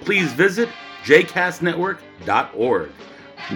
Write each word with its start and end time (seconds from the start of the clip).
please 0.00 0.32
visit 0.32 0.68
jcastnetwork.org. 1.04 2.90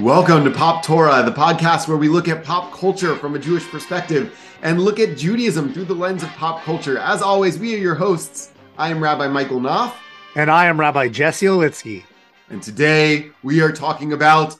Welcome 0.00 0.44
to 0.44 0.50
Pop 0.50 0.82
Torah, 0.82 1.22
the 1.22 1.30
podcast 1.30 1.88
where 1.88 1.96
we 1.96 2.08
look 2.08 2.26
at 2.26 2.42
pop 2.42 2.72
culture 2.72 3.14
from 3.16 3.34
a 3.34 3.38
Jewish 3.38 3.68
perspective 3.68 4.38
and 4.62 4.80
look 4.80 4.98
at 4.98 5.16
Judaism 5.16 5.72
through 5.72 5.84
the 5.84 5.94
lens 5.94 6.22
of 6.22 6.30
pop 6.30 6.62
culture. 6.62 6.98
As 6.98 7.22
always, 7.22 7.58
we 7.58 7.74
are 7.74 7.78
your 7.78 7.94
hosts. 7.94 8.52
I 8.76 8.88
am 8.88 9.02
Rabbi 9.02 9.28
Michael 9.28 9.60
Knopf. 9.60 9.94
And 10.34 10.50
I 10.50 10.66
am 10.66 10.80
Rabbi 10.80 11.08
Jesse 11.08 11.46
Olitzky. 11.46 12.02
And 12.50 12.62
today 12.62 13.30
we 13.42 13.60
are 13.60 13.72
talking 13.72 14.12
about 14.12 14.56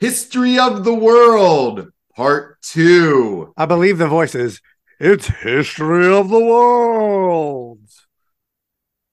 History 0.00 0.58
of 0.58 0.84
the 0.84 0.94
World, 0.94 1.92
Part 2.16 2.60
2. 2.62 3.54
I 3.56 3.66
believe 3.66 3.98
the 3.98 4.08
voice 4.08 4.34
is 4.34 4.60
It's 4.98 5.28
History 5.28 6.12
of 6.12 6.28
the 6.28 6.40
World, 6.40 7.78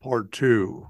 Part 0.01 0.31
2. 0.31 0.87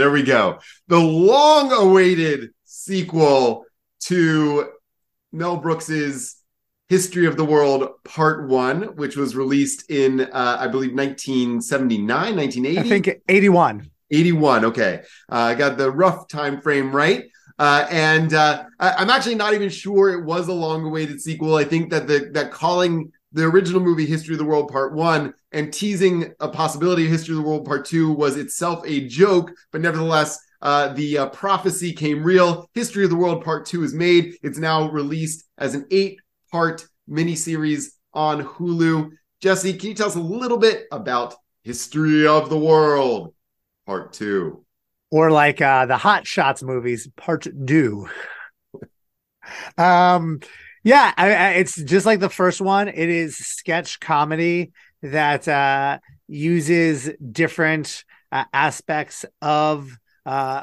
There 0.00 0.10
we 0.10 0.22
go. 0.22 0.60
The 0.88 0.98
long 0.98 1.72
awaited 1.72 2.52
sequel 2.64 3.66
to 4.04 4.70
Mel 5.30 5.58
Brooks's 5.58 6.36
History 6.88 7.26
of 7.26 7.36
the 7.36 7.44
World 7.44 7.86
Part 8.02 8.48
1, 8.48 8.96
which 8.96 9.18
was 9.18 9.36
released 9.36 9.90
in, 9.90 10.22
uh, 10.22 10.56
I 10.58 10.68
believe, 10.68 10.94
1979, 10.94 12.34
1980. 12.34 12.78
I 12.78 12.82
think 12.82 13.22
81. 13.28 13.90
81. 14.10 14.64
Okay. 14.64 15.02
Uh, 15.30 15.34
I 15.34 15.54
got 15.54 15.76
the 15.76 15.90
rough 15.90 16.28
time 16.28 16.62
frame 16.62 16.96
right. 16.96 17.24
Uh, 17.58 17.86
and 17.90 18.32
uh, 18.32 18.64
I, 18.78 19.02
am 19.02 19.10
actually 19.10 19.34
not 19.34 19.52
even 19.52 19.68
sure 19.68 20.14
it 20.14 20.24
was 20.24 20.48
a 20.48 20.54
long-awaited 20.54 21.20
sequel. 21.20 21.56
I 21.56 21.64
think 21.64 21.90
that 21.90 22.06
the 22.06 22.30
that 22.32 22.52
calling 22.52 23.12
the 23.32 23.44
original 23.44 23.80
movie 23.80 24.06
History 24.06 24.34
of 24.34 24.38
the 24.38 24.44
World 24.44 24.70
Part 24.70 24.94
One 24.94 25.34
and 25.52 25.72
teasing 25.72 26.32
a 26.40 26.48
possibility 26.48 27.04
of 27.04 27.10
History 27.10 27.36
of 27.36 27.42
the 27.42 27.48
World 27.48 27.64
Part 27.64 27.84
Two 27.84 28.12
was 28.12 28.36
itself 28.36 28.82
a 28.86 29.06
joke, 29.06 29.52
but 29.72 29.80
nevertheless, 29.80 30.38
uh, 30.62 30.92
the 30.92 31.18
uh, 31.18 31.26
prophecy 31.30 31.92
came 31.92 32.22
real. 32.22 32.68
History 32.74 33.04
of 33.04 33.10
the 33.10 33.16
World 33.16 33.44
Part 33.44 33.66
Two 33.66 33.82
is 33.82 33.94
made. 33.94 34.34
It's 34.42 34.58
now 34.58 34.90
released 34.90 35.44
as 35.58 35.74
an 35.74 35.86
eight-part 35.90 36.86
miniseries 37.08 37.86
on 38.12 38.44
Hulu. 38.44 39.10
Jesse, 39.40 39.72
can 39.74 39.90
you 39.90 39.94
tell 39.94 40.08
us 40.08 40.16
a 40.16 40.20
little 40.20 40.58
bit 40.58 40.84
about 40.92 41.34
History 41.62 42.26
of 42.26 42.50
the 42.50 42.58
World 42.58 43.34
Part 43.86 44.12
Two? 44.12 44.64
or 45.10 45.30
like 45.30 45.60
uh, 45.60 45.86
the 45.86 45.96
Hot 45.96 46.26
Shots 46.26 46.62
movies, 46.62 47.08
part 47.16 47.46
two. 47.66 48.08
um, 49.78 50.40
yeah, 50.82 51.12
I, 51.16 51.34
I, 51.34 51.48
it's 51.50 51.76
just 51.76 52.06
like 52.06 52.20
the 52.20 52.30
first 52.30 52.60
one. 52.60 52.88
It 52.88 53.08
is 53.08 53.36
sketch 53.36 54.00
comedy 54.00 54.72
that 55.02 55.46
uh, 55.46 55.98
uses 56.28 57.10
different 57.32 58.04
uh, 58.32 58.44
aspects 58.52 59.24
of 59.42 59.96
uh, 60.24 60.62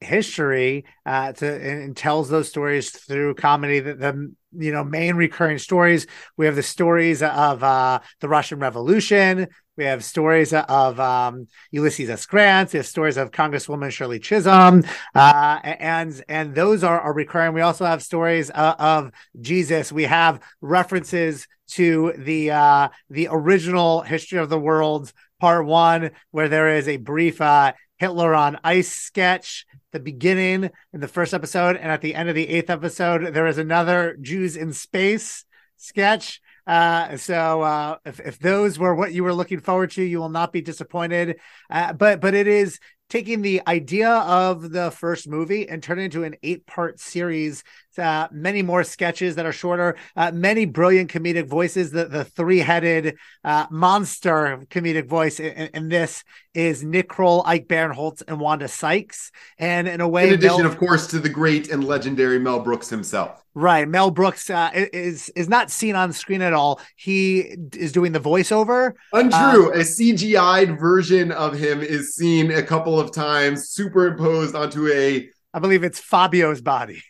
history 0.00 0.86
uh, 1.04 1.32
to 1.32 1.46
and 1.46 1.96
tells 1.96 2.28
those 2.30 2.48
stories 2.48 2.90
through 2.90 3.34
comedy. 3.34 3.80
The, 3.80 3.94
the 3.94 4.34
you 4.52 4.72
know 4.72 4.82
main 4.82 5.16
recurring 5.16 5.58
stories 5.58 6.06
we 6.36 6.46
have 6.46 6.56
the 6.56 6.62
stories 6.62 7.22
of 7.22 7.62
uh, 7.62 8.00
the 8.20 8.28
Russian 8.28 8.58
Revolution. 8.58 9.48
We 9.76 9.84
have 9.84 10.04
stories 10.04 10.52
of 10.52 11.00
um, 11.00 11.46
Ulysses 11.70 12.10
S. 12.10 12.26
Grant. 12.26 12.72
We 12.72 12.78
have 12.78 12.86
stories 12.86 13.16
of 13.16 13.30
Congresswoman 13.30 13.90
Shirley 13.90 14.18
Chisholm, 14.18 14.84
uh, 15.14 15.58
and 15.62 16.22
and 16.28 16.54
those 16.54 16.84
are, 16.84 17.00
are 17.00 17.14
recurring. 17.14 17.54
We 17.54 17.60
also 17.60 17.86
have 17.86 18.02
stories 18.02 18.50
uh, 18.50 18.74
of 18.78 19.12
Jesus. 19.40 19.92
We 19.92 20.04
have 20.04 20.40
references 20.60 21.46
to 21.68 22.12
the 22.18 22.50
uh, 22.50 22.88
the 23.08 23.28
original 23.30 24.02
history 24.02 24.38
of 24.38 24.48
the 24.48 24.58
world, 24.58 25.12
part 25.40 25.64
one, 25.64 26.10
where 26.30 26.48
there 26.48 26.76
is 26.76 26.88
a 26.88 26.96
brief 26.96 27.40
uh, 27.40 27.72
Hitler 27.96 28.34
on 28.34 28.58
ice 28.64 28.92
sketch. 28.92 29.66
The 29.92 30.00
beginning 30.00 30.70
in 30.92 31.00
the 31.00 31.08
first 31.08 31.34
episode, 31.34 31.76
and 31.76 31.90
at 31.90 32.00
the 32.00 32.14
end 32.14 32.28
of 32.28 32.34
the 32.34 32.48
eighth 32.48 32.70
episode, 32.70 33.34
there 33.34 33.46
is 33.46 33.58
another 33.58 34.16
Jews 34.20 34.56
in 34.56 34.72
space 34.72 35.44
sketch. 35.78 36.40
Uh, 36.70 37.16
so 37.16 37.62
uh, 37.62 37.96
if, 38.04 38.20
if 38.20 38.38
those 38.38 38.78
were 38.78 38.94
what 38.94 39.12
you 39.12 39.24
were 39.24 39.34
looking 39.34 39.58
forward 39.58 39.90
to, 39.90 40.04
you 40.04 40.20
will 40.20 40.28
not 40.28 40.52
be 40.52 40.60
disappointed. 40.60 41.40
Uh, 41.68 41.92
but 41.92 42.20
but 42.20 42.32
it 42.32 42.46
is 42.46 42.78
taking 43.08 43.42
the 43.42 43.60
idea 43.66 44.08
of 44.08 44.70
the 44.70 44.92
first 44.92 45.28
movie 45.28 45.68
and 45.68 45.82
turning 45.82 46.04
it 46.04 46.14
into 46.14 46.22
an 46.22 46.36
eight 46.44 46.64
part 46.66 47.00
series 47.00 47.64
uh, 48.00 48.28
many 48.32 48.62
more 48.62 48.82
sketches 48.82 49.36
that 49.36 49.46
are 49.46 49.52
shorter, 49.52 49.96
uh, 50.16 50.30
many 50.32 50.64
brilliant 50.64 51.10
comedic 51.10 51.46
voices. 51.46 51.90
The 51.90 52.06
the 52.06 52.24
three 52.24 52.58
headed 52.58 53.16
uh, 53.44 53.66
monster 53.70 54.64
comedic 54.70 55.06
voice 55.06 55.38
in, 55.38 55.68
in, 55.74 55.88
this 55.88 56.24
is 56.54 56.82
Nick 56.82 57.08
Kroll, 57.08 57.42
Ike 57.46 57.68
Barinholtz, 57.68 58.22
and 58.26 58.40
Wanda 58.40 58.68
Sykes. 58.68 59.30
And 59.58 59.86
in 59.86 60.00
a 60.00 60.08
way, 60.08 60.28
in 60.28 60.34
addition, 60.34 60.62
Mel- 60.62 60.66
of 60.66 60.78
course, 60.78 61.06
to 61.08 61.18
the 61.18 61.28
great 61.28 61.70
and 61.70 61.84
legendary 61.84 62.38
Mel 62.38 62.60
Brooks 62.60 62.88
himself. 62.88 63.42
Right, 63.54 63.88
Mel 63.88 64.10
Brooks 64.10 64.48
uh, 64.48 64.70
is 64.72 65.28
is 65.30 65.48
not 65.48 65.70
seen 65.70 65.96
on 65.96 66.12
screen 66.12 66.40
at 66.40 66.52
all. 66.52 66.80
He 66.96 67.40
is 67.74 67.90
doing 67.92 68.12
the 68.12 68.20
voiceover. 68.20 68.92
Untrue. 69.12 69.72
Um, 69.72 69.72
a 69.72 69.82
CGI'd 69.82 70.78
version 70.78 71.32
of 71.32 71.54
him 71.54 71.80
is 71.80 72.14
seen 72.14 72.52
a 72.52 72.62
couple 72.62 72.98
of 72.98 73.12
times, 73.12 73.70
superimposed 73.70 74.54
onto 74.54 74.88
a. 74.88 75.28
I 75.52 75.58
believe 75.58 75.82
it's 75.82 75.98
Fabio's 75.98 76.60
body. 76.60 77.02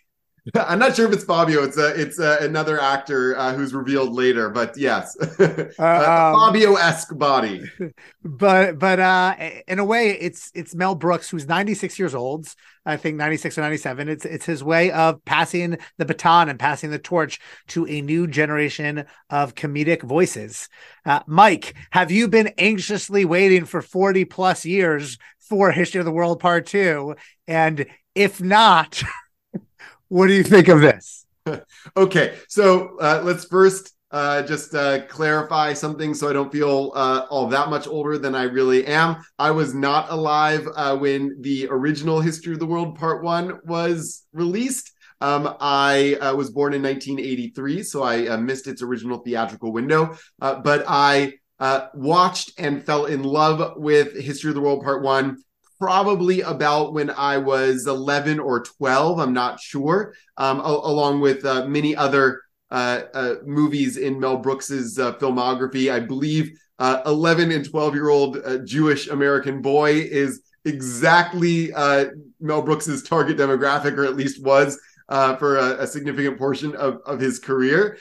I'm 0.54 0.78
not 0.78 0.96
sure 0.96 1.06
if 1.06 1.12
it's 1.12 1.24
Fabio. 1.24 1.62
It's 1.62 1.76
a, 1.76 2.00
it's 2.00 2.18
a, 2.18 2.38
another 2.40 2.80
actor 2.80 3.36
uh, 3.36 3.54
who's 3.54 3.74
revealed 3.74 4.12
later, 4.12 4.48
but 4.48 4.76
yes, 4.76 5.16
uh, 5.40 5.68
um, 5.78 6.52
Fabio-esque 6.52 7.16
body. 7.16 7.62
But 8.22 8.78
but 8.78 9.00
uh, 9.00 9.34
in 9.66 9.78
a 9.78 9.84
way, 9.84 10.10
it's 10.10 10.50
it's 10.54 10.74
Mel 10.74 10.94
Brooks, 10.94 11.30
who's 11.30 11.46
96 11.46 11.98
years 11.98 12.14
old. 12.14 12.54
I 12.84 12.96
think 12.96 13.16
96 13.16 13.56
or 13.58 13.62
97. 13.62 14.08
It's 14.08 14.24
it's 14.24 14.44
his 14.44 14.62
way 14.62 14.90
of 14.90 15.24
passing 15.24 15.78
the 15.98 16.04
baton 16.04 16.48
and 16.48 16.58
passing 16.58 16.90
the 16.90 16.98
torch 16.98 17.40
to 17.68 17.86
a 17.86 18.00
new 18.02 18.26
generation 18.26 19.06
of 19.30 19.54
comedic 19.54 20.02
voices. 20.02 20.68
Uh, 21.04 21.20
Mike, 21.26 21.74
have 21.90 22.10
you 22.10 22.28
been 22.28 22.48
anxiously 22.58 23.24
waiting 23.24 23.64
for 23.64 23.82
40 23.82 24.26
plus 24.26 24.64
years 24.64 25.18
for 25.40 25.72
History 25.72 25.98
of 25.98 26.04
the 26.04 26.12
World 26.12 26.40
Part 26.40 26.66
Two? 26.66 27.16
And 27.46 27.86
if 28.14 28.40
not. 28.40 29.02
What 30.10 30.26
do 30.26 30.32
you 30.32 30.42
think 30.42 30.66
of 30.66 30.80
this? 30.80 31.24
okay, 31.96 32.34
so 32.48 32.98
uh, 32.98 33.22
let's 33.22 33.44
first 33.44 33.94
uh, 34.10 34.42
just 34.42 34.74
uh, 34.74 35.06
clarify 35.06 35.72
something 35.72 36.14
so 36.14 36.28
I 36.28 36.32
don't 36.32 36.50
feel 36.50 36.90
uh, 36.96 37.26
all 37.30 37.46
that 37.46 37.70
much 37.70 37.86
older 37.86 38.18
than 38.18 38.34
I 38.34 38.42
really 38.42 38.84
am. 38.86 39.18
I 39.38 39.52
was 39.52 39.72
not 39.72 40.10
alive 40.10 40.66
uh, 40.74 40.96
when 40.96 41.36
the 41.42 41.68
original 41.70 42.20
History 42.20 42.54
of 42.54 42.58
the 42.58 42.66
World 42.66 42.98
Part 42.98 43.22
One 43.22 43.60
was 43.64 44.26
released. 44.32 44.90
Um, 45.20 45.54
I 45.60 46.16
uh, 46.20 46.34
was 46.34 46.50
born 46.50 46.74
in 46.74 46.82
1983, 46.82 47.84
so 47.84 48.02
I 48.02 48.26
uh, 48.26 48.36
missed 48.36 48.66
its 48.66 48.82
original 48.82 49.18
theatrical 49.18 49.72
window. 49.72 50.16
but 50.40 50.84
I 50.88 51.34
watched 51.94 52.58
and 52.58 52.84
fell 52.84 53.04
in 53.04 53.22
love 53.22 53.74
with 53.76 54.20
History 54.20 54.50
of 54.50 54.56
the 54.56 54.60
World 54.60 54.82
Part 54.82 55.04
One 55.04 55.36
probably 55.80 56.42
about 56.42 56.92
when 56.92 57.10
I 57.10 57.38
was 57.38 57.86
11 57.86 58.38
or 58.38 58.62
12. 58.62 59.18
I'm 59.18 59.32
not 59.32 59.58
sure, 59.58 60.14
um, 60.36 60.60
a- 60.60 60.62
along 60.62 61.20
with 61.20 61.44
uh, 61.44 61.66
many 61.66 61.96
other 61.96 62.42
uh, 62.70 63.02
uh, 63.14 63.34
movies 63.44 63.96
in 63.96 64.20
Mel 64.20 64.36
Brooks's 64.36 64.98
uh, 64.98 65.14
filmography. 65.14 65.90
I 65.90 65.98
believe 65.98 66.50
uh, 66.78 67.00
11 67.06 67.50
and 67.50 67.68
12 67.68 67.94
year 67.94 68.10
old 68.10 68.36
uh, 68.44 68.58
Jewish 68.58 69.08
American 69.08 69.62
boy 69.62 69.92
is 69.92 70.42
exactly 70.66 71.70
Mel 72.40 72.62
Brooks's 72.62 73.02
target 73.02 73.38
demographic, 73.38 73.96
or 73.96 74.04
at 74.04 74.16
least 74.16 74.44
was 74.44 74.78
for 75.08 75.56
a, 75.56 75.82
a, 75.82 75.86
significant 75.86 76.38
portion 76.38 76.76
of, 76.76 76.98
of 77.06 77.18
his 77.18 77.38
career. 77.38 77.96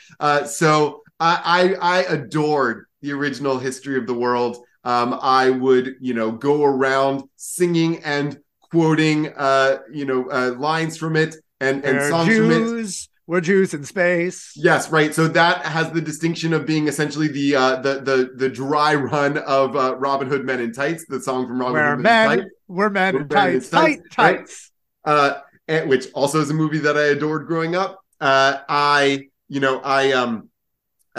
so 0.46 1.02
I, 1.20 1.76
I, 1.82 2.00
I 2.00 2.00
adored 2.04 2.86
the 3.02 3.14
original 3.14 3.58
History 3.58 3.98
of 3.98 4.06
the 4.06 4.14
World 4.14 4.58
um, 4.90 5.20
I 5.22 5.52
would, 5.52 5.98
you 6.00 6.16
know, 6.16 6.32
go 6.32 6.64
around 6.64 7.24
singing 7.36 8.04
and 8.04 8.40
quoting, 8.72 9.32
uh, 9.38 9.78
you 9.94 10.06
know, 10.06 10.28
uh, 10.32 10.56
lines 10.58 10.98
from 10.98 11.16
it 11.16 11.36
and, 11.60 11.86
and 11.86 12.10
songs 12.10 12.28
Jews 12.28 12.56
from 12.56 12.80
it. 12.80 13.08
we're 13.28 13.42
Jews 13.42 13.76
in 13.76 13.84
space. 13.84 14.52
Yes, 14.56 14.90
right. 14.92 15.14
So 15.14 15.28
that 15.28 15.64
has 15.64 15.92
the 15.92 16.02
distinction 16.02 16.54
of 16.54 16.66
being 16.66 16.88
essentially 16.88 17.28
the 17.28 17.56
uh, 17.56 17.76
the 17.82 18.02
the 18.02 18.32
the 18.36 18.50
dry 18.50 18.96
run 18.96 19.38
of 19.38 19.76
uh, 19.76 19.96
Robin 19.96 20.28
Hood 20.28 20.44
Men 20.44 20.60
in 20.60 20.74
Tights, 20.74 21.06
the 21.08 21.22
song 21.22 21.46
from 21.46 21.60
Robin 21.60 21.76
we're 21.76 21.90
Hood 21.92 22.00
men, 22.00 22.28
Men 22.28 22.32
in 22.32 22.40
Tights. 22.46 22.56
We're 22.68 22.90
men 22.90 23.14
We're 23.14 23.22
in 23.22 23.28
men 23.28 23.50
in 23.50 23.60
tights, 23.62 23.70
tights, 23.70 24.72
right? 25.06 25.14
uh, 25.14 25.42
and, 25.68 25.88
which 25.88 26.12
also 26.14 26.42
is 26.42 26.50
a 26.50 26.56
movie 26.56 26.80
that 26.80 26.98
I 26.98 27.06
adored 27.10 27.46
growing 27.46 27.76
up. 27.76 28.00
Uh, 28.20 28.58
I, 28.68 29.28
you 29.48 29.60
know, 29.60 29.80
I 29.82 30.14
um, 30.14 30.50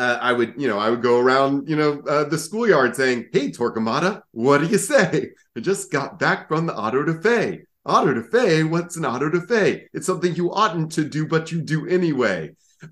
uh, 0.02 0.18
I 0.28 0.32
would, 0.32 0.54
you 0.62 0.68
know, 0.70 0.78
I 0.78 0.88
would 0.90 1.02
go 1.02 1.18
around, 1.24 1.68
you 1.68 1.76
know, 1.80 1.92
uh, 2.08 2.24
the 2.32 2.38
schoolyard 2.38 2.96
saying, 2.96 3.20
"Hey, 3.32 3.50
Torquemada, 3.50 4.22
what 4.32 4.58
do 4.62 4.66
you 4.74 4.78
say? 4.78 5.30
I 5.56 5.60
just 5.60 5.92
got 5.92 6.18
back 6.18 6.48
from 6.48 6.66
the 6.66 6.74
auto 6.84 7.00
da 7.04 7.20
fe. 7.20 7.40
Auto 7.84 8.14
da 8.14 8.22
fe? 8.34 8.62
What's 8.72 8.96
an 8.96 9.04
auto 9.12 9.28
da 9.30 9.40
fe? 9.52 9.66
It's 9.92 10.06
something 10.06 10.34
you 10.34 10.46
oughtn't 10.52 10.90
to 10.92 11.04
do, 11.16 11.26
but 11.34 11.52
you 11.52 11.58
do 11.74 11.86
anyway." 11.98 12.38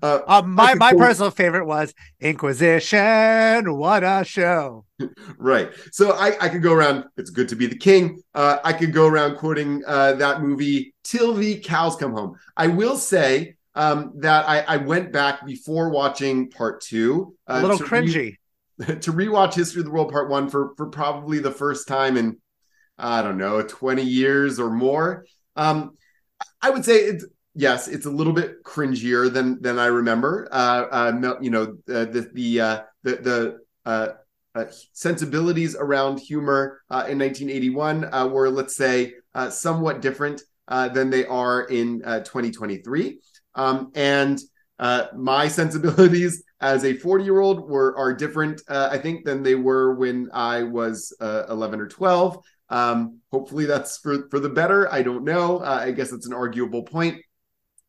Uh, 0.03 0.19
Uh, 0.27 0.43
my 0.45 0.75
my 0.75 0.91
go- 0.91 0.99
personal 0.99 1.31
favorite 1.31 1.65
was 1.65 1.87
Inquisition. 2.19 3.75
What 3.75 4.03
a 4.03 4.23
show! 4.23 4.85
right. 5.37 5.69
So 5.91 6.11
I, 6.13 6.27
I 6.39 6.49
could 6.49 6.61
go 6.61 6.73
around, 6.73 7.05
it's 7.17 7.31
good 7.31 7.49
to 7.49 7.55
be 7.55 7.67
the 7.67 7.77
king. 7.89 8.21
Uh, 8.35 8.57
I 8.63 8.73
could 8.73 8.93
go 8.93 9.07
around 9.07 9.37
quoting 9.37 9.81
uh, 9.87 10.13
that 10.13 10.41
movie 10.41 10.93
till 11.03 11.33
the 11.33 11.59
cows 11.59 11.95
come 11.95 12.13
home. 12.13 12.35
I 12.55 12.67
will 12.67 12.97
say 12.97 13.55
um, 13.79 14.11
that 14.17 14.47
I, 14.47 14.59
I 14.61 14.77
went 14.77 15.11
back 15.13 15.45
before 15.45 15.89
watching 15.89 16.49
part 16.51 16.81
two. 16.81 17.35
A 17.47 17.53
Uh, 17.55 17.61
little 17.61 17.77
to 17.77 17.83
re- 17.85 17.89
cringy. 17.89 18.37
to 19.01 19.13
rewatch 19.13 19.53
History 19.53 19.79
of 19.81 19.85
the 19.85 19.91
World 19.91 20.11
Part 20.11 20.29
One 20.29 20.49
for, 20.49 20.73
for 20.77 20.87
probably 20.87 21.39
the 21.39 21.51
first 21.51 21.87
time 21.87 22.17
in, 22.17 22.37
I 22.97 23.21
don't 23.21 23.37
know, 23.37 23.61
20 23.61 24.03
years 24.03 24.59
or 24.59 24.69
more. 24.69 25.25
Um, 25.55 25.91
I 26.61 26.69
would 26.69 26.85
say 26.85 26.95
it's, 26.95 27.25
yes, 27.55 27.87
it's 27.87 28.05
a 28.05 28.09
little 28.09 28.33
bit 28.33 28.63
cringier 28.63 29.31
than 29.31 29.61
than 29.61 29.79
I 29.79 29.87
remember. 29.87 30.47
Uh, 30.51 30.85
uh, 30.91 31.37
you 31.41 31.49
know, 31.49 31.63
uh, 31.89 32.05
the 32.05 32.29
the 32.33 32.61
uh, 32.61 32.81
the 33.03 33.15
the 33.27 33.57
uh, 33.85 34.07
uh, 34.55 34.65
sensibilities 34.93 35.75
around 35.75 36.19
humor 36.19 36.81
uh, 36.89 37.05
in 37.07 37.17
1981 37.19 38.13
uh, 38.13 38.27
were, 38.27 38.49
let's 38.49 38.75
say, 38.75 39.13
uh, 39.35 39.49
somewhat 39.49 40.01
different 40.01 40.41
uh, 40.67 40.87
than 40.89 41.09
they 41.09 41.25
are 41.25 41.63
in 41.63 42.01
uh, 42.05 42.19
2023. 42.21 43.19
Um, 43.55 43.91
and 43.95 44.39
uh, 44.79 45.07
my 45.15 45.47
sensibilities 45.59 46.43
as 46.61 46.83
a 46.83 46.93
40 46.93 47.23
year 47.23 47.39
old 47.39 47.69
were 47.69 47.95
are 47.97 48.13
different, 48.13 48.61
uh, 48.67 48.89
I 48.91 48.97
think, 48.97 49.25
than 49.25 49.43
they 49.43 49.55
were 49.55 49.95
when 49.95 50.29
I 50.33 50.63
was 50.63 51.15
uh, 51.21 51.43
11 51.49 51.79
or 51.79 51.87
12. 51.87 52.39
Um, 52.69 53.19
hopefully, 53.31 53.65
that's 53.65 53.97
for 53.97 54.29
for 54.29 54.39
the 54.39 54.49
better. 54.49 54.91
I 54.91 55.01
don't 55.01 55.23
know. 55.23 55.57
Uh, 55.57 55.81
I 55.85 55.91
guess 55.91 56.11
it's 56.11 56.27
an 56.27 56.33
arguable 56.33 56.83
point. 56.83 57.17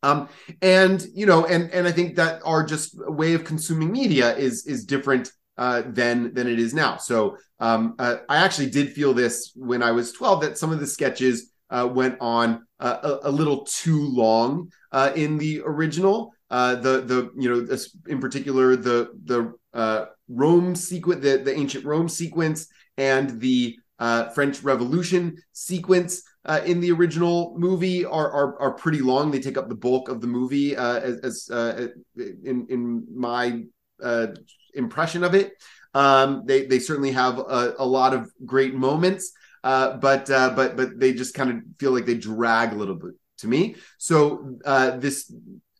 Um, 0.03 0.29
and 0.61 1.05
you 1.13 1.25
know, 1.25 1.45
and 1.45 1.69
and 1.71 1.87
I 1.87 1.91
think 1.91 2.15
that 2.15 2.41
our 2.43 2.63
just 2.65 2.95
way 2.97 3.33
of 3.33 3.43
consuming 3.43 3.91
media 3.91 4.35
is 4.35 4.65
is 4.65 4.85
different 4.85 5.31
uh, 5.57 5.83
than 5.85 6.33
than 6.33 6.47
it 6.47 6.59
is 6.59 6.73
now. 6.73 6.97
So 6.97 7.37
um, 7.59 7.95
uh, 7.99 8.17
I 8.27 8.37
actually 8.37 8.71
did 8.71 8.93
feel 8.93 9.13
this 9.13 9.51
when 9.55 9.83
I 9.83 9.91
was 9.91 10.11
12 10.11 10.41
that 10.41 10.57
some 10.57 10.71
of 10.71 10.79
the 10.79 10.87
sketches 10.87 11.51
uh, 11.71 11.87
went 11.91 12.17
on 12.19 12.65
uh, 12.79 13.17
a, 13.23 13.29
a 13.29 13.31
little 13.31 13.63
too 13.65 14.05
long 14.07 14.71
uh, 14.91 15.11
in 15.15 15.37
the 15.37 15.61
original. 15.65 16.33
Uh, 16.49 16.75
the 16.75 17.01
the 17.01 17.31
you 17.37 17.49
know 17.49 17.77
in 18.07 18.19
particular 18.19 18.75
the 18.75 19.09
the 19.25 19.53
uh, 19.73 20.05
Rome 20.27 20.75
sequence, 20.75 21.23
the 21.23 21.37
the 21.37 21.55
ancient 21.55 21.85
Rome 21.85 22.09
sequence, 22.09 22.67
and 22.97 23.39
the 23.39 23.77
uh, 23.99 24.29
French 24.29 24.61
Revolution 24.63 25.37
sequence 25.53 26.23
uh, 26.45 26.59
in 26.65 26.81
the 26.81 26.91
original 26.91 27.55
movie 27.57 28.03
are, 28.03 28.31
are 28.31 28.59
are 28.61 28.71
pretty 28.73 28.99
long. 28.99 29.31
They 29.31 29.39
take 29.39 29.57
up 29.57 29.69
the 29.69 29.75
bulk 29.75 30.09
of 30.09 30.21
the 30.21 30.27
movie 30.27 30.75
uh, 30.75 30.99
as, 30.99 31.49
as 31.49 31.89
in 32.17 32.67
in 32.69 33.05
my 33.13 33.63
uh, 34.03 34.27
impression 34.73 35.23
of 35.23 35.35
it. 35.35 35.53
Um, 35.93 36.43
they 36.45 36.65
they 36.65 36.79
certainly 36.79 37.11
have 37.11 37.37
a, 37.39 37.75
a 37.79 37.85
lot 37.85 38.13
of 38.13 38.31
great 38.45 38.73
moments, 38.73 39.31
uh, 39.63 39.97
but 39.97 40.29
uh, 40.29 40.51
but 40.55 40.75
but 40.75 40.99
they 40.99 41.13
just 41.13 41.33
kind 41.33 41.49
of 41.49 41.57
feel 41.79 41.91
like 41.91 42.05
they 42.05 42.15
drag 42.15 42.73
a 42.73 42.75
little 42.75 42.95
bit 42.95 43.13
to 43.39 43.47
me. 43.47 43.75
So 43.97 44.57
uh, 44.65 44.97
this 44.97 45.33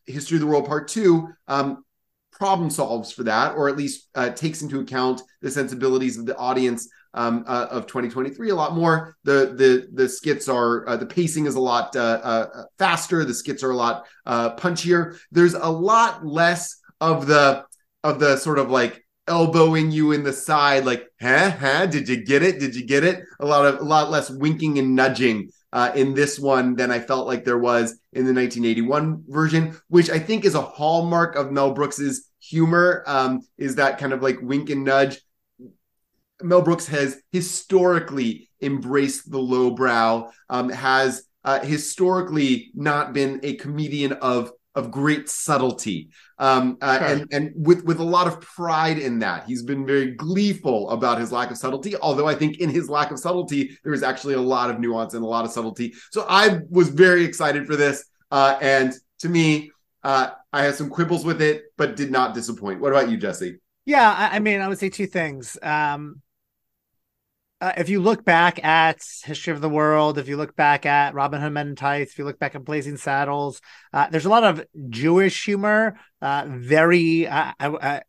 History 0.06 0.38
of 0.38 0.42
the 0.42 0.48
World 0.48 0.66
Part 0.66 0.88
Two 0.88 1.30
um, 1.48 1.84
problem 2.32 2.70
solves 2.70 3.12
for 3.12 3.24
that, 3.24 3.56
or 3.56 3.70
at 3.70 3.78
least 3.78 4.08
uh, 4.16 4.30
takes 4.30 4.62
into 4.62 4.80
account 4.80 5.22
the 5.42 5.52
sensibilities 5.52 6.18
of 6.18 6.26
the 6.26 6.36
audience 6.38 6.90
um, 7.14 7.44
uh, 7.48 7.68
of 7.70 7.88
2023 7.88 8.50
a 8.50 8.56
lot 8.56 8.74
more. 8.74 9.16
The 9.24 9.54
the 9.56 9.88
the 9.94 10.10
skits 10.10 10.48
are 10.48 10.88
uh, 10.88 10.98
the 10.98 11.06
pacing 11.06 11.46
is 11.46 11.56
a 11.56 11.60
lot 11.60 11.96
uh, 11.96 12.20
uh, 12.24 12.64
faster. 12.78 13.26
The 13.26 13.34
skits 13.34 13.64
are 13.64 13.72
a 13.72 13.76
lot 13.76 14.06
uh, 14.26 14.56
punchier. 14.56 15.18
There's 15.32 15.54
a 15.54 15.70
lot 15.70 16.26
less 16.26 16.78
of 17.00 17.28
the 17.28 17.66
of 18.04 18.20
the 18.20 18.38
sort 18.38 18.60
of 18.60 18.72
like 18.72 19.01
elbowing 19.28 19.92
you 19.92 20.12
in 20.12 20.24
the 20.24 20.34
side, 20.34 20.86
like 20.86 21.08
huh 21.22 21.52
huh. 21.52 21.86
Did 21.86 22.10
you 22.10 22.24
get 22.24 22.44
it? 22.44 22.60
Did 22.60 22.76
you 22.76 22.86
get 22.86 23.04
it? 23.04 23.24
A 23.40 23.46
lot 23.46 23.66
of 23.66 23.80
a 23.80 23.84
lot 23.84 24.10
less 24.12 24.30
winking 24.30 24.80
and 24.80 24.96
nudging. 24.96 25.50
Uh, 25.74 25.90
in 25.96 26.14
this 26.14 26.38
one, 26.38 26.76
than 26.76 26.92
I 26.92 27.00
felt 27.00 27.28
like 27.28 27.46
there 27.46 27.58
was 27.58 27.92
in 28.12 28.26
the 28.26 28.34
1981 28.34 29.24
version, 29.30 29.80
which 29.88 30.10
I 30.10 30.20
think 30.20 30.44
is 30.44 30.54
a 30.54 30.62
hallmark 30.62 31.38
of 31.38 31.50
Mel 31.50 31.72
Brooks's 31.72 32.30
humor. 32.40 33.06
Um, 33.08 33.40
is 33.58 33.76
that 33.76 33.98
kind 33.98 34.12
of 34.12 34.22
like 34.22 34.42
wink 34.42 34.70
and 34.70 34.84
nudge, 34.84 35.22
Mel 36.44 36.62
Brooks 36.62 36.88
has 36.88 37.22
historically 37.32 38.50
embraced 38.62 39.32
the 39.32 39.40
lowbrow, 39.40 40.32
um, 40.50 40.70
has 40.70 41.24
uh, 41.44 41.60
historically 41.60 42.72
not 42.74 43.14
been 43.14 43.40
a 43.44 43.56
comedian 43.56 44.14
of 44.14 44.52
of 44.76 44.90
great 44.90 45.30
subtlety, 45.30 46.10
um, 46.40 46.78
uh, 46.82 46.98
Sure. 46.98 47.08
and 47.08 47.28
and 47.32 47.52
with 47.56 47.84
with 47.84 48.00
a 48.00 48.04
lot 48.04 48.28
of 48.28 48.40
pride 48.42 48.98
in 48.98 49.20
that. 49.20 49.46
He's 49.46 49.64
been 49.64 49.86
very 49.86 50.12
gleeful 50.12 50.90
about 50.92 51.20
his 51.20 51.32
lack 51.32 51.52
of 51.52 51.58
subtlety. 51.58 51.96
Although 51.98 52.28
I 52.28 52.36
think 52.36 52.60
in 52.60 52.70
his 52.70 52.90
lack 52.90 53.12
of 53.12 53.20
subtlety, 53.20 53.78
there 53.84 53.94
is 53.94 54.04
actually 54.04 54.36
a 54.36 54.42
lot 54.42 54.70
of 54.70 54.80
nuance 54.80 55.14
and 55.14 55.24
a 55.24 55.28
lot 55.28 55.44
of 55.46 55.52
subtlety. 55.52 55.94
So 56.12 56.26
I 56.30 56.60
was 56.70 56.90
very 56.90 57.26
excited 57.26 57.68
for 57.68 57.76
this, 57.76 58.06
uh, 58.32 58.58
and 58.62 58.94
to 59.20 59.30
me, 59.30 59.72
uh, 60.04 60.30
I 60.54 60.64
had 60.64 60.76
some 60.76 60.90
quibbles 60.90 61.26
with 61.26 61.42
it, 61.42 61.64
but 61.78 61.96
did 61.96 62.12
not 62.12 62.34
disappoint. 62.34 62.80
What 62.82 62.92
about 62.94 63.10
you, 63.10 63.18
Jesse? 63.18 63.58
Yeah, 63.86 64.10
I, 64.18 64.38
I 64.38 64.40
mean, 64.40 64.62
I 64.62 64.68
would 64.68 64.80
say 64.80 64.90
two 64.90 65.08
things. 65.08 65.58
Um, 65.62 66.22
uh, 67.62 67.74
if 67.78 67.90
you 67.90 68.02
look 68.02 68.26
back 68.26 68.64
at 68.66 69.04
History 69.24 69.54
of 69.54 69.62
the 69.62 69.70
World, 69.70 70.18
if 70.18 70.28
you 70.28 70.36
look 70.36 70.56
back 70.56 70.88
at 70.88 71.14
Robin 71.14 71.40
Hood 71.40 71.54
Men 71.54 71.70
in 71.70 71.76
Tights, 71.76 72.12
if 72.12 72.18
you 72.18 72.26
look 72.26 72.40
back 72.40 72.56
at 72.56 72.66
Blazing 72.66 72.98
Saddles, 72.98 73.62
uh, 73.94 74.10
there's 74.10 74.26
a 74.26 74.30
lot 74.30 74.44
of 74.44 74.66
Jewish 74.90 75.46
humor, 75.46 76.00
uh, 76.24 76.46
very 76.48 77.28
uh, 77.28 77.54
uh, 77.60 78.00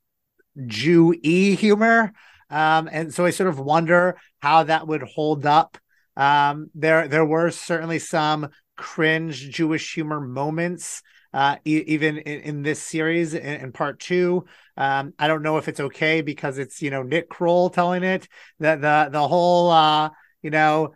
Jew-y 0.67 1.55
humor, 1.55 2.15
um, 2.49 2.89
and 2.91 3.13
so 3.13 3.27
I 3.27 3.31
sort 3.31 3.51
of 3.51 3.59
wonder 3.61 4.17
how 4.41 4.65
that 4.65 4.87
would 4.87 5.03
hold 5.03 5.45
up. 5.45 5.77
Um, 6.17 6.71
there, 6.75 7.07
there 7.07 7.25
were 7.25 7.51
certainly 7.51 7.99
some 7.99 8.49
cringe 8.79 9.51
Jewish 9.51 9.93
humor 9.93 10.21
moments, 10.21 11.03
uh, 11.33 11.57
e- 11.65 11.85
even 11.87 12.19
in, 12.19 12.41
in 12.41 12.63
this 12.63 12.83
series 12.83 13.35
in, 13.35 13.43
in 13.43 13.73
part 13.73 14.01
two. 14.01 14.45
Um, 14.77 15.15
I 15.19 15.29
don't 15.29 15.43
know 15.43 15.59
if 15.59 15.69
it's 15.69 15.81
okay 15.81 16.21
because 16.21 16.59
it's 16.59 16.83
you 16.83 16.91
know 16.91 17.03
Nick 17.03 17.29
Kroll 17.29 17.71
telling 17.71 18.03
it 18.03 18.29
that 18.61 18.81
the 18.81 19.11
the 19.11 19.27
whole 19.27 19.71
uh, 19.71 20.11
you 20.43 20.51
know 20.51 20.95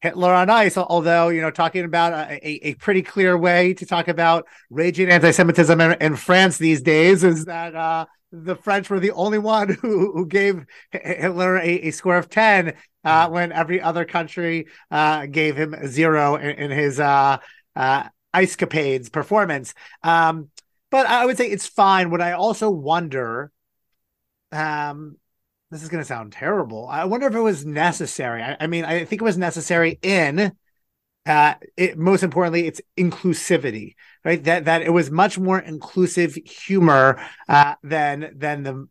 Hitler 0.00 0.32
on 0.32 0.50
ice. 0.50 0.76
Although 0.76 1.28
you 1.28 1.40
know 1.40 1.50
talking 1.50 1.84
about 1.84 2.12
a, 2.12 2.46
a, 2.46 2.68
a 2.68 2.74
pretty 2.74 3.02
clear 3.02 3.36
way 3.36 3.74
to 3.74 3.86
talk 3.86 4.08
about 4.08 4.46
raging 4.70 5.10
anti-Semitism 5.10 5.80
in, 5.80 5.92
in 6.00 6.16
France 6.16 6.58
these 6.58 6.82
days 6.82 7.24
is 7.24 7.44
that 7.46 7.74
uh, 7.74 8.06
the 8.32 8.56
French 8.56 8.88
were 8.88 9.00
the 9.00 9.12
only 9.12 9.38
one 9.38 9.68
who, 9.82 10.12
who 10.12 10.26
gave 10.26 10.64
Hitler 10.90 11.56
a, 11.58 11.88
a 11.88 11.90
score 11.90 12.16
of 12.16 12.28
ten 12.28 12.74
uh, 13.04 13.28
when 13.28 13.52
every 13.52 13.80
other 13.80 14.04
country 14.04 14.66
uh, 14.90 15.26
gave 15.26 15.56
him 15.56 15.74
zero 15.86 16.36
in, 16.36 16.50
in 16.50 16.70
his 16.70 17.00
uh, 17.00 17.38
uh, 17.76 18.08
ice 18.32 18.56
capades 18.56 19.10
performance. 19.10 19.74
Um, 20.02 20.50
but 20.90 21.06
I 21.06 21.26
would 21.26 21.36
say 21.36 21.48
it's 21.48 21.66
fine. 21.66 22.10
What 22.10 22.20
I 22.20 22.32
also 22.32 22.70
wonder, 22.70 23.50
um, 24.52 25.16
this 25.70 25.82
is 25.82 25.88
going 25.88 26.02
to 26.02 26.08
sound 26.08 26.32
terrible. 26.32 26.88
I 26.88 27.04
wonder 27.04 27.28
if 27.28 27.34
it 27.34 27.40
was 27.40 27.64
necessary. 27.64 28.42
I, 28.42 28.56
I 28.60 28.66
mean, 28.66 28.84
I 28.84 29.04
think 29.04 29.22
it 29.22 29.24
was 29.24 29.38
necessary 29.38 29.98
in, 30.02 30.52
uh, 31.26 31.54
it 31.76 31.96
most 31.96 32.22
importantly, 32.22 32.66
it's 32.66 32.80
inclusivity, 32.96 33.94
right? 34.24 34.42
That 34.42 34.64
that 34.64 34.82
it 34.82 34.90
was 34.90 35.10
much 35.10 35.38
more 35.38 35.58
inclusive 35.58 36.34
humor 36.34 37.20
uh, 37.48 37.74
than 37.82 38.32
than 38.36 38.62
the 38.62 38.88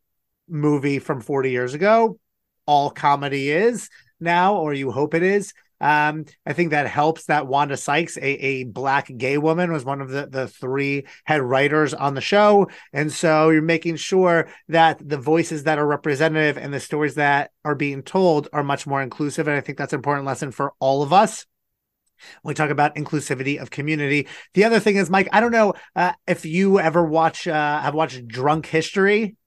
movie 0.48 1.00
from 1.00 1.22
forty 1.22 1.52
years 1.52 1.74
ago. 1.74 2.20
All 2.66 2.92
comedy 2.92 3.50
is 3.50 3.90
now, 4.20 4.56
or 4.56 4.74
you 4.74 4.92
hope 4.92 5.16
it 5.16 5.24
is. 5.24 5.54
Um, 5.82 6.26
I 6.46 6.54
think 6.54 6.72
that 6.72 6.88
helps 6.88 7.26
that 7.26 7.48
Wanda 7.48 7.78
Sykes, 7.78 8.18
a, 8.18 8.22
a 8.22 8.64
black 8.66 9.10
gay 9.16 9.38
woman, 9.38 9.72
was 9.72 9.86
one 9.86 10.02
of 10.02 10.10
the, 10.10 10.28
the 10.28 10.48
three 10.48 11.06
head 11.26 11.42
writers 11.42 11.94
on 11.94 12.16
the 12.16 12.22
show. 12.22 12.68
And 12.94 13.12
so 13.12 13.50
you're 13.50 13.62
making 13.62 13.96
sure 13.96 14.50
that 14.68 15.00
the 15.08 15.18
voices 15.18 15.64
that 15.64 15.80
are 15.80 15.88
representative 15.88 16.58
and 16.58 16.74
the 16.74 16.80
stories 16.80 17.16
that 17.16 17.52
are 17.64 17.76
being 17.76 18.04
told 18.04 18.50
are 18.52 18.64
much 18.64 18.86
more 18.86 19.02
inclusive. 19.02 19.48
And 19.48 19.58
I 19.58 19.62
think 19.62 19.78
that's 19.78 19.94
an 19.94 20.00
important 20.00 20.26
lesson 20.26 20.52
for 20.52 20.74
all 20.80 21.04
of 21.04 21.14
us. 21.14 21.46
When 22.42 22.52
we 22.52 22.56
talk 22.56 22.70
about 22.70 22.96
inclusivity 22.96 23.62
of 23.62 23.70
community. 23.70 24.28
The 24.54 24.66
other 24.66 24.82
thing 24.82 24.98
is, 24.98 25.10
Mike, 25.10 25.30
I 25.32 25.40
don't 25.40 25.54
know 25.54 25.74
uh, 25.96 26.12
if 26.28 26.46
you 26.46 26.80
ever 26.80 27.04
watch 27.04 27.48
uh, 27.48 27.82
have 27.82 27.94
watched 27.94 28.28
Drunk 28.28 28.66
History. 28.66 29.38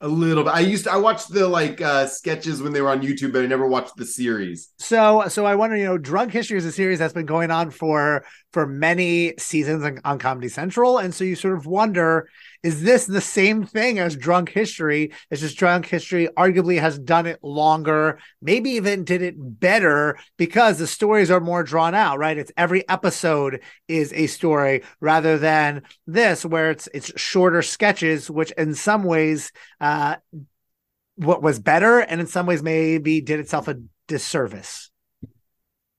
A 0.00 0.06
little 0.06 0.44
bit. 0.44 0.54
I 0.54 0.60
used 0.60 0.84
to 0.84 0.92
I 0.92 0.96
watched 0.96 1.32
the 1.32 1.48
like 1.48 1.80
uh 1.80 2.06
sketches 2.06 2.62
when 2.62 2.72
they 2.72 2.80
were 2.80 2.90
on 2.90 3.02
YouTube, 3.02 3.32
but 3.32 3.42
I 3.42 3.46
never 3.46 3.66
watched 3.66 3.96
the 3.96 4.06
series. 4.06 4.70
So 4.78 5.24
so 5.26 5.44
I 5.44 5.56
wonder, 5.56 5.76
you 5.76 5.86
know, 5.86 5.98
Drunk 5.98 6.32
History 6.32 6.56
is 6.56 6.64
a 6.64 6.70
series 6.70 7.00
that's 7.00 7.12
been 7.12 7.26
going 7.26 7.50
on 7.50 7.70
for 7.70 8.24
for 8.52 8.64
many 8.64 9.34
seasons 9.38 9.82
on, 9.82 10.00
on 10.04 10.20
Comedy 10.20 10.48
Central. 10.48 10.98
And 10.98 11.12
so 11.12 11.24
you 11.24 11.34
sort 11.34 11.56
of 11.56 11.66
wonder, 11.66 12.28
is 12.62 12.82
this 12.82 13.06
the 13.06 13.20
same 13.20 13.64
thing 13.64 13.98
as 13.98 14.16
Drunk 14.16 14.50
History? 14.50 15.12
It's 15.30 15.40
just 15.40 15.56
Drunk 15.58 15.86
History 15.86 16.28
arguably 16.36 16.80
has 16.80 16.98
done 16.98 17.26
it 17.26 17.42
longer, 17.42 18.18
maybe 18.42 18.70
even 18.70 19.04
did 19.04 19.22
it 19.22 19.34
better 19.38 20.18
because 20.36 20.78
the 20.78 20.86
stories 20.86 21.30
are 21.30 21.40
more 21.40 21.62
drawn 21.62 21.94
out, 21.94 22.18
right? 22.18 22.36
It's 22.36 22.52
every 22.56 22.88
episode 22.88 23.62
is 23.86 24.12
a 24.12 24.26
story 24.26 24.82
rather 25.00 25.38
than 25.38 25.82
this, 26.06 26.44
where 26.44 26.70
it's 26.70 26.88
it's 26.92 27.12
shorter 27.20 27.62
sketches, 27.62 28.30
which 28.30 28.50
in 28.52 28.74
some 28.74 29.04
ways 29.04 29.52
uh 29.80 30.16
what 31.16 31.42
was 31.42 31.58
better 31.58 31.98
and 31.98 32.20
in 32.20 32.26
some 32.26 32.46
ways 32.46 32.62
maybe 32.62 33.20
did 33.20 33.40
itself 33.40 33.68
a 33.68 33.76
disservice. 34.06 34.90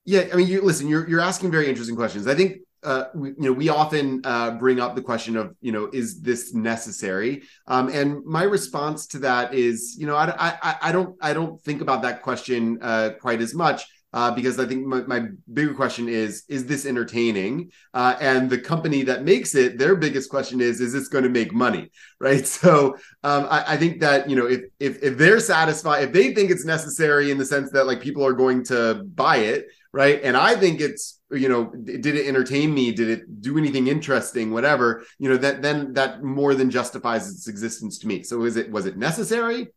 Yeah, 0.06 0.28
I 0.34 0.36
mean, 0.38 0.48
you 0.48 0.62
listen. 0.62 0.88
You're 0.88 1.08
you're 1.08 1.20
asking 1.20 1.52
very 1.52 1.68
interesting 1.68 1.96
questions. 1.96 2.26
I 2.26 2.36
think 2.36 2.62
uh, 2.84 3.06
we, 3.14 3.30
you 3.30 3.36
know 3.40 3.54
we 3.54 3.70
often 3.70 4.22
uh, 4.24 4.52
bring 4.52 4.80
up 4.80 4.96
the 4.96 5.02
question 5.02 5.36
of 5.36 5.56
you 5.62 5.72
know 5.72 5.90
is 5.92 6.22
this 6.22 6.54
necessary? 6.54 7.44
Um, 7.68 7.90
and 7.90 8.24
my 8.26 8.44
response 8.44 9.08
to 9.08 9.20
that 9.20 9.54
is 9.54 9.96
you 10.00 10.08
know 10.08 10.16
I, 10.16 10.34
I 10.40 10.76
I 10.84 10.92
don't 10.92 11.16
I 11.22 11.34
don't 11.34 11.62
think 11.62 11.82
about 11.82 12.02
that 12.04 12.22
question 12.22 12.80
uh, 12.82 13.12
quite 13.20 13.42
as 13.42 13.54
much. 13.54 13.86
Uh, 14.12 14.32
because 14.32 14.60
I 14.60 14.66
think 14.66 14.88
my, 14.88 15.02
my, 15.02 15.28
bigger 15.54 15.76
question 15.76 16.10
is: 16.10 16.44
Is 16.48 16.66
this 16.66 16.88
entertaining? 16.88 17.72
Uh, 17.94 18.16
and 18.20 18.50
the 18.50 18.58
company 18.58 19.04
that 19.04 19.24
makes 19.24 19.54
it, 19.54 19.78
their 19.78 19.96
biggest 19.96 20.32
question 20.32 20.62
is: 20.62 20.82
Is 20.82 20.94
this 20.94 21.10
going 21.10 21.26
to 21.26 21.30
make 21.30 21.54
money? 21.54 21.92
Right. 22.22 22.46
So 22.46 22.98
um, 23.24 23.48
I, 23.50 23.64
I, 23.74 23.78
think 23.78 24.02
that 24.02 24.30
you 24.30 24.36
know 24.36 24.46
if 24.48 24.62
if 24.80 25.02
if 25.04 25.18
they're 25.18 25.40
satisfied, 25.40 26.04
if 26.04 26.12
they 26.12 26.34
think 26.34 26.52
it's 26.52 26.66
necessary 26.66 27.32
in 27.32 27.38
the 27.38 27.46
sense 27.46 27.72
that 27.72 27.88
like 27.88 28.02
people 28.02 28.26
are 28.26 28.34
going 28.34 28.66
to 28.66 29.04
buy 29.16 29.38
it, 29.38 29.68
right? 29.94 30.20
And 30.22 30.36
I 30.36 30.56
think 30.56 30.82
it's 30.82 31.19
you 31.32 31.48
know 31.48 31.66
did 31.66 32.06
it 32.06 32.28
entertain 32.28 32.74
me? 32.74 32.92
Did 32.92 33.10
it 33.10 33.42
do 33.42 33.58
anything 33.58 33.88
interesting? 33.88 34.52
Whatever 34.52 35.04
you 35.20 35.30
know 35.30 35.38
that 35.38 35.62
then 35.62 35.94
that 35.94 36.24
more 36.24 36.56
than 36.56 36.70
justifies 36.70 37.30
its 37.30 37.48
existence 37.48 38.00
to 38.00 38.08
me. 38.08 38.24
So 38.24 38.44
is 38.44 38.58
it 38.58 38.72
was 38.72 38.86
it 38.86 38.98
necessary? 38.98 39.68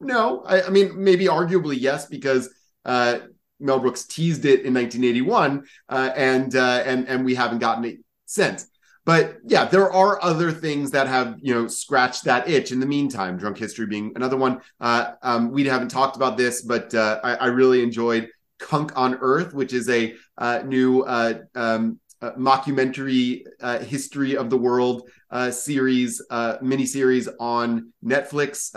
No. 0.00 0.42
I, 0.44 0.62
I 0.62 0.70
mean 0.70 0.92
maybe 1.02 1.26
arguably 1.26 1.76
yes 1.78 2.06
because 2.06 2.52
uh 2.84 3.18
mel 3.60 3.78
brooks 3.78 4.04
teased 4.04 4.44
it 4.44 4.64
in 4.64 4.74
1981 4.74 5.64
uh, 5.88 6.10
and 6.14 6.54
uh, 6.54 6.82
and 6.84 7.08
and 7.08 7.24
we 7.24 7.34
haven't 7.34 7.58
gotten 7.58 7.84
it 7.84 7.98
since. 8.26 8.66
But 9.04 9.36
yeah 9.44 9.66
there 9.66 9.92
are 9.92 10.22
other 10.22 10.50
things 10.50 10.90
that 10.92 11.08
have 11.08 11.36
you 11.40 11.54
know 11.54 11.68
scratched 11.68 12.24
that 12.24 12.48
itch 12.48 12.72
in 12.72 12.80
the 12.80 12.86
meantime. 12.86 13.36
Drunk 13.36 13.58
history 13.58 13.86
being 13.86 14.12
another 14.16 14.36
one. 14.36 14.60
Uh, 14.80 15.12
um, 15.22 15.50
we 15.50 15.64
haven't 15.64 15.90
talked 15.90 16.16
about 16.16 16.38
this 16.38 16.62
but 16.62 16.94
uh, 16.94 17.20
I, 17.22 17.34
I 17.34 17.46
really 17.46 17.82
enjoyed 17.82 18.30
Cunk 18.58 18.92
on 18.96 19.16
Earth, 19.20 19.54
which 19.54 19.72
is 19.72 19.88
a 19.88 20.14
uh, 20.38 20.62
new 20.64 21.02
uh, 21.02 21.40
um, 21.54 22.00
uh, 22.22 22.32
mockumentary 22.32 23.42
uh, 23.60 23.78
history 23.80 24.36
of 24.36 24.48
the 24.48 24.56
world 24.56 25.08
uh, 25.30 25.50
series, 25.50 26.24
uh, 26.30 26.56
mini 26.62 26.86
series 26.86 27.28
on 27.38 27.92
Netflix 28.02 28.72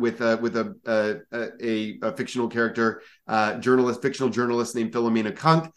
with 0.00 0.20
a 0.22 0.38
with 0.38 0.56
a 0.56 0.74
a, 1.62 1.98
a 2.02 2.12
fictional 2.16 2.48
character, 2.48 3.02
journalist, 3.60 4.00
fictional 4.00 4.30
journalist 4.30 4.74
named 4.74 4.92
Philomena 4.92 5.36
Cunk, 5.36 5.70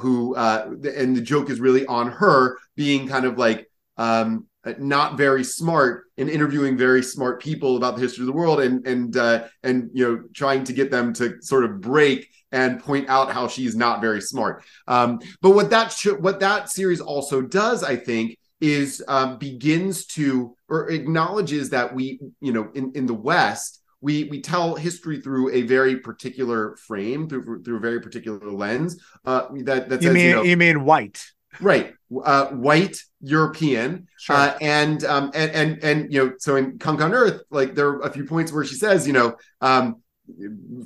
who 0.00 0.34
and 0.34 1.16
the 1.16 1.20
joke 1.20 1.48
is 1.48 1.60
really 1.60 1.86
on 1.86 2.10
her 2.10 2.58
being 2.76 3.06
kind 3.06 3.24
of 3.24 3.38
like. 3.38 3.70
Um, 3.96 4.46
not 4.78 5.16
very 5.16 5.42
smart 5.44 6.04
in 6.18 6.28
interviewing 6.28 6.76
very 6.76 7.02
smart 7.02 7.40
people 7.40 7.78
about 7.78 7.96
the 7.96 8.02
history 8.02 8.22
of 8.22 8.26
the 8.26 8.32
world 8.32 8.60
and 8.60 8.86
and 8.86 9.16
uh, 9.16 9.44
and 9.62 9.88
you 9.94 10.06
know 10.06 10.22
trying 10.34 10.62
to 10.64 10.74
get 10.74 10.90
them 10.90 11.14
to 11.14 11.40
sort 11.40 11.64
of 11.64 11.80
break 11.80 12.28
and 12.52 12.80
point 12.80 13.08
out 13.08 13.32
how 13.32 13.48
she's 13.48 13.76
not 13.76 14.00
very 14.00 14.20
smart. 14.20 14.64
Um, 14.86 15.20
but 15.40 15.50
what 15.50 15.70
that 15.70 15.92
sh- 15.92 16.18
what 16.18 16.40
that 16.40 16.70
series 16.70 17.00
also 17.00 17.42
does, 17.42 17.82
I 17.82 17.96
think, 17.96 18.38
is 18.60 19.02
um, 19.08 19.38
begins 19.38 20.06
to 20.06 20.54
or 20.68 20.90
acknowledges 20.90 21.70
that 21.70 21.94
we, 21.94 22.20
you 22.40 22.52
know, 22.52 22.70
in 22.74 22.92
in 22.94 23.06
the 23.06 23.14
West, 23.14 23.82
we 24.00 24.24
we 24.24 24.40
tell 24.40 24.74
history 24.74 25.20
through 25.20 25.52
a 25.52 25.62
very 25.62 25.98
particular 25.98 26.76
frame, 26.76 27.28
through 27.28 27.62
through 27.62 27.76
a 27.76 27.80
very 27.80 28.00
particular 28.00 28.50
lens. 28.50 29.02
Uh, 29.24 29.48
that 29.64 29.88
that 29.88 30.02
you 30.02 30.08
says, 30.08 30.14
mean 30.14 30.26
you, 30.26 30.34
know, 30.34 30.42
you 30.42 30.56
mean 30.56 30.84
white, 30.84 31.24
right? 31.60 31.94
Uh, 32.24 32.46
white 32.46 32.98
European, 33.20 34.08
sure. 34.18 34.36
uh, 34.36 34.56
and 34.60 35.04
um, 35.04 35.30
and 35.34 35.50
and 35.52 35.84
and 35.84 36.12
you 36.12 36.24
know, 36.24 36.32
so 36.38 36.56
in 36.56 36.78
Cunk 36.78 37.00
on 37.00 37.12
Earth, 37.12 37.42
like 37.50 37.74
there 37.74 37.88
are 37.88 38.00
a 38.00 38.10
few 38.10 38.24
points 38.24 38.52
where 38.52 38.64
she 38.64 38.76
says, 38.76 39.06
you 39.06 39.12
know, 39.12 39.36
um, 39.60 40.02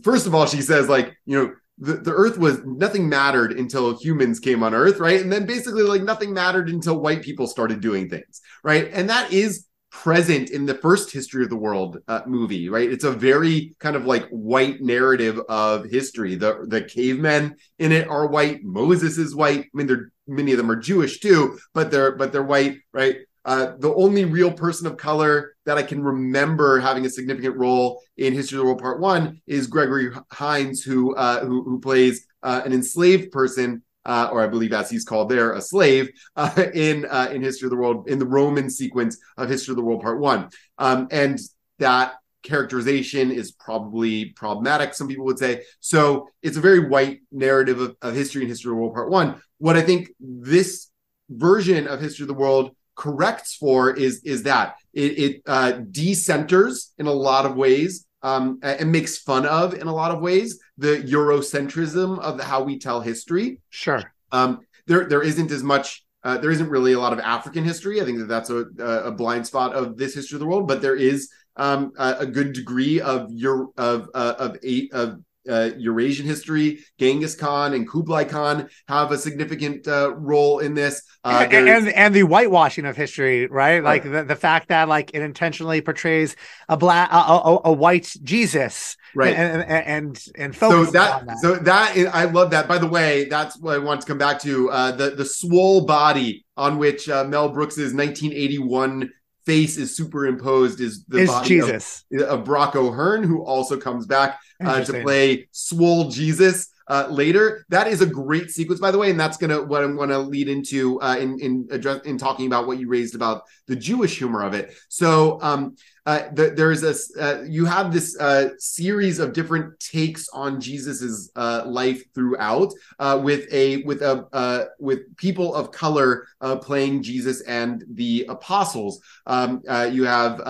first 0.02 0.26
of 0.26 0.34
all, 0.34 0.46
she 0.46 0.62
says 0.62 0.88
like, 0.88 1.16
you 1.26 1.38
know, 1.38 1.54
the, 1.78 1.94
the 1.94 2.12
earth 2.12 2.38
was 2.38 2.60
nothing 2.64 3.08
mattered 3.08 3.52
until 3.52 3.98
humans 3.98 4.38
came 4.38 4.62
on 4.62 4.74
earth, 4.74 4.98
right? 4.98 5.20
And 5.20 5.32
then 5.32 5.46
basically 5.46 5.82
like 5.82 6.02
nothing 6.02 6.32
mattered 6.32 6.68
until 6.68 7.00
white 7.00 7.22
people 7.22 7.46
started 7.46 7.80
doing 7.80 8.08
things, 8.08 8.40
right? 8.62 8.90
And 8.92 9.08
that 9.10 9.32
is 9.32 9.66
present 9.90 10.50
in 10.50 10.64
the 10.64 10.74
first 10.74 11.12
history 11.12 11.44
of 11.44 11.50
the 11.50 11.56
world 11.56 11.98
uh, 12.08 12.22
movie 12.26 12.70
right? 12.70 12.90
It's 12.90 13.04
a 13.04 13.10
very 13.12 13.74
kind 13.78 13.94
of 13.94 14.06
like 14.06 14.26
white 14.30 14.80
narrative 14.80 15.38
of 15.48 15.84
history. 15.84 16.34
The 16.34 16.64
the 16.66 16.82
cavemen 16.82 17.56
in 17.78 17.92
it 17.92 18.08
are 18.08 18.26
white. 18.26 18.64
Moses 18.64 19.18
is 19.18 19.34
white. 19.34 19.60
I 19.60 19.68
mean 19.74 19.86
they're 19.86 20.12
many 20.26 20.52
of 20.52 20.58
them 20.58 20.70
are 20.70 20.76
jewish 20.76 21.20
too 21.20 21.58
but 21.74 21.90
they're 21.90 22.12
but 22.12 22.32
they're 22.32 22.42
white 22.42 22.78
right 22.92 23.16
uh, 23.44 23.72
the 23.78 23.92
only 23.94 24.24
real 24.24 24.52
person 24.52 24.86
of 24.86 24.96
color 24.96 25.54
that 25.66 25.78
I 25.78 25.82
can 25.82 26.02
remember 26.02 26.78
having 26.78 27.04
a 27.06 27.10
significant 27.10 27.56
role 27.56 28.00
in 28.16 28.34
History 28.34 28.56
of 28.56 28.60
the 28.60 28.66
World 28.66 28.80
Part 28.80 29.00
One 29.00 29.40
is 29.46 29.66
Gregory 29.66 30.10
Hines, 30.30 30.82
who 30.82 31.14
uh, 31.16 31.44
who, 31.44 31.64
who, 31.64 31.80
plays 31.80 32.26
uh, 32.42 32.62
an 32.64 32.72
enslaved 32.72 33.32
person, 33.32 33.82
uh, 34.04 34.28
or 34.32 34.42
I 34.42 34.46
believe 34.46 34.72
as 34.72 34.90
he's 34.90 35.04
called 35.04 35.28
there, 35.28 35.54
a 35.54 35.60
slave 35.60 36.10
uh, 36.36 36.50
in 36.74 37.04
in 37.04 37.42
History 37.42 37.66
of 37.66 37.70
the 37.70 37.76
World 37.76 38.08
in 38.08 38.18
the 38.18 38.26
Roman 38.26 38.70
sequence 38.70 39.18
of 39.36 39.48
History 39.48 39.72
of 39.72 39.76
the 39.76 39.84
World 39.84 40.02
Part 40.02 40.20
One, 40.20 40.48
um, 40.78 41.08
and 41.10 41.38
that 41.78 42.14
characterization 42.44 43.30
is 43.30 43.52
probably 43.52 44.26
problematic 44.26 44.94
some 44.94 45.08
people 45.08 45.24
would 45.24 45.38
say. 45.38 45.62
So 45.80 46.28
it's 46.42 46.56
a 46.56 46.60
very 46.60 46.88
white 46.88 47.20
narrative 47.30 47.80
of, 47.80 47.96
of 48.02 48.14
history 48.14 48.42
and 48.42 48.50
history 48.50 48.70
of 48.70 48.76
the 48.76 48.80
world 48.80 48.94
part 48.94 49.10
one. 49.10 49.40
What 49.58 49.76
i 49.76 49.82
think 49.82 50.10
this 50.18 50.88
version 51.30 51.86
of 51.86 52.00
history 52.00 52.24
of 52.24 52.28
the 52.28 52.34
world 52.34 52.74
corrects 52.94 53.54
for 53.54 53.94
is 53.94 54.22
is 54.24 54.42
that 54.44 54.76
it, 54.92 55.18
it 55.18 55.42
uh, 55.46 55.72
decenters 55.90 56.92
in 56.98 57.06
a 57.06 57.12
lot 57.12 57.46
of 57.46 57.56
ways 57.56 58.06
um, 58.22 58.58
and 58.62 58.92
makes 58.92 59.18
fun 59.18 59.46
of 59.46 59.74
in 59.74 59.86
a 59.86 59.94
lot 59.94 60.10
of 60.10 60.20
ways 60.20 60.58
the 60.78 61.02
Eurocentrism 61.02 62.18
of 62.20 62.38
the, 62.38 62.44
how 62.44 62.62
we 62.62 62.78
tell 62.78 63.00
history. 63.00 63.60
Sure. 63.70 64.02
Um, 64.30 64.60
there 64.86 65.08
there 65.08 65.22
isn't 65.22 65.50
as 65.50 65.62
much. 65.62 66.04
Uh, 66.24 66.38
there 66.38 66.52
isn't 66.52 66.68
really 66.68 66.92
a 66.92 67.00
lot 67.00 67.12
of 67.12 67.18
African 67.18 67.64
history. 67.64 68.00
I 68.00 68.04
think 68.04 68.18
that 68.18 68.28
that's 68.28 68.48
a, 68.48 68.66
a 69.06 69.10
blind 69.10 69.44
spot 69.44 69.74
of 69.74 69.96
this 69.96 70.14
history 70.14 70.36
of 70.36 70.40
the 70.40 70.46
world, 70.46 70.68
but 70.68 70.80
there 70.80 70.94
is 70.94 71.28
um, 71.56 71.92
a, 71.98 72.18
a, 72.20 72.26
good 72.26 72.52
degree 72.52 73.00
of 73.00 73.26
your 73.32 73.70
of 73.76 74.08
uh, 74.14 74.34
of 74.38 74.56
eight 74.62 74.92
of 74.92 75.20
uh, 75.48 75.70
Eurasian 75.76 76.26
history. 76.26 76.84
Genghis 76.98 77.34
Khan 77.34 77.74
and 77.74 77.88
Kublai 77.88 78.24
Khan 78.24 78.68
have 78.88 79.12
a 79.12 79.18
significant 79.18 79.86
uh, 79.88 80.14
role 80.14 80.58
in 80.58 80.74
this. 80.74 81.02
Uh, 81.24 81.46
and, 81.50 81.68
and, 81.68 81.88
and 81.88 82.14
the 82.14 82.22
whitewashing 82.22 82.84
of 82.84 82.96
history, 82.96 83.46
right? 83.46 83.82
Like 83.82 84.02
the, 84.04 84.24
the 84.24 84.36
fact 84.36 84.68
that 84.68 84.88
like 84.88 85.10
it 85.14 85.22
intentionally 85.22 85.80
portrays 85.80 86.36
a 86.68 86.76
black 86.76 87.10
a, 87.12 87.16
a, 87.16 87.60
a 87.66 87.72
white 87.72 88.12
Jesus, 88.22 88.96
right? 89.14 89.34
And 89.34 89.62
and 89.62 89.86
and, 89.86 90.24
and 90.36 90.54
so 90.54 90.84
that, 90.86 91.26
that, 91.26 91.38
so 91.38 91.56
that 91.56 91.96
is, 91.96 92.06
I 92.06 92.24
love 92.24 92.50
that. 92.50 92.68
By 92.68 92.78
the 92.78 92.88
way, 92.88 93.26
that's 93.26 93.58
what 93.58 93.74
I 93.74 93.78
want 93.78 94.00
to 94.00 94.06
come 94.06 94.18
back 94.18 94.40
to. 94.40 94.70
Uh, 94.70 94.92
the 94.92 95.10
the 95.10 95.24
swole 95.24 95.86
body 95.86 96.44
on 96.56 96.78
which 96.78 97.08
uh, 97.08 97.24
Mel 97.24 97.48
Brooks's 97.48 97.94
1981 97.94 99.10
face 99.46 99.76
is 99.76 99.96
superimposed 99.96 100.80
is 100.80 101.04
the 101.04 101.18
is 101.18 101.28
body 101.28 101.48
Jesus 101.48 102.04
of, 102.12 102.20
of 102.20 102.44
Brock 102.44 102.76
O'Hurn, 102.76 103.22
who 103.22 103.42
also 103.42 103.76
comes 103.76 104.06
back 104.06 104.40
uh, 104.64 104.84
to 104.84 105.02
play 105.02 105.48
Swole 105.50 106.10
Jesus. 106.10 106.71
Uh, 106.92 107.06
later. 107.08 107.64
That 107.70 107.86
is 107.86 108.02
a 108.02 108.06
great 108.06 108.50
sequence, 108.50 108.78
by 108.78 108.90
the 108.90 108.98
way, 108.98 109.10
and 109.10 109.18
that's 109.18 109.38
gonna 109.38 109.62
what 109.62 109.82
I'm 109.82 109.96
gonna 109.96 110.18
lead 110.18 110.46
into 110.46 111.00
uh, 111.00 111.16
in 111.16 111.40
in 111.40 111.66
address 111.70 112.02
in 112.04 112.18
talking 112.18 112.46
about 112.46 112.66
what 112.66 112.78
you 112.78 112.86
raised 112.86 113.14
about 113.14 113.44
the 113.66 113.74
Jewish 113.74 114.18
humor 114.18 114.42
of 114.42 114.52
it. 114.52 114.76
So 114.90 115.40
um, 115.40 115.74
uh, 116.04 116.28
the, 116.34 116.50
there's 116.50 116.82
a 116.82 116.94
uh, 117.18 117.44
you 117.44 117.64
have 117.64 117.94
this 117.94 118.14
uh, 118.20 118.50
series 118.58 119.20
of 119.20 119.32
different 119.32 119.80
takes 119.80 120.28
on 120.34 120.60
Jesus's 120.60 121.32
uh, 121.34 121.62
life 121.64 122.02
throughout, 122.14 122.74
with 123.22 123.50
a 123.50 123.82
with 123.84 124.02
a 124.02 124.68
with 124.78 125.16
people 125.16 125.54
of 125.54 125.72
color 125.72 126.26
playing 126.60 127.02
Jesus 127.02 127.40
and 127.42 127.82
the 127.94 128.26
apostles. 128.28 129.00
Um, 129.26 129.62
you 129.90 130.04
have 130.04 130.40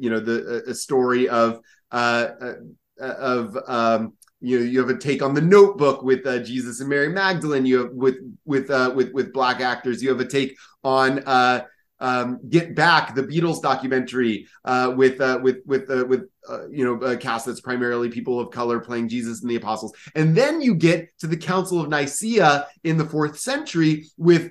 you 0.00 0.10
know 0.10 0.18
the 0.18 0.64
a 0.66 0.74
story 0.74 1.28
of 1.28 1.60
of 3.00 3.56
um, 3.66 4.14
you 4.40 4.60
you 4.60 4.80
have 4.80 4.90
a 4.90 4.96
take 4.96 5.22
on 5.22 5.34
the 5.34 5.40
Notebook 5.40 6.02
with 6.02 6.26
uh, 6.26 6.38
Jesus 6.38 6.80
and 6.80 6.88
Mary 6.88 7.08
Magdalene. 7.08 7.66
You 7.66 7.78
have 7.84 7.92
with 7.92 8.16
with 8.44 8.70
uh, 8.70 8.92
with 8.94 9.12
with 9.12 9.32
black 9.32 9.60
actors. 9.60 10.02
You 10.02 10.08
have 10.10 10.20
a 10.20 10.26
take 10.26 10.56
on 10.82 11.20
uh, 11.20 11.64
um, 12.00 12.40
Get 12.48 12.74
Back, 12.74 13.14
the 13.14 13.22
Beatles 13.22 13.60
documentary 13.60 14.46
uh, 14.64 14.94
with 14.96 15.20
uh, 15.20 15.38
with 15.42 15.58
with 15.66 15.90
uh, 15.90 16.06
with 16.06 16.28
uh, 16.48 16.68
you 16.70 16.84
know 16.84 16.94
a 17.06 17.16
cast 17.16 17.46
that's 17.46 17.60
primarily 17.60 18.08
people 18.08 18.40
of 18.40 18.50
color 18.50 18.80
playing 18.80 19.08
Jesus 19.08 19.42
and 19.42 19.50
the 19.50 19.56
apostles, 19.56 19.92
and 20.14 20.34
then 20.34 20.62
you 20.62 20.74
get 20.74 21.10
to 21.18 21.26
the 21.26 21.36
Council 21.36 21.80
of 21.80 21.88
Nicaea 21.88 22.66
in 22.84 22.96
the 22.96 23.04
fourth 23.04 23.38
century 23.38 24.06
with 24.16 24.50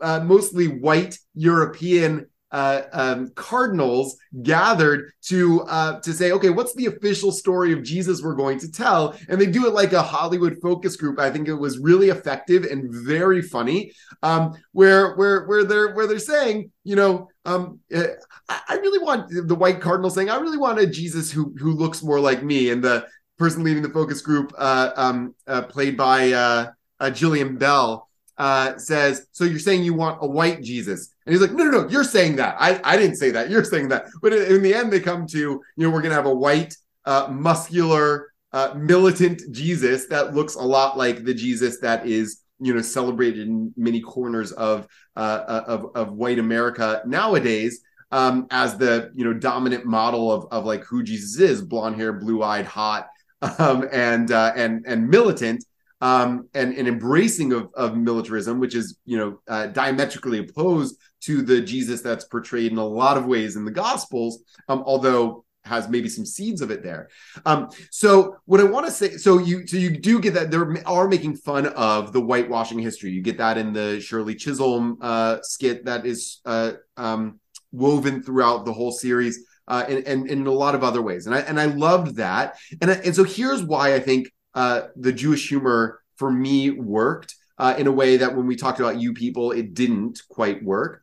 mostly 0.00 0.68
white 0.68 1.18
European 1.34 2.26
uh, 2.54 2.82
um, 2.92 3.30
cardinals 3.34 4.16
gathered 4.44 5.10
to 5.22 5.62
uh, 5.62 5.98
to 6.00 6.12
say, 6.12 6.30
okay, 6.30 6.50
what's 6.50 6.72
the 6.76 6.86
official 6.86 7.32
story 7.32 7.72
of 7.72 7.82
Jesus 7.82 8.22
we're 8.22 8.36
going 8.36 8.60
to 8.60 8.70
tell? 8.70 9.16
And 9.28 9.40
they 9.40 9.46
do 9.46 9.66
it 9.66 9.74
like 9.74 9.92
a 9.92 10.00
Hollywood 10.00 10.58
focus 10.62 10.94
group. 10.94 11.18
I 11.18 11.30
think 11.30 11.48
it 11.48 11.54
was 11.54 11.80
really 11.80 12.10
effective 12.10 12.62
and 12.62 12.94
very 12.94 13.42
funny. 13.42 13.92
Um, 14.22 14.54
where 14.70 15.16
where 15.16 15.46
where 15.46 15.64
they're 15.64 15.94
where 15.94 16.06
they're 16.06 16.20
saying, 16.20 16.70
you 16.84 16.94
know, 16.94 17.28
um, 17.44 17.80
eh, 17.90 18.06
I 18.48 18.76
really 18.76 19.04
want 19.04 19.48
the 19.48 19.56
white 19.56 19.80
cardinal 19.80 20.10
saying, 20.10 20.30
I 20.30 20.36
really 20.36 20.58
want 20.58 20.78
a 20.78 20.86
Jesus 20.86 21.32
who 21.32 21.52
who 21.58 21.72
looks 21.72 22.04
more 22.04 22.20
like 22.20 22.44
me, 22.44 22.70
and 22.70 22.84
the 22.84 23.04
person 23.36 23.64
leading 23.64 23.82
the 23.82 23.90
focus 23.90 24.20
group, 24.20 24.52
uh, 24.56 24.92
um, 24.96 25.34
uh, 25.48 25.62
played 25.62 25.96
by 25.96 26.30
uh, 26.30 26.70
uh, 27.00 27.06
Jillian 27.06 27.58
Bell 27.58 28.08
uh, 28.38 28.76
says, 28.78 29.26
"So 29.32 29.44
you're 29.44 29.58
saying 29.58 29.84
you 29.84 29.94
want 29.94 30.18
a 30.22 30.26
white 30.26 30.62
Jesus?" 30.62 31.12
And 31.26 31.32
he's 31.32 31.42
like, 31.42 31.52
"No, 31.52 31.64
no, 31.64 31.82
no. 31.82 31.88
You're 31.88 32.04
saying 32.04 32.36
that. 32.36 32.56
I, 32.58 32.80
I 32.84 32.96
didn't 32.96 33.16
say 33.16 33.30
that. 33.30 33.50
You're 33.50 33.64
saying 33.64 33.88
that." 33.88 34.06
But 34.22 34.32
in, 34.32 34.62
the 34.62 34.74
end, 34.74 34.92
they 34.92 35.00
come 35.00 35.26
to, 35.28 35.38
you 35.38 35.62
know, 35.76 35.90
we're 35.90 36.02
gonna 36.02 36.14
have 36.14 36.26
a 36.26 36.34
white, 36.34 36.76
uh, 37.04 37.28
muscular, 37.30 38.32
uh, 38.52 38.74
militant 38.76 39.42
Jesus 39.50 40.06
that 40.06 40.34
looks 40.34 40.54
a 40.54 40.62
lot 40.62 40.96
like 40.96 41.24
the 41.24 41.34
Jesus 41.34 41.80
that 41.80 42.06
is, 42.06 42.42
you 42.60 42.74
know, 42.74 42.80
celebrated 42.80 43.46
in 43.48 43.72
many 43.76 44.00
corners 44.00 44.52
of 44.52 44.86
uh, 45.16 45.20
uh 45.46 45.64
of 45.66 45.96
of 45.96 46.12
white 46.12 46.38
America 46.38 47.02
nowadays. 47.06 47.80
Um, 48.12 48.46
as 48.50 48.76
the 48.76 49.10
you 49.14 49.24
know 49.24 49.32
dominant 49.32 49.86
model 49.86 50.30
of 50.30 50.46
of 50.52 50.64
like 50.64 50.84
who 50.84 51.02
Jesus 51.02 51.40
is, 51.40 51.62
blonde 51.62 51.96
hair, 51.96 52.12
blue 52.12 52.42
eyed, 52.42 52.66
hot, 52.66 53.08
um, 53.58 53.88
and 53.92 54.30
uh, 54.30 54.52
and 54.54 54.84
and 54.86 55.08
militant 55.08 55.64
um, 56.04 56.50
and 56.52 56.76
an 56.76 56.86
embracing 56.86 57.54
of, 57.54 57.70
of 57.72 57.96
militarism, 57.96 58.60
which 58.60 58.74
is 58.74 58.98
you 59.06 59.16
know 59.16 59.40
uh, 59.48 59.68
diametrically 59.68 60.38
opposed 60.38 61.00
to 61.22 61.40
the 61.40 61.62
Jesus 61.62 62.02
that's 62.02 62.26
portrayed 62.26 62.72
in 62.72 62.78
a 62.78 62.84
lot 62.84 63.16
of 63.16 63.24
ways 63.24 63.56
in 63.56 63.64
the 63.64 63.70
Gospels, 63.70 64.44
um, 64.68 64.84
although 64.84 65.46
has 65.64 65.88
maybe 65.88 66.10
some 66.10 66.26
seeds 66.26 66.60
of 66.60 66.70
it 66.70 66.82
there. 66.82 67.08
Um, 67.46 67.70
so 67.90 68.36
what 68.44 68.60
I 68.60 68.64
want 68.64 68.84
to 68.84 68.92
say, 68.92 69.16
so 69.16 69.38
you 69.38 69.66
so 69.66 69.78
you 69.78 69.98
do 69.98 70.20
get 70.20 70.34
that 70.34 70.50
they 70.50 70.58
are 70.84 71.08
making 71.08 71.36
fun 71.36 71.68
of 71.68 72.12
the 72.12 72.20
whitewashing 72.20 72.80
history. 72.80 73.10
You 73.10 73.22
get 73.22 73.38
that 73.38 73.56
in 73.56 73.72
the 73.72 73.98
Shirley 73.98 74.34
Chisholm 74.34 74.98
uh, 75.00 75.38
skit 75.40 75.86
that 75.86 76.04
is 76.04 76.42
uh, 76.44 76.72
um, 76.98 77.40
woven 77.72 78.22
throughout 78.22 78.66
the 78.66 78.74
whole 78.74 78.92
series. 78.92 79.46
Uh, 79.66 79.82
and, 79.88 80.06
and, 80.06 80.30
and, 80.30 80.40
in 80.42 80.46
a 80.46 80.52
lot 80.52 80.74
of 80.74 80.84
other 80.84 81.00
ways, 81.00 81.24
and 81.24 81.34
I 81.34 81.38
and 81.38 81.58
I 81.58 81.64
loved 81.64 82.16
that, 82.16 82.58
and 82.82 82.90
and 82.90 83.16
so 83.16 83.24
here's 83.24 83.62
why 83.62 83.94
I 83.94 83.98
think 83.98 84.28
uh, 84.54 84.82
the 84.96 85.12
Jewish 85.12 85.48
humor 85.48 86.00
for 86.16 86.30
me 86.30 86.70
worked 86.70 87.34
uh, 87.58 87.74
in 87.78 87.86
a 87.86 87.92
way 87.92 88.16
that 88.16 88.34
when 88.34 88.46
we 88.46 88.56
talked 88.56 88.80
about 88.80 89.00
you 89.00 89.12
people, 89.12 89.52
it 89.52 89.74
didn't 89.74 90.20
quite 90.28 90.62
work. 90.62 91.02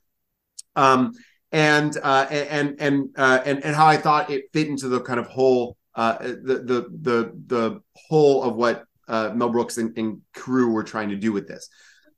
Um, 0.76 1.14
and, 1.52 1.98
uh, 2.02 2.28
and 2.30 2.80
and 2.80 3.10
uh, 3.18 3.42
and 3.46 3.64
and 3.66 3.76
how 3.76 3.86
I 3.86 3.98
thought 3.98 4.30
it 4.30 4.46
fit 4.54 4.68
into 4.68 4.88
the 4.88 5.02
kind 5.02 5.20
of 5.20 5.28
whole 5.28 5.76
uh, 5.96 6.18
the 6.20 6.64
the 6.64 6.88
the 7.02 7.34
the 7.48 7.82
whole 7.94 8.44
of 8.44 8.56
what 8.56 8.86
uh, 9.10 9.32
Mel 9.36 9.50
Brooks 9.50 9.78
and, 9.78 9.98
and, 9.98 10.22
crew 10.34 10.72
were 10.72 10.84
trying 10.84 11.10
to 11.10 11.18
do 11.18 11.34
with 11.34 11.50
this, 11.50 11.68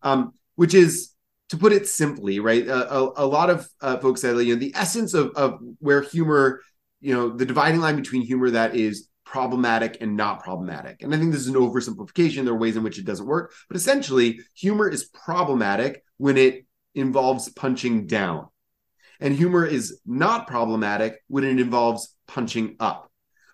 um, 0.04 0.34
which 0.54 0.76
is 0.76 1.14
to 1.50 1.58
put 1.58 1.74
it 1.74 1.88
simply, 1.88 2.40
right? 2.40 2.68
A, 2.68 3.00
a, 3.00 3.26
lot 3.26 3.50
of 3.50 3.68
folks 4.02 4.22
said, 4.22 4.38
you 4.38 4.54
know, 4.54 4.60
the 4.60 4.74
essence 4.76 5.16
of 5.16 5.32
of 5.32 5.60
where 5.80 6.02
humor, 6.02 6.62
you 7.02 7.16
know, 7.16 7.30
the 7.30 7.46
dividing 7.46 7.82
line 7.82 7.96
between 7.96 8.22
humor 8.22 8.52
that 8.52 8.76
is 8.76 9.08
problematic 9.34 9.98
and 10.00 10.16
not 10.16 10.44
problematic. 10.44 11.02
And 11.02 11.12
I 11.12 11.18
think 11.18 11.32
this 11.32 11.42
is 11.42 11.48
an 11.48 11.56
oversimplification. 11.56 12.46
There 12.46 12.54
are 12.54 12.58
ways 12.66 12.78
in 12.78 12.84
which 12.84 13.00
it 13.00 13.06
doesn't 13.06 13.26
work, 13.26 13.52
but 13.68 13.76
essentially, 13.76 14.42
humor 14.54 14.88
is 14.88 15.06
problematic 15.06 16.04
when 16.18 16.38
it 16.38 16.68
involves 16.94 17.50
punching 17.50 18.06
down. 18.06 18.48
And 19.20 19.36
humor 19.36 19.66
is 19.66 20.00
not 20.06 20.46
problematic 20.46 21.16
when 21.30 21.44
it 21.44 21.60
involves 21.60 22.16
punching 22.28 22.76
up, 22.80 23.12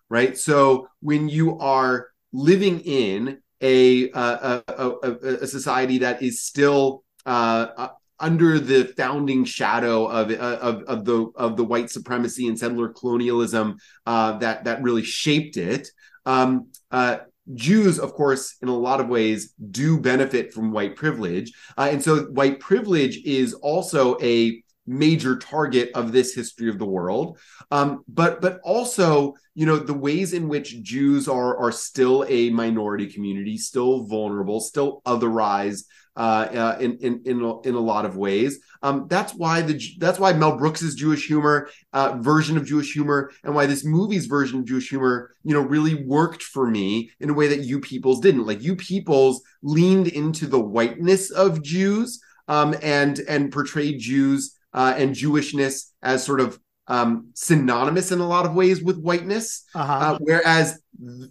right? 0.09 0.37
So 0.37 0.89
when 0.99 1.29
you 1.29 1.57
are 1.59 2.07
living 2.33 2.81
in 2.81 3.39
a, 3.61 4.11
a, 4.11 4.63
a, 4.67 5.11
a 5.43 5.47
society 5.47 5.99
that 5.99 6.21
is 6.21 6.41
still 6.41 7.05
uh, 7.25 7.87
under 8.19 8.59
the 8.59 8.93
founding 8.97 9.45
shadow 9.45 10.05
of, 10.05 10.31
of, 10.31 10.83
of 10.83 11.05
the 11.05 11.31
of 11.35 11.57
the 11.57 11.63
white 11.63 11.89
supremacy 11.89 12.47
and 12.47 12.57
settler 12.57 12.89
colonialism 12.89 13.77
uh, 14.05 14.37
that 14.39 14.63
that 14.65 14.81
really 14.81 15.03
shaped 15.03 15.57
it. 15.57 15.89
Um, 16.25 16.67
uh, 16.91 17.19
Jews, 17.55 17.97
of 17.97 18.13
course, 18.13 18.57
in 18.61 18.67
a 18.67 18.77
lot 18.77 18.99
of 18.99 19.07
ways, 19.07 19.53
do 19.71 19.99
benefit 19.99 20.53
from 20.53 20.71
white 20.71 20.95
privilege, 20.95 21.51
uh, 21.77 21.89
and 21.91 22.03
so 22.03 22.23
white 22.25 22.59
privilege 22.59 23.17
is 23.25 23.53
also 23.55 24.17
a 24.21 24.63
major 24.89 25.37
target 25.37 25.91
of 25.93 26.11
this 26.11 26.33
history 26.33 26.67
of 26.67 26.79
the 26.79 26.85
world. 26.85 27.37
Um, 27.71 28.03
but 28.07 28.41
but 28.41 28.59
also, 28.63 29.35
you 29.53 29.65
know, 29.65 29.77
the 29.77 29.93
ways 29.93 30.33
in 30.33 30.49
which 30.49 30.81
Jews 30.81 31.27
are 31.27 31.55
are 31.57 31.71
still 31.71 32.25
a 32.27 32.49
minority 32.49 33.07
community, 33.07 33.57
still 33.57 34.05
vulnerable, 34.05 34.59
still 34.59 35.01
otherized 35.05 35.83
uh, 36.15 36.19
uh, 36.19 36.77
in 36.81 36.97
in 36.97 37.21
in 37.25 37.41
a, 37.41 37.61
in 37.61 37.75
a 37.75 37.79
lot 37.79 38.05
of 38.05 38.17
ways. 38.17 38.59
Um, 38.81 39.05
that's 39.07 39.33
why 39.33 39.61
the 39.61 39.79
that's 39.99 40.19
why 40.19 40.33
Mel 40.33 40.57
Brooks's 40.57 40.95
Jewish 40.95 41.27
humor 41.27 41.69
uh, 41.93 42.17
version 42.19 42.57
of 42.57 42.65
Jewish 42.65 42.91
humor 42.91 43.31
and 43.43 43.53
why 43.53 43.67
this 43.67 43.85
movie's 43.85 44.25
version 44.25 44.59
of 44.59 44.65
Jewish 44.65 44.89
humor, 44.89 45.35
you 45.43 45.53
know, 45.53 45.61
really 45.61 46.03
worked 46.03 46.41
for 46.43 46.67
me 46.69 47.11
in 47.19 47.29
a 47.29 47.33
way 47.33 47.47
that 47.47 47.61
you 47.61 47.79
peoples 47.79 48.19
didn't. 48.19 48.47
Like 48.47 48.63
you 48.63 48.75
peoples 48.75 49.41
leaned 49.61 50.07
into 50.07 50.47
the 50.47 50.59
whiteness 50.59 51.29
of 51.29 51.61
Jews 51.61 52.19
um, 52.47 52.75
and 52.81 53.19
and 53.19 53.51
portrayed 53.51 53.99
Jews 53.99 54.57
uh, 54.73 54.93
and 54.97 55.15
Jewishness 55.15 55.91
as 56.01 56.23
sort 56.23 56.39
of 56.39 56.59
um, 56.87 57.29
synonymous 57.35 58.11
in 58.11 58.19
a 58.19 58.27
lot 58.27 58.45
of 58.45 58.55
ways 58.55 58.81
with 58.81 58.99
whiteness, 58.99 59.63
uh-huh. 59.75 59.93
uh, 59.93 60.17
whereas 60.21 60.81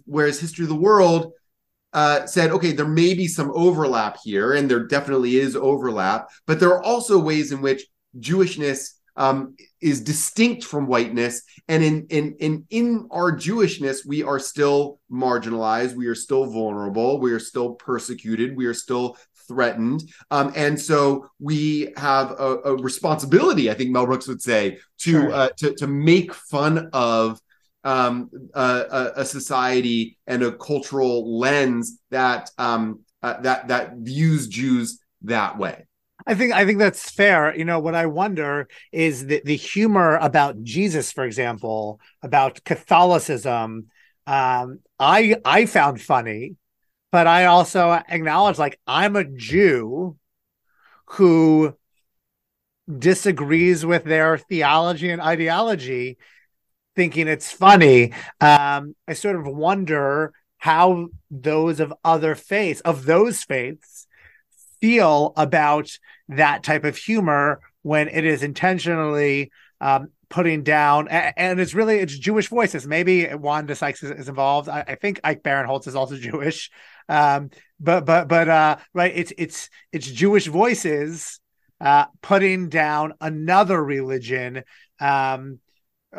whereas 0.05 0.39
History 0.39 0.63
of 0.63 0.69
the 0.69 0.75
World 0.75 1.33
uh, 1.93 2.25
said, 2.25 2.51
okay, 2.51 2.71
there 2.71 2.87
may 2.87 3.13
be 3.13 3.27
some 3.27 3.51
overlap 3.53 4.17
here, 4.23 4.53
and 4.53 4.69
there 4.69 4.87
definitely 4.87 5.37
is 5.37 5.55
overlap, 5.55 6.29
but 6.47 6.59
there 6.59 6.69
are 6.69 6.83
also 6.83 7.19
ways 7.19 7.51
in 7.51 7.61
which 7.61 7.85
Jewishness 8.19 8.93
um, 9.17 9.55
is 9.81 10.01
distinct 10.01 10.63
from 10.63 10.87
whiteness, 10.87 11.41
and 11.67 11.83
in 11.83 12.07
in 12.09 12.35
in 12.39 12.65
in 12.69 13.07
our 13.11 13.33
Jewishness, 13.33 14.05
we 14.05 14.23
are 14.23 14.39
still 14.39 15.01
marginalized, 15.11 15.93
we 15.93 16.07
are 16.07 16.15
still 16.15 16.45
vulnerable, 16.45 17.19
we 17.19 17.33
are 17.33 17.39
still 17.39 17.73
persecuted, 17.73 18.55
we 18.55 18.65
are 18.65 18.73
still 18.73 19.17
threatened, 19.49 20.03
um, 20.31 20.53
and 20.55 20.79
so 20.79 21.27
we 21.39 21.91
have 21.97 22.31
a, 22.31 22.59
a, 22.63 22.75
responsibility. 22.77 23.69
I 23.69 23.73
think 23.73 23.89
Mel 23.89 24.05
Brooks 24.05 24.27
would 24.29 24.41
say 24.41 24.77
to 24.99 25.11
sure. 25.11 25.33
uh, 25.33 25.49
to 25.57 25.75
to 25.75 25.87
make 25.87 26.33
fun 26.33 26.89
of 26.93 27.41
um, 27.83 28.29
a, 28.53 29.11
a, 29.17 29.25
society 29.25 30.17
and 30.27 30.43
a 30.43 30.51
cultural 30.51 31.39
lens 31.39 31.99
that 32.11 32.49
um, 32.57 33.01
uh, 33.23 33.41
that 33.41 33.67
that 33.67 33.97
views 33.97 34.47
Jews 34.47 34.99
that 35.23 35.57
way. 35.57 35.85
I 36.25 36.35
think 36.35 36.53
I 36.53 36.65
think 36.65 36.79
that's 36.79 37.09
fair. 37.09 37.55
You 37.55 37.65
know, 37.65 37.79
what 37.79 37.95
I 37.95 38.05
wonder 38.05 38.67
is 38.91 39.25
the, 39.25 39.41
the 39.43 39.55
humor 39.55 40.17
about 40.17 40.61
Jesus, 40.63 41.11
for 41.11 41.23
example, 41.23 41.99
about 42.21 42.63
Catholicism. 42.63 43.87
Um, 44.27 44.79
I 44.99 45.37
I 45.45 45.65
found 45.65 46.01
funny, 46.01 46.55
but 47.11 47.27
I 47.27 47.45
also 47.45 47.91
acknowledge 47.91 48.57
like 48.57 48.79
I'm 48.85 49.15
a 49.15 49.23
Jew 49.23 50.17
who 51.05 51.75
disagrees 52.97 53.85
with 53.85 54.03
their 54.03 54.37
theology 54.37 55.09
and 55.09 55.21
ideology 55.21 56.17
thinking 56.95 57.27
it's 57.27 57.51
funny. 57.51 58.11
Um, 58.41 58.95
I 59.07 59.13
sort 59.13 59.35
of 59.35 59.47
wonder 59.47 60.33
how 60.57 61.07
those 61.31 61.79
of 61.79 61.93
other 62.03 62.35
faiths, 62.35 62.81
of 62.81 63.05
those 63.05 63.43
faiths, 63.43 64.07
feel 64.81 65.33
about 65.35 65.91
that 66.29 66.63
type 66.63 66.83
of 66.83 66.97
humor 66.97 67.61
when 67.81 68.07
it 68.07 68.25
is 68.25 68.43
intentionally 68.43 69.51
um, 69.81 70.09
putting 70.29 70.63
down 70.63 71.07
and 71.07 71.59
it's 71.59 71.73
really 71.73 71.99
it's 71.99 72.17
jewish 72.17 72.49
voices. 72.49 72.85
Maybe 72.85 73.27
wanda 73.33 73.75
sykes 73.75 74.03
is, 74.03 74.11
is 74.11 74.29
involved. 74.29 74.69
I, 74.69 74.83
I, 74.87 74.95
think 74.95 75.19
ike 75.23 75.41
barinholtz 75.41 75.87
is 75.87 75.95
also 75.95 76.17
jewish 76.17 76.69
um, 77.09 77.49
but 77.79 78.05
but 78.05 78.27
but 78.29 78.47
uh, 78.47 78.77
right 78.93 79.11
it's 79.15 79.33
it's 79.37 79.69
it's 79.91 80.07
jewish 80.07 80.47
voices 80.47 81.39
uh, 81.81 82.05
putting 82.21 82.69
down 82.69 83.13
another 83.19 83.83
religion 83.83 84.63
um, 84.99 85.59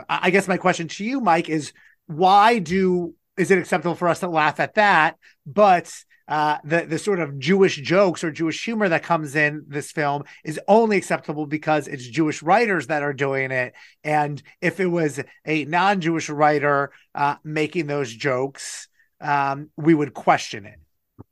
I 0.08 0.30
guess 0.30 0.48
my 0.48 0.56
question 0.56 0.88
to 0.88 1.04
you, 1.04 1.20
Mike, 1.20 1.48
is 1.48 1.72
why 2.06 2.58
do 2.58 3.14
is 3.36 3.50
it 3.50 3.58
acceptable 3.58 3.94
for 3.94 4.08
us 4.08 4.20
to 4.20 4.28
laugh 4.28 4.60
at 4.60 4.74
that? 4.74 5.16
But 5.46 5.92
uh, 6.28 6.58
the 6.64 6.86
the 6.86 6.98
sort 6.98 7.18
of 7.18 7.38
Jewish 7.38 7.76
jokes 7.76 8.22
or 8.22 8.30
Jewish 8.30 8.64
humor 8.64 8.88
that 8.88 9.02
comes 9.02 9.34
in 9.34 9.64
this 9.66 9.90
film 9.90 10.24
is 10.44 10.60
only 10.68 10.96
acceptable 10.96 11.46
because 11.46 11.88
it's 11.88 12.06
Jewish 12.06 12.42
writers 12.42 12.86
that 12.86 13.02
are 13.02 13.12
doing 13.12 13.50
it. 13.50 13.74
And 14.04 14.40
if 14.60 14.78
it 14.78 14.86
was 14.86 15.20
a 15.44 15.64
non-Jewish 15.64 16.28
writer 16.28 16.92
uh, 17.14 17.36
making 17.42 17.86
those 17.86 18.12
jokes, 18.14 18.88
um, 19.20 19.70
we 19.76 19.94
would 19.94 20.14
question 20.14 20.66
it. 20.66 20.78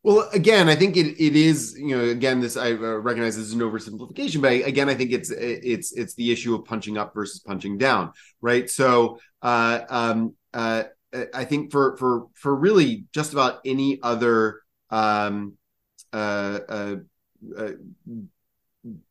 Well, 0.03 0.29
again, 0.33 0.68
I 0.68 0.77
think 0.77 0.96
it, 0.96 1.22
it 1.22 1.35
is 1.35 1.77
you 1.79 1.96
know 1.96 2.05
again 2.05 2.40
this 2.40 2.57
I 2.57 2.72
uh, 2.72 2.98
recognize 2.98 3.37
this 3.37 3.46
is 3.46 3.55
an 3.55 3.61
oversimplification, 3.61 4.42
but 4.42 4.53
again 4.53 4.88
I 4.88 4.94
think 4.94 5.12
it's 5.12 5.31
it's 5.31 5.92
it's 5.92 6.14
the 6.14 6.31
issue 6.31 6.55
of 6.55 6.64
punching 6.64 6.98
up 6.98 7.14
versus 7.14 7.40
punching 7.40 7.79
down, 7.79 8.12
right? 8.40 8.68
So 8.70 9.18
uh, 9.42 9.81
um, 9.88 10.35
uh, 10.53 10.85
I 11.35 11.44
think 11.44 11.72
for 11.72 11.96
for 11.96 12.27
for 12.35 12.55
really 12.55 13.05
just 13.12 13.33
about 13.33 13.61
any 13.64 13.98
other 14.03 14.61
um, 14.90 15.55
uh, 16.12 16.59
uh, 16.68 16.96
uh, 17.57 17.70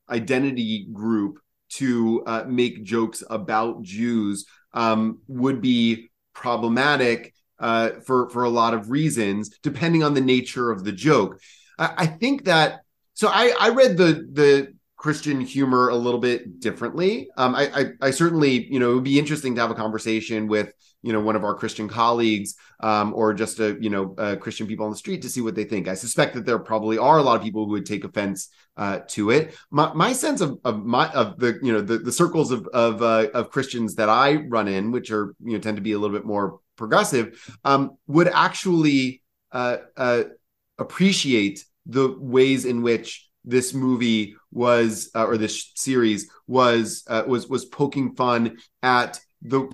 identity 0.09 0.87
group 0.91 1.39
to 1.69 2.23
uh, 2.25 2.43
make 2.47 2.83
jokes 2.83 3.23
about 3.29 3.81
Jews 3.81 4.45
um, 4.73 5.19
would 5.27 5.61
be 5.61 6.09
problematic 6.33 7.33
uh, 7.59 7.91
for 8.05 8.29
for 8.29 8.43
a 8.43 8.49
lot 8.49 8.73
of 8.73 8.89
reasons, 8.89 9.57
depending 9.61 10.03
on 10.03 10.13
the 10.13 10.21
nature 10.21 10.71
of 10.71 10.83
the 10.83 10.91
joke. 10.91 11.39
I, 11.77 11.93
I 11.97 12.05
think 12.07 12.45
that 12.45 12.81
so 13.13 13.29
I, 13.29 13.53
I 13.59 13.69
read 13.69 13.97
the 13.97 14.27
the 14.31 14.73
Christian 14.97 15.39
humor 15.39 15.89
a 15.89 15.95
little 15.95 16.19
bit 16.19 16.59
differently. 16.59 17.29
Um, 17.37 17.55
I, 17.55 17.67
I, 17.67 17.85
I 18.07 18.11
certainly 18.11 18.71
you 18.71 18.79
know 18.79 18.91
it 18.91 18.95
would 18.95 19.03
be 19.03 19.19
interesting 19.19 19.55
to 19.55 19.61
have 19.61 19.71
a 19.71 19.75
conversation 19.75 20.47
with 20.47 20.71
you 21.03 21.13
know 21.13 21.19
one 21.19 21.35
of 21.35 21.43
our 21.43 21.55
Christian 21.55 21.87
colleagues 21.87 22.55
um, 22.81 23.13
or 23.13 23.33
just 23.33 23.59
a 23.59 23.77
you 23.79 23.89
know 23.89 24.15
uh, 24.17 24.35
Christian 24.35 24.67
people 24.67 24.85
on 24.85 24.91
the 24.91 24.97
street 24.97 25.21
to 25.21 25.29
see 25.29 25.41
what 25.41 25.55
they 25.55 25.63
think. 25.63 25.87
I 25.87 25.93
suspect 25.93 26.33
that 26.33 26.45
there 26.45 26.59
probably 26.59 26.97
are 26.97 27.17
a 27.17 27.21
lot 27.21 27.37
of 27.37 27.43
people 27.43 27.65
who 27.65 27.71
would 27.71 27.85
take 27.85 28.03
offense 28.03 28.49
uh, 28.75 28.99
to 29.09 29.29
it. 29.29 29.55
My, 29.71 29.93
my 29.93 30.13
sense 30.13 30.41
of, 30.41 30.59
of 30.63 30.83
my 30.83 31.09
of 31.09 31.39
the 31.39 31.59
you 31.61 31.73
know 31.73 31.81
the, 31.81 31.99
the 31.99 32.11
circles 32.11 32.51
of 32.51 32.67
of, 32.67 33.01
uh, 33.01 33.29
of 33.33 33.51
Christians 33.51 33.95
that 33.95 34.09
I 34.09 34.35
run 34.35 34.67
in, 34.67 34.91
which 34.91 35.11
are 35.11 35.35
you 35.43 35.53
know 35.53 35.59
tend 35.59 35.77
to 35.77 35.83
be 35.83 35.91
a 35.91 35.99
little 35.99 36.15
bit 36.15 36.25
more 36.25 36.59
progressive, 36.77 37.57
um, 37.65 37.97
would 38.07 38.27
actually 38.27 39.21
uh, 39.51 39.77
uh, 39.95 40.23
appreciate 40.77 41.65
the 41.85 42.15
ways 42.19 42.65
in 42.65 42.81
which 42.81 43.27
this 43.43 43.73
movie 43.73 44.35
was 44.51 45.09
uh, 45.15 45.25
or 45.25 45.37
this 45.37 45.71
series 45.75 46.29
was 46.47 47.03
was 47.27 47.47
was 47.47 47.65
poking 47.65 48.13
fun 48.15 48.57
at 48.83 49.19
the 49.41 49.69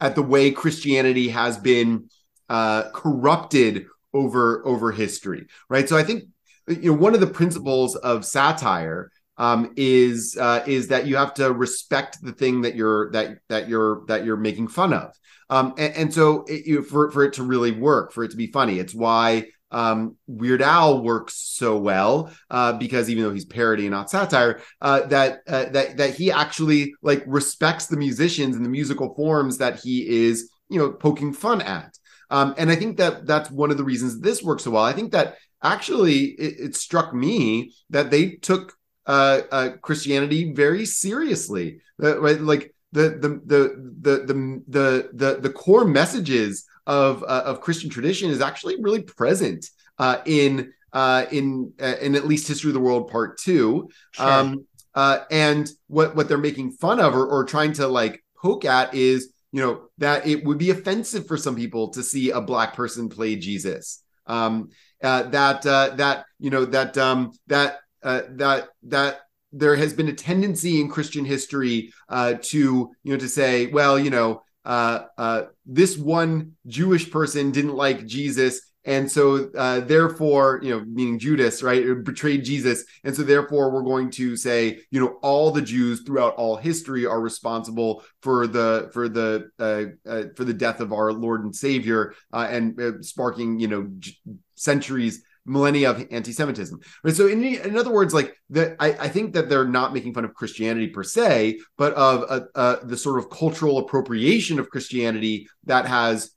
at 0.00 0.14
the 0.14 0.22
way 0.22 0.50
Christianity 0.50 1.28
has 1.28 1.58
been 1.58 2.08
uh, 2.48 2.90
corrupted 2.90 3.86
over 4.12 4.66
over 4.66 4.90
history, 4.92 5.46
right? 5.68 5.88
So 5.88 5.96
I 5.96 6.02
think 6.02 6.24
you 6.66 6.92
know 6.92 6.98
one 6.98 7.14
of 7.14 7.20
the 7.20 7.26
principles 7.26 7.96
of 7.96 8.24
satire 8.24 9.10
um, 9.36 9.72
is 9.76 10.36
uh, 10.38 10.64
is 10.66 10.88
that 10.88 11.06
you 11.06 11.16
have 11.16 11.34
to 11.34 11.52
respect 11.52 12.18
the 12.22 12.32
thing 12.32 12.62
that 12.62 12.74
you're 12.74 13.10
that 13.12 13.38
that 13.48 13.68
you're 13.68 14.04
that 14.08 14.24
you're 14.24 14.36
making 14.36 14.68
fun 14.68 14.92
of, 14.92 15.14
um, 15.50 15.74
and, 15.76 15.94
and, 15.94 16.14
so 16.14 16.44
it, 16.46 16.66
you, 16.66 16.82
for 16.82 17.10
for 17.10 17.24
it 17.24 17.34
to 17.34 17.42
really 17.42 17.72
work, 17.72 18.12
for 18.12 18.24
it 18.24 18.30
to 18.30 18.36
be 18.36 18.46
funny, 18.46 18.78
it's 18.78 18.94
why 18.94 19.48
um, 19.70 20.16
Weird 20.26 20.62
Al 20.62 21.02
works 21.02 21.34
so 21.36 21.76
well 21.76 22.32
uh, 22.50 22.72
because 22.74 23.10
even 23.10 23.24
though 23.24 23.32
he's 23.32 23.44
parody 23.44 23.86
and 23.86 23.92
not 23.92 24.10
satire, 24.10 24.60
uh, 24.80 25.06
that 25.06 25.40
uh, 25.46 25.66
that 25.66 25.96
that 25.96 26.14
he 26.14 26.30
actually 26.30 26.94
like 27.02 27.22
respects 27.26 27.86
the 27.86 27.96
musicians 27.96 28.56
and 28.56 28.64
the 28.64 28.70
musical 28.70 29.14
forms 29.14 29.58
that 29.58 29.80
he 29.80 30.26
is, 30.26 30.50
you 30.68 30.78
know, 30.78 30.92
poking 30.92 31.32
fun 31.32 31.60
at. 31.60 31.96
Um, 32.30 32.54
and 32.56 32.70
I 32.70 32.76
think 32.76 32.96
that 32.98 33.26
that's 33.26 33.50
one 33.50 33.70
of 33.70 33.76
the 33.76 33.84
reasons 33.84 34.20
this 34.20 34.42
works 34.42 34.64
so 34.64 34.70
well. 34.70 34.84
I 34.84 34.92
think 34.92 35.12
that 35.12 35.36
actually 35.62 36.26
it, 36.26 36.60
it 36.60 36.76
struck 36.76 37.12
me 37.12 37.72
that 37.90 38.10
they 38.10 38.30
took 38.36 38.74
uh, 39.06 39.40
uh, 39.50 39.70
Christianity 39.82 40.52
very 40.52 40.86
seriously, 40.86 41.80
uh, 42.02 42.20
right? 42.20 42.40
Like 42.40 42.74
the 42.92 43.10
the 43.10 43.28
the 43.46 43.92
the 44.00 44.24
the 44.26 44.62
the 44.68 45.10
the, 45.12 45.40
the 45.40 45.50
core 45.50 45.84
messages 45.84 46.64
of 46.86 47.22
uh, 47.22 47.42
of 47.46 47.60
Christian 47.60 47.90
tradition 47.90 48.30
is 48.30 48.40
actually 48.40 48.80
really 48.80 49.02
present 49.02 49.66
uh, 49.98 50.18
in 50.26 50.72
uh, 50.92 51.26
in 51.30 51.72
uh, 51.80 51.94
in 52.00 52.16
at 52.16 52.26
least 52.26 52.48
History 52.48 52.70
of 52.70 52.74
the 52.74 52.80
World 52.80 53.10
Part 53.10 53.38
Two. 53.38 53.88
Sure. 54.12 54.30
Um, 54.30 54.66
uh, 54.94 55.20
and 55.30 55.70
what 55.86 56.16
what 56.16 56.28
they're 56.28 56.38
making 56.38 56.72
fun 56.72 56.98
of 56.98 57.14
or, 57.14 57.26
or 57.26 57.44
trying 57.44 57.72
to 57.74 57.86
like 57.86 58.24
poke 58.36 58.64
at 58.64 58.92
is 58.92 59.32
you 59.52 59.62
know 59.62 59.82
that 59.98 60.26
it 60.26 60.44
would 60.44 60.58
be 60.58 60.70
offensive 60.70 61.26
for 61.26 61.36
some 61.36 61.54
people 61.54 61.90
to 61.90 62.02
see 62.02 62.30
a 62.30 62.40
black 62.40 62.74
person 62.74 63.08
play 63.08 63.36
Jesus. 63.36 64.02
Um, 64.26 64.70
uh, 65.02 65.24
that 65.24 65.62
that 65.62 66.24
you 66.40 66.50
know 66.50 66.64
that 66.64 66.98
um, 66.98 67.32
that 67.46 67.78
that 68.02 68.68
that 68.82 69.20
there 69.52 69.76
has 69.76 69.92
been 69.92 70.08
a 70.08 70.12
tendency 70.12 70.80
in 70.80 70.88
Christian 70.88 71.24
history 71.24 71.92
uh, 72.08 72.34
to 72.42 72.90
you 73.02 73.12
know 73.12 73.18
to 73.18 73.28
say, 73.28 73.66
well, 73.66 73.98
you 73.98 74.10
know, 74.10 74.42
uh, 74.64 75.04
uh, 75.16 75.42
this 75.66 75.96
one 75.96 76.52
Jewish 76.66 77.10
person 77.10 77.50
didn't 77.50 77.74
like 77.74 78.06
Jesus. 78.06 78.60
And 78.84 79.12
so, 79.12 79.50
uh, 79.58 79.80
therefore, 79.80 80.60
you 80.62 80.70
know, 80.70 80.82
meaning 80.86 81.18
Judas, 81.18 81.62
right, 81.62 82.02
betrayed 82.02 82.44
Jesus. 82.44 82.84
And 83.04 83.14
so, 83.14 83.22
therefore, 83.22 83.70
we're 83.70 83.82
going 83.82 84.10
to 84.12 84.36
say, 84.36 84.80
you 84.90 85.00
know, 85.00 85.18
all 85.22 85.50
the 85.50 85.60
Jews 85.60 86.00
throughout 86.00 86.34
all 86.36 86.56
history 86.56 87.04
are 87.04 87.20
responsible 87.20 88.02
for 88.22 88.46
the 88.46 88.88
for 88.94 89.10
the 89.10 89.50
uh, 89.58 90.08
uh, 90.10 90.24
for 90.34 90.44
the 90.44 90.54
death 90.54 90.80
of 90.80 90.94
our 90.94 91.12
Lord 91.12 91.44
and 91.44 91.54
Savior, 91.54 92.14
and 92.32 93.04
sparking, 93.04 93.58
you 93.58 93.68
know, 93.68 93.86
j- 93.98 94.16
centuries 94.54 95.22
millennia 95.50 95.90
of 95.90 96.06
anti-Semitism. 96.10 96.78
Right. 97.02 97.14
So 97.14 97.26
in, 97.26 97.42
in 97.42 97.76
other 97.76 97.90
words, 97.90 98.14
like 98.14 98.34
that, 98.50 98.76
I, 98.78 98.92
I, 98.92 99.08
think 99.08 99.34
that 99.34 99.48
they're 99.48 99.66
not 99.66 99.92
making 99.92 100.14
fun 100.14 100.24
of 100.24 100.32
Christianity 100.32 100.86
per 100.86 101.02
se, 101.02 101.58
but 101.76 101.92
of 101.94 102.24
uh, 102.28 102.40
uh, 102.54 102.76
the 102.84 102.96
sort 102.96 103.18
of 103.18 103.30
cultural 103.30 103.78
appropriation 103.78 104.58
of 104.60 104.70
Christianity 104.70 105.48
that 105.64 105.86
has 105.86 106.30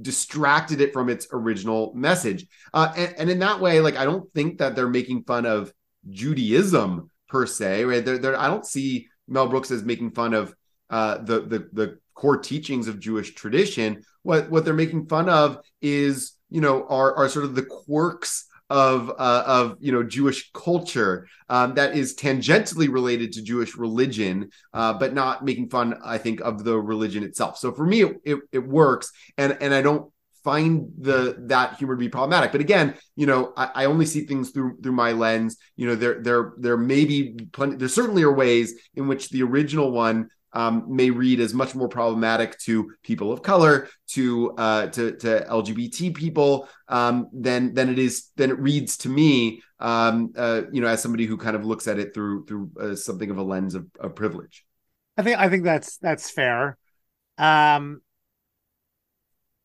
distracted 0.00 0.80
it 0.80 0.92
from 0.92 1.08
its 1.08 1.26
original 1.32 1.92
message. 1.94 2.46
Uh, 2.72 2.92
and, 2.96 3.14
and, 3.18 3.30
in 3.30 3.38
that 3.40 3.60
way, 3.60 3.80
like 3.80 3.96
I 3.96 4.04
don't 4.04 4.32
think 4.32 4.58
that 4.58 4.76
they're 4.76 4.88
making 4.88 5.24
fun 5.24 5.44
of 5.44 5.72
Judaism 6.08 7.10
per 7.28 7.46
se. 7.46 7.84
Right. 7.84 8.04
They're, 8.04 8.18
they're, 8.18 8.38
I 8.38 8.46
don't 8.46 8.66
see 8.66 9.08
Mel 9.26 9.48
Brooks 9.48 9.70
as 9.70 9.82
making 9.82 10.12
fun 10.12 10.34
of 10.34 10.54
uh, 10.88 11.18
the 11.18 11.40
the 11.40 11.68
the 11.72 11.98
core 12.14 12.38
teachings 12.38 12.86
of 12.86 13.00
Jewish 13.00 13.34
tradition. 13.34 14.04
What 14.22 14.50
what 14.50 14.64
they're 14.64 14.74
making 14.74 15.06
fun 15.06 15.28
of 15.28 15.58
is 15.82 16.32
you 16.50 16.60
know 16.60 16.86
are 16.88 17.14
are 17.16 17.28
sort 17.28 17.44
of 17.44 17.54
the 17.54 17.64
quirks 17.64 18.46
of 18.68 19.10
uh, 19.10 19.44
of 19.46 19.76
you 19.80 19.92
know 19.92 20.02
Jewish 20.02 20.50
culture 20.52 21.28
um, 21.48 21.74
that 21.74 21.96
is 21.96 22.16
tangentially 22.16 22.92
related 22.92 23.32
to 23.32 23.42
Jewish 23.42 23.76
religion, 23.76 24.50
uh, 24.72 24.92
but 24.94 25.14
not 25.14 25.44
making 25.44 25.68
fun, 25.70 25.98
I 26.04 26.18
think, 26.18 26.40
of 26.40 26.64
the 26.64 26.76
religion 26.76 27.22
itself. 27.22 27.58
So 27.58 27.72
for 27.72 27.86
me, 27.86 28.02
it, 28.02 28.16
it, 28.24 28.38
it, 28.52 28.66
works, 28.66 29.12
and 29.38 29.56
and 29.60 29.72
I 29.72 29.82
don't 29.82 30.10
find 30.42 30.92
the 30.98 31.36
that 31.46 31.76
humor 31.76 31.94
to 31.94 31.98
be 31.98 32.08
problematic. 32.08 32.52
But 32.52 32.60
again, 32.60 32.94
you 33.14 33.26
know, 33.26 33.52
I, 33.56 33.70
I 33.74 33.84
only 33.84 34.06
see 34.06 34.26
things 34.26 34.50
through 34.50 34.78
through 34.82 34.92
my 34.92 35.12
lens. 35.12 35.56
You 35.76 35.88
know, 35.88 35.94
there 35.94 36.20
there 36.20 36.54
there 36.58 36.76
may 36.76 37.04
be 37.04 37.36
plenty. 37.52 37.76
There 37.76 37.88
certainly 37.88 38.24
are 38.24 38.32
ways 38.32 38.74
in 38.94 39.06
which 39.06 39.28
the 39.30 39.42
original 39.44 39.92
one 39.92 40.28
um, 40.52 40.84
may 40.88 41.10
read 41.10 41.40
as 41.40 41.52
much 41.52 41.74
more 41.74 41.88
problematic 41.88 42.58
to 42.60 42.92
people 43.02 43.32
of 43.32 43.42
color, 43.42 43.88
to 44.08 44.52
uh, 44.52 44.86
to, 44.88 45.16
to 45.16 45.46
LGBT 45.48 46.14
people 46.14 46.68
um, 46.88 47.28
than 47.32 47.74
than 47.74 47.88
it 47.88 47.98
is 47.98 48.30
than 48.36 48.50
it 48.50 48.58
reads 48.58 48.96
to 48.98 49.08
me. 49.08 49.62
Um, 49.78 50.32
uh, 50.36 50.62
you 50.72 50.80
know, 50.80 50.88
as 50.88 51.02
somebody 51.02 51.26
who 51.26 51.36
kind 51.36 51.56
of 51.56 51.64
looks 51.64 51.88
at 51.88 51.98
it 51.98 52.14
through 52.14 52.46
through 52.46 52.70
uh, 52.80 52.94
something 52.96 53.30
of 53.30 53.38
a 53.38 53.42
lens 53.42 53.74
of, 53.74 53.86
of 54.00 54.14
privilege. 54.14 54.64
I 55.16 55.22
think 55.22 55.38
I 55.38 55.48
think 55.48 55.64
that's 55.64 55.98
that's 55.98 56.30
fair. 56.30 56.76
Um, 57.38 58.00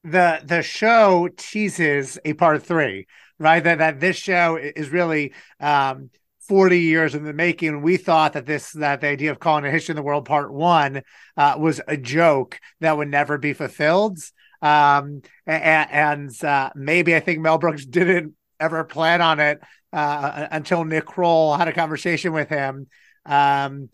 the 0.03 0.41
the 0.43 0.61
show 0.61 1.29
teases 1.37 2.17
a 2.25 2.33
part 2.33 2.63
three, 2.63 3.07
right? 3.39 3.63
That 3.63 3.77
that 3.77 3.99
this 3.99 4.17
show 4.17 4.57
is 4.57 4.89
really 4.89 5.33
um 5.59 6.09
40 6.51 6.81
years 6.81 7.15
in 7.15 7.23
the 7.23 7.31
making. 7.31 7.81
We 7.81 7.95
thought 7.95 8.33
that 8.33 8.45
this, 8.45 8.73
that 8.73 8.99
the 8.99 9.07
idea 9.07 9.31
of 9.31 9.39
calling 9.39 9.63
a 9.63 9.71
history 9.71 9.93
in 9.93 9.95
the 9.95 10.03
world 10.03 10.25
part 10.25 10.51
one 10.51 11.01
uh, 11.37 11.55
was 11.57 11.79
a 11.87 11.95
joke 11.95 12.59
that 12.81 12.97
would 12.97 13.07
never 13.07 13.37
be 13.37 13.53
fulfilled. 13.53 14.19
Um, 14.61 15.21
and, 15.47 15.89
and 15.89 16.43
uh, 16.43 16.71
maybe 16.75 17.15
I 17.15 17.21
think 17.21 17.39
Mel 17.39 17.57
Brooks 17.57 17.85
didn't 17.85 18.33
ever 18.59 18.83
plan 18.83 19.21
on 19.21 19.39
it 19.39 19.61
uh, 19.93 20.47
until 20.51 20.83
Nick 20.83 21.05
Kroll 21.05 21.55
had 21.55 21.69
a 21.69 21.73
conversation 21.73 22.33
with 22.33 22.49
him. 22.49 22.87
Um, 23.25 23.87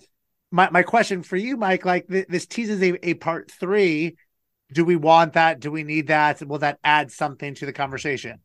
my, 0.49 0.71
my 0.71 0.81
question 0.81 1.21
for 1.21 1.37
you, 1.37 1.57
Mike, 1.57 1.85
like 1.85 2.07
th- 2.07 2.25
this 2.27 2.47
teases 2.47 2.81
a, 2.81 3.07
a 3.07 3.13
part 3.13 3.51
three. 3.51 4.15
Do 4.73 4.83
we 4.83 4.95
want 4.95 5.33
that? 5.33 5.59
Do 5.59 5.69
we 5.69 5.83
need 5.83 6.07
that? 6.07 6.41
Will 6.41 6.57
that 6.57 6.79
add 6.83 7.11
something 7.11 7.53
to 7.53 7.67
the 7.67 7.73
conversation? 7.73 8.39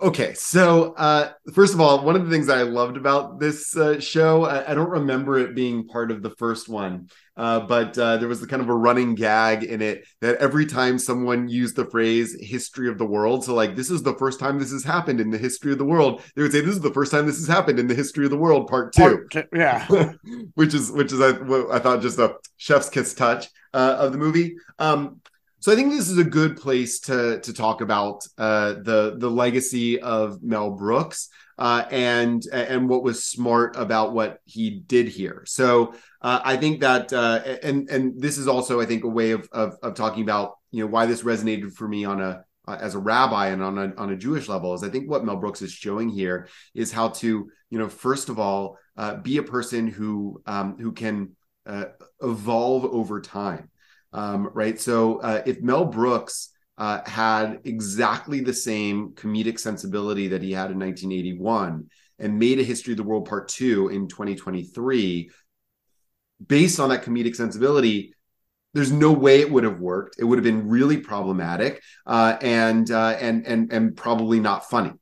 Okay, 0.00 0.34
so 0.34 0.92
uh, 0.94 1.30
first 1.52 1.72
of 1.72 1.80
all, 1.80 2.04
one 2.04 2.16
of 2.16 2.24
the 2.24 2.30
things 2.30 2.48
I 2.48 2.62
loved 2.62 2.96
about 2.96 3.38
this 3.38 3.76
uh, 3.76 4.00
show, 4.00 4.44
I, 4.44 4.72
I, 4.72 4.74
don't 4.74 4.90
remember 4.90 5.38
it 5.38 5.54
being 5.54 5.86
part 5.86 6.10
of 6.10 6.20
the 6.20 6.30
first 6.30 6.68
one, 6.68 7.08
uh, 7.36 7.60
but 7.60 7.96
uh, 7.96 8.16
there 8.16 8.28
was 8.28 8.40
the 8.40 8.48
kind 8.48 8.60
of 8.60 8.68
a 8.68 8.74
running 8.74 9.14
gag 9.14 9.62
in 9.62 9.80
it 9.80 10.04
that 10.20 10.36
every 10.38 10.66
time 10.66 10.98
someone 10.98 11.48
used 11.48 11.76
the 11.76 11.86
phrase 11.86 12.36
"history 12.40 12.88
of 12.88 12.98
the 12.98 13.06
world," 13.06 13.44
so 13.44 13.54
like 13.54 13.76
this 13.76 13.88
is 13.88 14.02
the 14.02 14.14
first 14.14 14.40
time 14.40 14.58
this 14.58 14.72
has 14.72 14.82
happened 14.82 15.20
in 15.20 15.30
the 15.30 15.38
history 15.38 15.70
of 15.70 15.78
the 15.78 15.84
world, 15.84 16.22
they 16.34 16.42
would 16.42 16.52
say 16.52 16.60
this 16.60 16.74
is 16.74 16.82
the 16.82 16.92
first 16.92 17.12
time 17.12 17.24
this 17.24 17.38
has 17.38 17.48
happened 17.48 17.78
in 17.78 17.86
the 17.86 17.94
history 17.94 18.24
of 18.24 18.32
the 18.32 18.36
world, 18.36 18.66
part 18.66 18.92
two. 18.92 19.00
Part 19.00 19.30
two 19.30 19.44
yeah, 19.54 19.86
which 20.54 20.74
is 20.74 20.90
which 20.90 21.12
is 21.12 21.20
I, 21.20 21.30
I 21.72 21.78
thought 21.78 22.02
just 22.02 22.18
a 22.18 22.34
chef's 22.56 22.90
kiss 22.90 23.14
touch 23.14 23.46
uh, 23.72 23.96
of 24.00 24.10
the 24.10 24.18
movie. 24.18 24.56
Um, 24.80 25.20
so 25.64 25.72
I 25.72 25.76
think 25.76 25.92
this 25.92 26.10
is 26.10 26.18
a 26.18 26.24
good 26.24 26.58
place 26.58 27.00
to 27.08 27.40
to 27.40 27.52
talk 27.54 27.80
about 27.80 28.26
uh, 28.36 28.74
the 28.82 29.14
the 29.16 29.30
legacy 29.30 29.98
of 29.98 30.42
Mel 30.42 30.72
Brooks 30.72 31.30
uh, 31.56 31.86
and 31.90 32.46
and 32.52 32.86
what 32.86 33.02
was 33.02 33.24
smart 33.24 33.74
about 33.74 34.12
what 34.12 34.40
he 34.44 34.68
did 34.80 35.08
here. 35.08 35.42
So 35.46 35.94
uh, 36.20 36.40
I 36.44 36.58
think 36.58 36.80
that 36.80 37.14
uh, 37.14 37.40
and 37.62 37.88
and 37.88 38.20
this 38.20 38.36
is 38.36 38.46
also 38.46 38.78
I 38.78 38.84
think 38.84 39.04
a 39.04 39.08
way 39.08 39.30
of, 39.30 39.48
of, 39.52 39.78
of 39.82 39.94
talking 39.94 40.22
about 40.22 40.58
you 40.70 40.84
know 40.84 40.86
why 40.86 41.06
this 41.06 41.22
resonated 41.22 41.72
for 41.72 41.88
me 41.88 42.04
on 42.04 42.20
a 42.20 42.44
uh, 42.68 42.76
as 42.78 42.94
a 42.94 42.98
rabbi 42.98 43.46
and 43.46 43.62
on 43.62 43.78
a 43.78 43.94
on 43.96 44.12
a 44.12 44.16
Jewish 44.18 44.50
level 44.50 44.74
is 44.74 44.82
I 44.82 44.90
think 44.90 45.08
what 45.08 45.24
Mel 45.24 45.36
Brooks 45.36 45.62
is 45.62 45.72
showing 45.72 46.10
here 46.10 46.46
is 46.74 46.92
how 46.92 47.08
to 47.08 47.50
you 47.70 47.78
know 47.78 47.88
first 47.88 48.28
of 48.28 48.38
all 48.38 48.76
uh, 48.98 49.14
be 49.14 49.38
a 49.38 49.42
person 49.42 49.86
who 49.86 50.42
um, 50.44 50.76
who 50.78 50.92
can 50.92 51.30
evolve 52.20 52.84
over 52.84 53.22
time 53.22 53.70
um, 54.14 54.48
right? 54.54 54.80
So 54.80 55.18
uh, 55.18 55.42
if 55.44 55.60
Mel 55.60 55.84
Brooks 55.84 56.50
uh, 56.78 57.00
had 57.04 57.60
exactly 57.64 58.40
the 58.40 58.54
same 58.54 59.10
comedic 59.10 59.58
sensibility 59.58 60.28
that 60.28 60.42
he 60.42 60.52
had 60.52 60.70
in 60.70 60.78
1981 60.78 61.88
and 62.18 62.38
made 62.38 62.60
a 62.60 62.64
History 62.64 62.92
of 62.92 62.96
the 62.96 63.02
World 63.02 63.28
Part 63.28 63.48
Two 63.48 63.88
in 63.88 64.08
2023, 64.08 65.30
based 66.46 66.80
on 66.80 66.88
that 66.88 67.02
comedic 67.02 67.36
sensibility, 67.36 68.14
there's 68.72 68.92
no 68.92 69.12
way 69.12 69.40
it 69.40 69.50
would 69.50 69.64
have 69.64 69.80
worked. 69.80 70.16
It 70.18 70.24
would 70.24 70.38
have 70.38 70.44
been 70.44 70.68
really 70.68 70.98
problematic 70.98 71.82
uh, 72.06 72.36
and 72.40 72.90
uh, 72.90 73.16
and 73.20 73.46
and 73.46 73.72
and 73.72 73.96
probably 73.96 74.40
not 74.40 74.68
funny. 74.70 74.92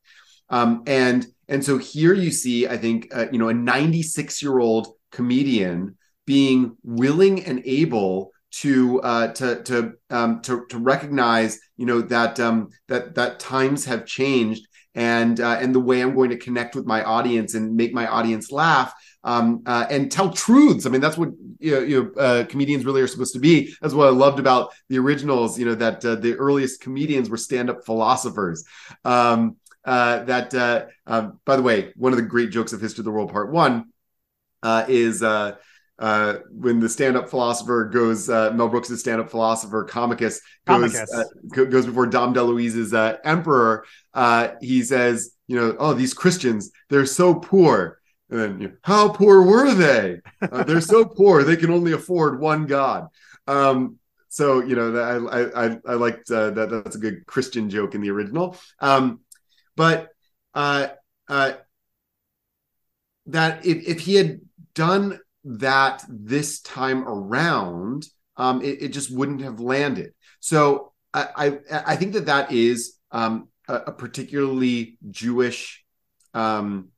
Um, 0.49 0.85
and 0.87 1.27
and 1.49 1.65
so 1.65 1.77
here 1.77 2.15
you 2.15 2.31
see, 2.31 2.67
I 2.67 2.79
think, 2.79 3.09
uh, 3.15 3.27
you 3.31 3.39
know, 3.39 3.49
a 3.49 3.55
96 3.55 4.43
year 4.43 4.59
old 4.59 4.89
comedian 5.11 5.97
being 6.27 6.77
willing 6.83 7.45
and 7.45 7.63
able 7.67 8.31
to 8.53 9.01
uh, 9.03 9.29
to 9.29 9.63
to 9.63 9.93
um, 10.11 10.41
to 10.43 10.67
to 10.69 10.79
recognize 10.79 11.59
you 11.77 11.87
know 11.87 12.01
that 12.03 12.39
um, 12.39 12.69
that 12.89 13.15
that 13.15 13.41
times 13.41 13.85
have 13.87 14.07
changed 14.07 14.67
and 14.95 15.41
uh, 15.41 15.59
and 15.61 15.75
the 15.75 15.81
way 15.81 16.01
I'm 16.01 16.15
going 16.15 16.31
to 16.31 16.37
connect 16.37 16.75
with 16.75 16.87
my 16.87 17.03
audience 17.03 17.55
and 17.55 17.75
make 17.77 17.95
my 17.95 18.07
audience 18.07 18.53
laugh 18.53 18.93
um, 19.25 19.63
uh, 19.67 19.87
and 19.89 20.11
tell 20.11 20.31
truths. 20.31 20.85
I 20.85 20.91
mean, 20.91 21.01
that's 21.01 21.17
what 21.17 21.31
you 21.59 21.73
know, 21.73 21.81
you 21.81 22.03
know 22.03 22.23
uh, 22.23 22.45
comedians 22.45 22.85
really 22.85 23.01
are 23.01 23.07
supposed 23.07 23.33
to 23.35 23.41
be. 23.41 23.75
That's 23.81 23.95
what 23.95 24.09
I 24.09 24.11
loved 24.11 24.39
about 24.39 24.75
the 24.89 24.99
originals. 24.99 25.59
You 25.59 25.67
know 25.67 25.75
that 25.77 26.05
uh, 26.05 26.17
the 26.17 26.35
earliest 26.35 26.81
comedians 26.81 27.31
were 27.31 27.37
stand-up 27.39 27.85
philosophers. 27.87 28.65
Um, 29.05 29.57
uh, 29.85 30.25
that 30.25 30.55
uh, 30.55 30.87
um, 31.07 31.41
by 31.45 31.57
the 31.57 31.63
way, 31.63 31.93
one 31.97 32.13
of 32.13 32.17
the 32.17 32.23
great 32.23 32.51
jokes 32.51 32.73
of 32.73 32.81
History 32.81 33.01
of 33.01 33.07
the 33.07 33.11
World 33.11 33.33
Part 33.33 33.51
One 33.51 33.87
uh, 34.63 34.85
is 34.89 35.23
uh, 35.23 35.57
uh, 35.99 36.39
when 36.51 36.81
the 36.81 36.89
stand-up 36.89 37.29
philosopher 37.29 37.85
goes, 37.85 38.29
uh, 38.29 38.51
Mel 38.53 38.69
Brooks' 38.69 38.99
stand-up 38.99 39.31
philosopher 39.31 39.85
Comicus 39.85 40.41
goes 40.67 40.95
uh, 40.97 41.25
goes 41.55 41.87
before 41.87 42.07
Dom 42.07 42.35
DeLuise's 42.35 42.95
uh, 42.95 43.19
emperor. 43.25 43.85
Uh, 44.15 44.49
he 44.61 44.83
says, 44.83 45.37
you 45.47 45.57
know, 45.57 45.77
oh, 45.79 45.95
these 45.95 46.15
Christians, 46.15 46.71
they're 46.89 47.07
so 47.07 47.35
poor. 47.35 47.99
And 48.31 48.41
then, 48.41 48.61
you 48.61 48.69
know, 48.69 48.75
how 48.83 49.11
poor 49.11 49.43
were 49.43 49.73
they? 49.75 50.21
Uh, 50.41 50.65
they're 50.65 50.81
so 50.81 51.05
poor 51.17 51.45
they 51.45 51.57
can 51.57 51.71
only 51.71 51.93
afford 51.93 52.41
one 52.41 52.67
God. 52.67 53.09
Um, 53.47 53.99
so 54.29 54.61
you 54.63 54.75
know, 54.75 54.97
I 54.97 55.67
I 55.67 55.79
I 55.87 55.95
liked 55.95 56.29
that. 56.29 56.55
That's 56.85 56.97
a 56.97 57.01
good 57.01 57.27
Christian 57.27 57.69
joke 57.69 57.95
in 57.95 58.01
the 58.01 58.11
original. 58.11 58.57
Um, 58.81 59.21
but 59.77 60.09
that 63.27 63.65
if 63.67 63.87
if 63.87 64.01
he 64.01 64.15
had 64.15 64.41
done 64.75 65.21
that 65.45 66.05
this 66.09 66.61
time 66.61 67.07
around, 67.07 68.07
um, 68.37 68.63
it, 68.63 68.83
it, 68.83 68.89
just 68.89 69.11
wouldn't 69.15 69.43
have 69.43 69.61
landed. 69.61 70.13
So 70.41 70.93
I, 71.13 71.59
I, 71.71 71.83
I 71.87 71.97
think 71.97 72.13
that 72.15 72.27
that 72.27 72.53
is 72.53 72.95
um, 73.11 73.49
a, 73.69 73.75
a, 73.75 73.93
particularly 73.93 74.99
Jewish 75.11 75.85
um, 76.33 76.89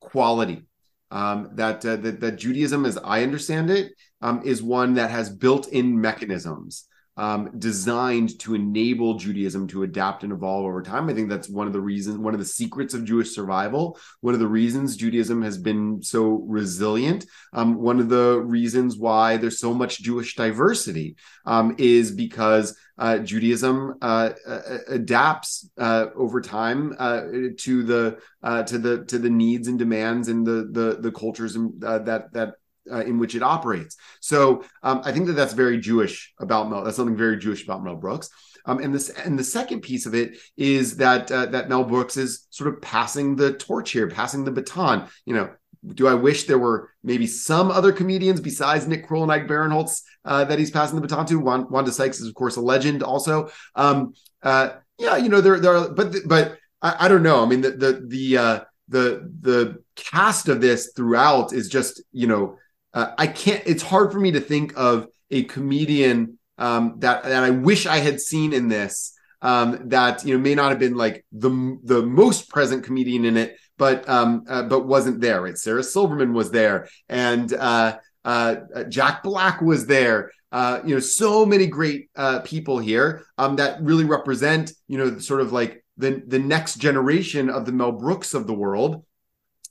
quality. 0.00 0.66
Um, 1.10 1.50
that, 1.56 1.84
uh, 1.84 1.96
that 1.96 2.20
that 2.20 2.36
Judaism, 2.36 2.86
as 2.86 2.96
I 2.96 3.22
understand 3.22 3.70
it, 3.70 3.92
um, 4.22 4.40
is 4.46 4.62
one 4.62 4.94
that 4.94 5.10
has 5.10 5.28
built-in 5.28 6.00
mechanisms 6.00 6.86
um, 7.16 7.50
designed 7.58 8.38
to 8.40 8.54
enable 8.54 9.14
Judaism 9.14 9.68
to 9.68 9.82
adapt 9.82 10.24
and 10.24 10.32
evolve 10.32 10.64
over 10.64 10.82
time. 10.82 11.08
I 11.08 11.14
think 11.14 11.28
that's 11.28 11.48
one 11.48 11.66
of 11.66 11.72
the 11.72 11.80
reasons, 11.80 12.18
one 12.18 12.34
of 12.34 12.40
the 12.40 12.46
secrets 12.46 12.94
of 12.94 13.04
Jewish 13.04 13.34
survival. 13.34 13.98
One 14.20 14.34
of 14.34 14.40
the 14.40 14.46
reasons 14.46 14.96
Judaism 14.96 15.42
has 15.42 15.58
been 15.58 16.02
so 16.02 16.44
resilient. 16.46 17.26
Um, 17.52 17.74
one 17.74 18.00
of 18.00 18.08
the 18.08 18.40
reasons 18.40 18.96
why 18.96 19.36
there's 19.36 19.60
so 19.60 19.74
much 19.74 20.02
Jewish 20.02 20.36
diversity 20.36 21.16
um, 21.44 21.74
is 21.78 22.10
because 22.10 22.76
uh, 22.98 23.18
Judaism 23.18 23.94
uh, 24.00 24.30
uh, 24.46 24.78
adapts 24.88 25.68
uh, 25.78 26.06
over 26.14 26.40
time 26.40 26.94
uh, 26.98 27.22
to 27.58 27.82
the 27.82 28.18
uh, 28.42 28.62
to 28.64 28.78
the 28.78 29.04
to 29.06 29.18
the 29.18 29.30
needs 29.30 29.68
and 29.68 29.78
demands 29.78 30.28
and 30.28 30.46
the 30.46 30.68
the 30.70 30.98
the 31.00 31.12
cultures 31.12 31.56
and, 31.56 31.80
that 31.80 32.32
that 32.32 32.54
uh, 32.90 33.04
in 33.04 33.18
which 33.18 33.34
it 33.34 33.42
operates. 33.42 33.96
So 34.20 34.64
um, 34.82 35.02
I 35.04 35.12
think 35.12 35.26
that 35.26 35.34
that's 35.34 35.52
very 35.52 35.78
Jewish 35.78 36.32
about 36.40 36.68
Mel. 36.70 36.84
That's 36.84 36.96
something 36.96 37.16
very 37.16 37.38
Jewish 37.38 37.64
about 37.64 37.84
Mel 37.84 37.96
Brooks. 37.96 38.30
Um, 38.64 38.78
and 38.78 38.94
this 38.94 39.10
and 39.10 39.38
the 39.38 39.44
second 39.44 39.80
piece 39.80 40.06
of 40.06 40.14
it 40.14 40.38
is 40.56 40.96
that 40.98 41.30
uh, 41.30 41.46
that 41.46 41.68
Mel 41.68 41.84
Brooks 41.84 42.16
is 42.16 42.46
sort 42.50 42.72
of 42.72 42.80
passing 42.80 43.34
the 43.34 43.54
torch 43.54 43.90
here, 43.90 44.08
passing 44.08 44.44
the 44.44 44.52
baton. 44.52 45.08
You 45.26 45.34
know, 45.34 45.50
do 45.94 46.06
I 46.06 46.14
wish 46.14 46.44
there 46.44 46.58
were 46.58 46.90
maybe 47.02 47.26
some 47.26 47.70
other 47.70 47.92
comedians 47.92 48.40
besides 48.40 48.86
Nick 48.86 49.06
Kroll 49.06 49.24
and 49.24 49.32
Ike 49.32 49.48
Barinholtz 49.48 50.02
uh, 50.24 50.44
that 50.44 50.58
he's 50.58 50.70
passing 50.70 50.96
the 50.96 51.06
baton 51.06 51.26
to? 51.26 51.40
Wanda 51.40 51.90
Sykes 51.90 52.20
is 52.20 52.28
of 52.28 52.34
course 52.34 52.56
a 52.56 52.60
legend, 52.60 53.02
also. 53.02 53.50
Um, 53.74 54.14
uh, 54.42 54.70
yeah, 54.98 55.16
you 55.16 55.28
know 55.28 55.40
there 55.40 55.58
there 55.58 55.76
are, 55.76 55.88
but 55.88 56.14
but 56.26 56.58
I, 56.80 57.06
I, 57.06 57.08
don't 57.08 57.22
know. 57.22 57.42
I 57.42 57.46
mean 57.46 57.62
the 57.62 57.70
the 57.72 58.04
the 58.06 58.38
uh, 58.38 58.60
the 58.88 59.32
the 59.40 59.82
cast 59.96 60.48
of 60.48 60.60
this 60.60 60.92
throughout 60.94 61.52
is 61.52 61.68
just 61.68 62.02
you 62.12 62.28
know 62.28 62.58
uh, 62.94 63.12
I 63.16 63.26
can't. 63.26 63.62
It's 63.66 63.82
hard 63.82 64.12
for 64.12 64.20
me 64.20 64.32
to 64.32 64.40
think 64.40 64.72
of 64.76 65.08
a 65.30 65.44
comedian 65.44 66.38
um, 66.58 66.96
that 66.98 67.24
that 67.24 67.42
I 67.42 67.50
wish 67.50 67.86
I 67.86 67.98
had 67.98 68.20
seen 68.20 68.52
in 68.52 68.68
this. 68.68 69.14
Um, 69.40 69.88
that 69.88 70.24
you 70.24 70.34
know 70.34 70.40
may 70.40 70.54
not 70.54 70.70
have 70.70 70.78
been 70.78 70.96
like 70.96 71.24
the 71.32 71.78
the 71.82 72.02
most 72.02 72.48
present 72.48 72.84
comedian 72.84 73.24
in 73.24 73.36
it, 73.36 73.56
but 73.76 74.08
um, 74.08 74.44
uh, 74.48 74.62
but 74.62 74.86
wasn't 74.86 75.20
there. 75.20 75.42
Right? 75.42 75.58
Sarah 75.58 75.82
Silverman 75.82 76.32
was 76.32 76.50
there, 76.50 76.88
and 77.08 77.52
uh, 77.52 77.98
uh, 78.24 78.56
Jack 78.88 79.22
Black 79.22 79.60
was 79.60 79.86
there. 79.86 80.30
Uh, 80.52 80.80
you 80.84 80.94
know, 80.94 81.00
so 81.00 81.46
many 81.46 81.66
great 81.66 82.10
uh, 82.14 82.40
people 82.40 82.78
here 82.78 83.24
um, 83.38 83.56
that 83.56 83.82
really 83.82 84.04
represent 84.04 84.72
you 84.86 84.98
know 84.98 85.18
sort 85.18 85.40
of 85.40 85.52
like 85.52 85.82
the 85.96 86.22
the 86.26 86.38
next 86.38 86.76
generation 86.76 87.50
of 87.50 87.64
the 87.64 87.72
Mel 87.72 87.92
Brooks 87.92 88.34
of 88.34 88.46
the 88.46 88.54
world. 88.54 89.04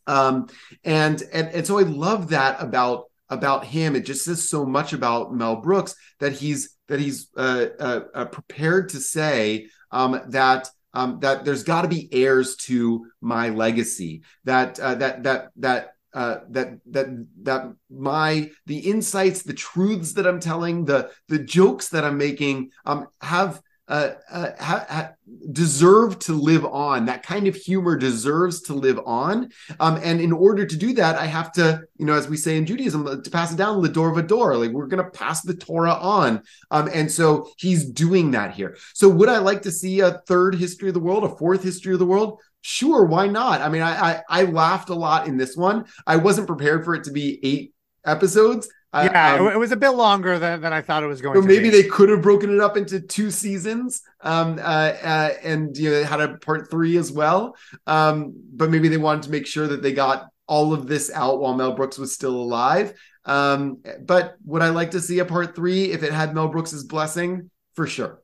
Um, 0.07 0.47
and, 0.83 1.21
and 1.31 1.49
and 1.49 1.65
so 1.65 1.79
I 1.79 1.83
love 1.83 2.29
that 2.29 2.61
about 2.61 3.10
about 3.31 3.65
him. 3.65 3.95
It 3.95 4.05
just 4.05 4.25
says 4.25 4.47
so 4.47 4.65
much 4.65 4.93
about 4.93 5.33
Mel 5.33 5.55
Brooks 5.55 5.95
that 6.19 6.33
he's 6.33 6.77
that 6.87 6.99
he's 6.99 7.29
uh, 7.35 7.67
uh, 7.79 8.01
uh 8.13 8.25
prepared 8.25 8.89
to 8.89 8.99
say 8.99 9.67
um, 9.89 10.21
that 10.27 10.69
um, 10.93 11.19
that 11.21 11.45
there's 11.45 11.63
got 11.63 11.83
to 11.83 11.87
be 11.87 12.09
heirs 12.11 12.55
to 12.57 13.07
my 13.21 13.49
legacy. 13.49 14.23
That 14.43 14.79
uh, 14.79 14.95
that 14.95 15.23
that 15.23 15.51
that 15.55 15.93
uh, 16.13 16.39
that 16.49 16.79
that 16.87 17.27
that 17.43 17.73
my 17.89 18.51
the 18.65 18.79
insights, 18.79 19.43
the 19.43 19.53
truths 19.53 20.13
that 20.13 20.27
I'm 20.27 20.39
telling, 20.39 20.85
the 20.85 21.11
the 21.29 21.39
jokes 21.39 21.89
that 21.89 22.03
I'm 22.03 22.17
making 22.17 22.71
um, 22.85 23.07
have 23.21 23.61
uh, 23.91 24.13
uh, 24.31 24.51
ha, 24.57 24.85
ha, 24.89 25.11
deserve 25.51 26.17
to 26.17 26.31
live 26.31 26.63
on. 26.63 27.05
That 27.05 27.23
kind 27.23 27.45
of 27.45 27.55
humor 27.57 27.97
deserves 27.97 28.61
to 28.63 28.73
live 28.73 28.97
on. 29.05 29.49
Um, 29.81 29.99
and 30.01 30.21
in 30.21 30.31
order 30.31 30.65
to 30.65 30.77
do 30.77 30.93
that, 30.93 31.17
I 31.17 31.25
have 31.25 31.51
to, 31.53 31.81
you 31.97 32.05
know, 32.05 32.13
as 32.13 32.29
we 32.29 32.37
say 32.37 32.55
in 32.55 32.65
Judaism, 32.65 33.05
uh, 33.05 33.17
to 33.17 33.29
pass 33.29 33.51
it 33.51 33.57
down, 33.57 33.83
Lador 33.83 34.15
Vador, 34.15 34.57
like 34.57 34.71
we're 34.71 34.87
going 34.87 35.03
to 35.03 35.11
pass 35.11 35.41
the 35.41 35.53
Torah 35.53 35.93
on. 35.93 36.41
Um, 36.71 36.89
and 36.93 37.11
so 37.11 37.49
he's 37.57 37.83
doing 37.83 38.31
that 38.31 38.53
here. 38.53 38.77
So 38.93 39.09
would 39.09 39.27
I 39.27 39.39
like 39.39 39.63
to 39.63 39.71
see 39.71 39.99
a 39.99 40.21
third 40.25 40.55
history 40.55 40.87
of 40.87 40.93
the 40.93 41.01
world, 41.01 41.25
a 41.25 41.35
fourth 41.35 41.61
history 41.61 41.91
of 41.91 41.99
the 41.99 42.05
world? 42.05 42.39
Sure, 42.61 43.03
why 43.03 43.27
not? 43.27 43.59
I 43.59 43.67
mean, 43.67 43.81
I, 43.81 44.11
I, 44.11 44.21
I 44.29 44.43
laughed 44.43 44.87
a 44.87 44.95
lot 44.95 45.27
in 45.27 45.35
this 45.35 45.57
one. 45.57 45.85
I 46.07 46.15
wasn't 46.15 46.47
prepared 46.47 46.85
for 46.85 46.95
it 46.95 47.03
to 47.05 47.11
be 47.11 47.39
eight 47.43 47.73
episodes 48.05 48.69
yeah, 48.93 49.35
um, 49.35 49.47
it 49.47 49.57
was 49.57 49.71
a 49.71 49.77
bit 49.77 49.91
longer 49.91 50.37
than, 50.37 50.61
than 50.61 50.73
I 50.73 50.81
thought 50.81 51.03
it 51.03 51.07
was 51.07 51.21
going. 51.21 51.35
So 51.35 51.41
to 51.41 51.47
maybe 51.47 51.69
be. 51.69 51.81
they 51.81 51.83
could 51.83 52.09
have 52.09 52.21
broken 52.21 52.53
it 52.53 52.59
up 52.59 52.75
into 52.75 52.99
two 52.99 53.31
seasons, 53.31 54.01
um, 54.21 54.59
uh, 54.59 54.61
uh, 54.61 55.33
and 55.43 55.75
you 55.77 55.91
know 55.91 56.03
had 56.03 56.19
a 56.19 56.37
part 56.37 56.69
three 56.69 56.97
as 56.97 57.11
well. 57.11 57.55
Um, 57.87 58.33
but 58.53 58.69
maybe 58.69 58.89
they 58.89 58.97
wanted 58.97 59.23
to 59.23 59.31
make 59.31 59.47
sure 59.47 59.67
that 59.67 59.81
they 59.81 59.93
got 59.93 60.27
all 60.47 60.73
of 60.73 60.87
this 60.87 61.09
out 61.13 61.39
while 61.39 61.53
Mel 61.53 61.73
Brooks 61.73 61.97
was 61.97 62.13
still 62.13 62.35
alive. 62.35 62.93
Um, 63.23 63.77
but 64.01 64.35
would 64.45 64.61
I 64.61 64.69
like 64.69 64.91
to 64.91 64.99
see 64.99 65.19
a 65.19 65.25
part 65.25 65.55
three 65.55 65.91
if 65.91 66.03
it 66.03 66.11
had 66.11 66.35
Mel 66.35 66.49
Brooks's 66.49 66.83
blessing? 66.83 67.49
For 67.75 67.87
sure. 67.87 68.21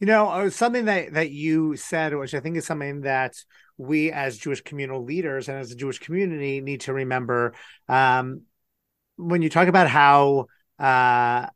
You 0.00 0.06
know, 0.06 0.28
uh, 0.28 0.50
something 0.50 0.84
that 0.84 1.14
that 1.14 1.30
you 1.30 1.76
said, 1.76 2.14
which 2.14 2.34
I 2.34 2.40
think 2.40 2.58
is 2.58 2.66
something 2.66 3.02
that 3.02 3.36
we 3.78 4.12
as 4.12 4.36
Jewish 4.36 4.60
communal 4.60 5.02
leaders 5.02 5.48
and 5.48 5.58
as 5.58 5.72
a 5.72 5.76
Jewish 5.76 5.98
community 5.98 6.60
need 6.60 6.82
to 6.82 6.92
remember. 6.92 7.54
Um, 7.88 8.42
when 9.16 9.42
you 9.42 9.50
talk 9.50 9.68
about 9.68 9.88
how 9.88 10.46
uh, 10.78 11.46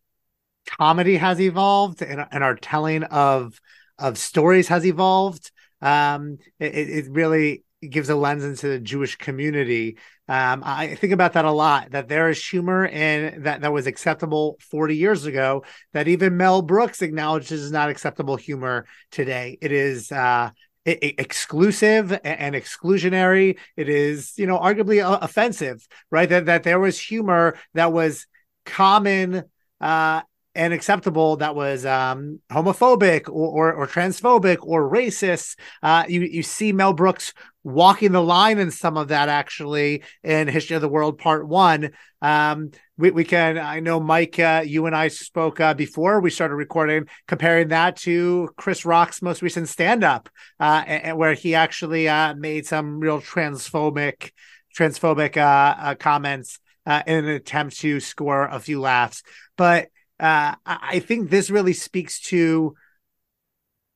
comedy 0.66 1.16
has 1.16 1.40
evolved 1.40 2.02
and, 2.02 2.26
and 2.30 2.44
our 2.44 2.54
telling 2.54 3.04
of 3.04 3.60
of 3.98 4.16
stories 4.16 4.68
has 4.68 4.86
evolved, 4.86 5.50
um, 5.82 6.38
it, 6.60 6.74
it 6.74 7.06
really 7.10 7.64
gives 7.88 8.08
a 8.08 8.14
lens 8.14 8.44
into 8.44 8.68
the 8.68 8.78
Jewish 8.78 9.16
community. 9.16 9.98
Um, 10.28 10.62
I 10.64 10.94
think 10.94 11.12
about 11.12 11.32
that 11.34 11.44
a 11.44 11.50
lot. 11.50 11.92
That 11.92 12.08
there 12.08 12.28
is 12.28 12.44
humor 12.44 12.84
in 12.84 13.42
that 13.42 13.62
that 13.62 13.72
was 13.72 13.86
acceptable 13.86 14.56
40 14.70 14.96
years 14.96 15.26
ago. 15.26 15.64
That 15.92 16.08
even 16.08 16.36
Mel 16.36 16.62
Brooks 16.62 17.02
acknowledges 17.02 17.62
is 17.62 17.72
not 17.72 17.90
acceptable 17.90 18.36
humor 18.36 18.86
today. 19.10 19.58
It 19.60 19.72
is 19.72 20.12
uh, 20.12 20.50
exclusive 20.88 22.18
and 22.24 22.54
exclusionary. 22.54 23.58
It 23.76 23.88
is, 23.88 24.32
you 24.36 24.46
know, 24.46 24.58
arguably 24.58 25.04
uh, 25.04 25.18
offensive, 25.20 25.86
right? 26.10 26.28
That 26.28 26.46
that 26.46 26.62
there 26.62 26.80
was 26.80 26.98
humor 26.98 27.56
that 27.74 27.92
was 27.92 28.26
common 28.64 29.44
uh, 29.80 30.22
and 30.54 30.72
acceptable 30.72 31.36
that 31.36 31.54
was 31.54 31.86
um, 31.86 32.40
homophobic 32.50 33.28
or, 33.28 33.72
or, 33.72 33.72
or 33.72 33.86
transphobic 33.86 34.58
or 34.62 34.90
racist. 34.90 35.56
Uh, 35.82 36.04
you 36.08 36.22
you 36.22 36.42
see 36.42 36.72
Mel 36.72 36.92
Brooks 36.92 37.32
walking 37.62 38.12
the 38.12 38.22
line 38.22 38.58
in 38.58 38.70
some 38.70 38.96
of 38.96 39.08
that 39.08 39.28
actually 39.28 40.02
in 40.22 40.48
History 40.48 40.76
of 40.76 40.82
the 40.82 40.88
World 40.88 41.18
Part 41.18 41.46
One. 41.46 41.90
Um, 42.22 42.70
we, 42.98 43.12
we 43.12 43.24
can 43.24 43.56
I 43.56 43.80
know 43.80 44.00
Mike, 44.00 44.38
uh, 44.38 44.62
you 44.66 44.86
and 44.86 44.94
I 44.94 45.08
spoke 45.08 45.60
uh, 45.60 45.72
before 45.72 46.20
we 46.20 46.30
started 46.30 46.56
recording, 46.56 47.06
comparing 47.26 47.68
that 47.68 47.96
to 47.98 48.50
Chris 48.56 48.84
Rock's 48.84 49.22
most 49.22 49.40
recent 49.40 49.68
stand 49.68 50.02
up, 50.04 50.28
uh, 50.60 50.82
and, 50.86 51.16
where 51.16 51.34
he 51.34 51.54
actually 51.54 52.08
uh, 52.08 52.34
made 52.34 52.66
some 52.66 52.98
real 52.98 53.20
transphobic 53.20 54.32
transphobic 54.76 55.36
uh, 55.36 55.76
uh, 55.80 55.94
comments 55.94 56.58
in 56.86 57.24
an 57.24 57.28
attempt 57.28 57.78
to 57.78 58.00
score 58.00 58.46
a 58.46 58.58
few 58.58 58.80
laughs, 58.80 59.22
but 59.56 59.88
I 60.20 61.00
think 61.06 61.30
this 61.30 61.50
really 61.50 61.74
speaks 61.74 62.18
to 62.22 62.74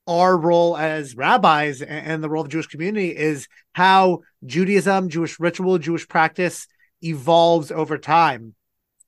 our 0.06 0.36
role 0.36 0.76
as 0.76 1.16
rabbis 1.16 1.80
and 1.80 2.22
the 2.22 2.28
role 2.28 2.42
of 2.42 2.48
the 2.48 2.52
Jewish 2.52 2.66
community 2.66 3.16
is 3.16 3.48
how 3.72 4.20
Judaism, 4.44 5.08
Jewish 5.08 5.40
ritual, 5.40 5.78
Jewish 5.78 6.06
practice 6.06 6.66
evolves 7.02 7.70
over 7.72 7.98
time. 7.98 8.54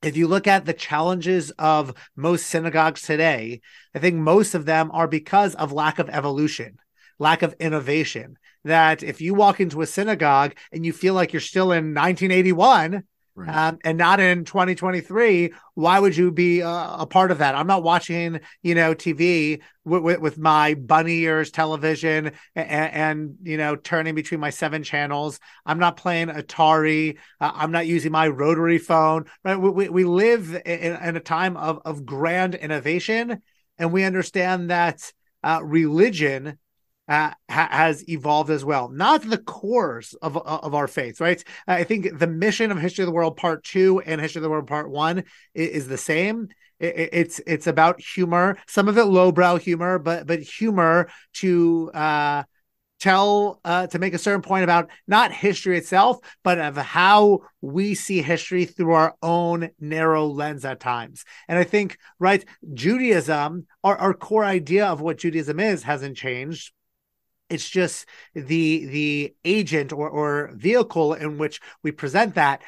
If 0.01 0.17
you 0.17 0.27
look 0.27 0.47
at 0.47 0.65
the 0.65 0.73
challenges 0.73 1.51
of 1.51 1.93
most 2.15 2.47
synagogues 2.47 3.01
today, 3.01 3.61
I 3.93 3.99
think 3.99 4.17
most 4.17 4.53
of 4.53 4.65
them 4.65 4.91
are 4.91 5.07
because 5.07 5.55
of 5.55 5.71
lack 5.71 5.99
of 5.99 6.09
evolution, 6.09 6.77
lack 7.17 7.41
of 7.41 7.55
innovation. 7.59 8.37
That 8.63 9.03
if 9.03 9.21
you 9.21 9.33
walk 9.33 9.59
into 9.59 9.81
a 9.81 9.87
synagogue 9.87 10.55
and 10.71 10.85
you 10.85 10.93
feel 10.93 11.13
like 11.13 11.33
you're 11.33 11.39
still 11.39 11.71
in 11.71 11.93
1981, 11.93 13.03
Right. 13.37 13.53
Um, 13.53 13.79
and 13.83 13.97
not 13.97 14.21
in 14.21 14.45
2023 14.45 15.53
why 15.73 15.99
would 15.99 16.15
you 16.15 16.31
be 16.31 16.63
uh, 16.63 17.01
a 17.01 17.05
part 17.05 17.31
of 17.31 17.39
that? 17.39 17.53
I'm 17.53 17.67
not 17.67 17.83
watching 17.83 18.39
you 18.63 18.75
know 18.75 18.95
tv 18.95 19.61
with, 19.83 20.21
with 20.21 20.37
my 20.37 20.75
bunny 20.75 21.19
ears 21.19 21.51
television 21.51 22.31
and, 22.55 22.93
and, 22.93 23.35
you 23.43 23.57
know 23.57 23.75
turning 23.75 24.15
between 24.15 24.39
my 24.39 24.51
seven 24.51 24.83
channels. 24.83 25.41
I'm 25.65 25.79
not 25.79 25.97
playing 25.97 26.29
atari. 26.29 27.17
Uh, 27.41 27.51
i'm 27.53 27.71
not 27.71 27.87
using 27.87 28.13
my 28.13 28.29
rotary 28.29 28.77
phone. 28.77 29.25
Right? 29.43 29.57
We, 29.57 29.69
we, 29.69 29.89
we 29.89 30.03
live 30.05 30.55
in, 30.65 30.95
in, 30.95 31.17
a 31.17 31.19
time 31.19 31.57
of, 31.57 31.81
of 31.83 32.05
grand 32.05 32.55
innovation 32.55 33.41
and 33.77 33.91
we 33.91 34.05
understand 34.05 34.69
that 34.69 35.11
uh, 35.43 35.59
religion 35.61 36.57
uh, 37.07 37.31
ha- 37.49 37.69
has 37.71 38.07
evolved 38.09 38.49
as 38.49 38.65
well. 38.65 38.89
Not 38.89 39.21
the 39.21 39.37
cores 39.37 40.13
of 40.21 40.37
of 40.37 40.73
our 40.73 40.87
faith, 40.87 41.21
right? 41.21 41.43
I 41.67 41.83
think 41.83 42.17
the 42.17 42.27
mission 42.27 42.71
of 42.71 42.79
History 42.79 43.03
of 43.03 43.07
the 43.07 43.13
World 43.13 43.37
Part 43.37 43.63
Two 43.63 44.01
and 44.01 44.19
History 44.19 44.39
of 44.39 44.43
the 44.43 44.49
World 44.49 44.67
Part 44.67 44.89
One 44.89 45.19
is, 45.53 45.69
is 45.69 45.87
the 45.87 45.97
same. 45.97 46.49
It, 46.79 47.09
it's 47.13 47.39
it's 47.45 47.67
about 47.67 48.01
humor, 48.01 48.57
some 48.67 48.87
of 48.87 48.97
it 48.97 49.05
lowbrow 49.05 49.57
humor, 49.57 49.99
but 49.99 50.25
but 50.25 50.39
humor 50.39 51.09
to 51.35 51.91
uh, 51.93 52.43
tell 52.99 53.59
uh, 53.63 53.87
to 53.87 53.99
make 53.99 54.13
a 54.13 54.17
certain 54.17 54.41
point 54.41 54.63
about 54.63 54.89
not 55.07 55.31
history 55.31 55.77
itself, 55.77 56.17
but 56.43 56.59
of 56.59 56.75
how 56.75 57.41
we 57.61 57.93
see 57.93 58.21
history 58.21 58.65
through 58.65 58.93
our 58.93 59.15
own 59.21 59.69
narrow 59.79 60.25
lens 60.25 60.65
at 60.65 60.79
times. 60.79 61.23
And 61.47 61.59
I 61.59 61.63
think 61.63 61.97
right, 62.19 62.43
Judaism, 62.73 63.67
our, 63.83 63.95
our 63.95 64.13
core 64.13 64.43
idea 64.45 64.87
of 64.87 65.01
what 65.01 65.19
Judaism 65.19 65.59
is, 65.59 65.83
hasn't 65.83 66.17
changed 66.17 66.73
it's 67.49 67.69
just 67.69 68.05
the 68.33 68.85
the 68.85 69.35
agent 69.43 69.91
or, 69.93 70.09
or 70.09 70.51
vehicle 70.53 71.13
in 71.13 71.37
which 71.37 71.61
we 71.83 71.91
present 71.91 72.35
that 72.35 72.61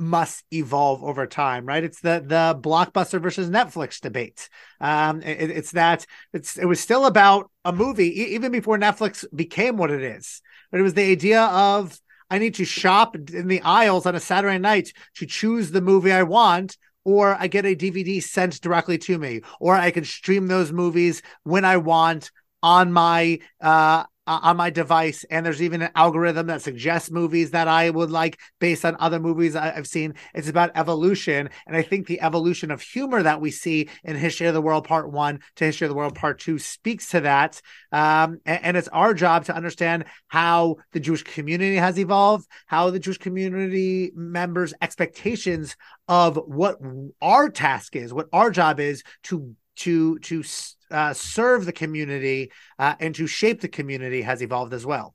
must 0.00 0.44
evolve 0.52 1.02
over 1.02 1.26
time 1.26 1.66
right? 1.66 1.82
It's 1.82 2.00
the 2.00 2.22
the 2.24 2.58
blockbuster 2.60 3.20
versus 3.20 3.50
netflix 3.50 4.00
debate. 4.00 4.48
Um 4.80 5.22
it, 5.22 5.50
it's 5.50 5.72
that 5.72 6.06
it's 6.32 6.56
it 6.56 6.66
was 6.66 6.78
still 6.80 7.06
about 7.06 7.50
a 7.64 7.72
movie 7.72 8.20
e- 8.22 8.34
even 8.34 8.52
before 8.52 8.78
netflix 8.78 9.24
became 9.34 9.76
what 9.76 9.90
it 9.90 10.02
is. 10.02 10.40
But 10.70 10.80
it 10.80 10.84
was 10.84 10.94
the 10.94 11.10
idea 11.10 11.42
of 11.42 11.98
i 12.30 12.38
need 12.38 12.54
to 12.54 12.64
shop 12.64 13.16
in 13.16 13.48
the 13.48 13.62
aisles 13.62 14.06
on 14.06 14.14
a 14.14 14.20
saturday 14.20 14.58
night 14.58 14.92
to 15.16 15.26
choose 15.26 15.70
the 15.70 15.80
movie 15.80 16.12
i 16.12 16.22
want 16.22 16.76
or 17.04 17.34
I 17.40 17.46
get 17.46 17.64
a 17.64 17.74
DVD 17.74 18.20
sent 18.20 18.60
directly 18.60 18.98
to 18.98 19.16
me, 19.18 19.40
or 19.60 19.74
I 19.74 19.90
can 19.90 20.04
stream 20.04 20.46
those 20.46 20.72
movies 20.72 21.22
when 21.42 21.64
I 21.64 21.78
want 21.78 22.30
on 22.62 22.92
my 22.92 23.38
uh 23.60 24.04
on 24.28 24.58
my 24.58 24.68
device 24.68 25.24
and 25.30 25.44
there's 25.44 25.62
even 25.62 25.80
an 25.80 25.90
algorithm 25.94 26.48
that 26.48 26.60
suggests 26.60 27.10
movies 27.10 27.52
that 27.52 27.66
i 27.66 27.88
would 27.88 28.10
like 28.10 28.38
based 28.60 28.84
on 28.84 28.96
other 29.00 29.18
movies 29.18 29.56
i've 29.56 29.86
seen. 29.86 30.14
It's 30.34 30.48
about 30.48 30.70
evolution 30.74 31.48
and 31.66 31.76
i 31.76 31.82
think 31.82 32.06
the 32.06 32.20
evolution 32.20 32.70
of 32.70 32.82
humor 32.82 33.22
that 33.22 33.40
we 33.40 33.50
see 33.50 33.88
in 34.04 34.16
history 34.16 34.46
of 34.46 34.54
the 34.54 34.60
world 34.60 34.84
part 34.84 35.10
one 35.10 35.40
to 35.56 35.64
history 35.64 35.86
of 35.86 35.90
the 35.90 35.96
world 35.96 36.14
part 36.14 36.38
two 36.40 36.58
speaks 36.58 37.08
to 37.10 37.20
that. 37.20 37.60
Um, 37.90 38.40
and, 38.44 38.64
and 38.64 38.76
it's 38.76 38.88
our 38.88 39.14
job 39.14 39.46
to 39.46 39.56
understand 39.56 40.04
how 40.28 40.76
the 40.92 41.00
jewish 41.00 41.22
community 41.22 41.76
has 41.76 41.98
evolved 41.98 42.46
how 42.66 42.90
the 42.90 42.98
jewish 42.98 43.18
community 43.18 44.12
members 44.14 44.74
expectations 44.82 45.74
of 46.06 46.36
what 46.36 46.76
our 47.22 47.48
task 47.48 47.96
is 47.96 48.12
what 48.12 48.28
our 48.32 48.50
job 48.50 48.78
is 48.78 49.02
to 49.22 49.54
to 49.78 50.18
to 50.20 50.44
uh, 50.90 51.12
serve 51.12 51.66
the 51.66 51.72
community 51.72 52.50
uh, 52.78 52.94
and 53.00 53.14
to 53.14 53.26
shape 53.26 53.60
the 53.60 53.68
community 53.68 54.22
has 54.22 54.42
evolved 54.42 54.72
as 54.72 54.86
well. 54.86 55.14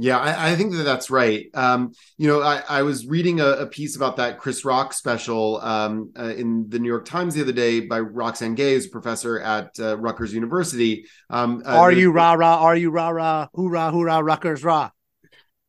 Yeah, 0.00 0.18
I, 0.18 0.52
I 0.52 0.56
think 0.56 0.72
that 0.74 0.84
that's 0.84 1.10
right. 1.10 1.46
Um, 1.54 1.92
you 2.18 2.28
know, 2.28 2.40
I, 2.40 2.62
I 2.68 2.82
was 2.82 3.08
reading 3.08 3.40
a, 3.40 3.46
a, 3.46 3.66
piece 3.66 3.96
about 3.96 4.14
that 4.18 4.38
Chris 4.38 4.64
Rock 4.64 4.92
special 4.92 5.60
um, 5.60 6.12
uh, 6.16 6.34
in 6.36 6.68
the 6.68 6.78
New 6.78 6.86
York 6.86 7.04
Times 7.04 7.34
the 7.34 7.42
other 7.42 7.52
day 7.52 7.80
by 7.80 7.98
Roxane 7.98 8.54
Gay, 8.54 8.74
who's 8.74 8.86
a 8.86 8.90
professor 8.90 9.40
at 9.40 9.70
uh, 9.80 9.98
Rutgers 9.98 10.32
University. 10.32 11.04
Um, 11.30 11.64
uh, 11.66 11.76
are 11.76 11.90
you 11.90 12.12
rah 12.12 12.34
rah? 12.34 12.58
Are 12.58 12.76
you 12.76 12.90
rah 12.90 13.08
rah? 13.08 13.48
Hoorah 13.54 13.90
hoorah! 13.90 14.22
Rutgers 14.22 14.62
rah! 14.62 14.90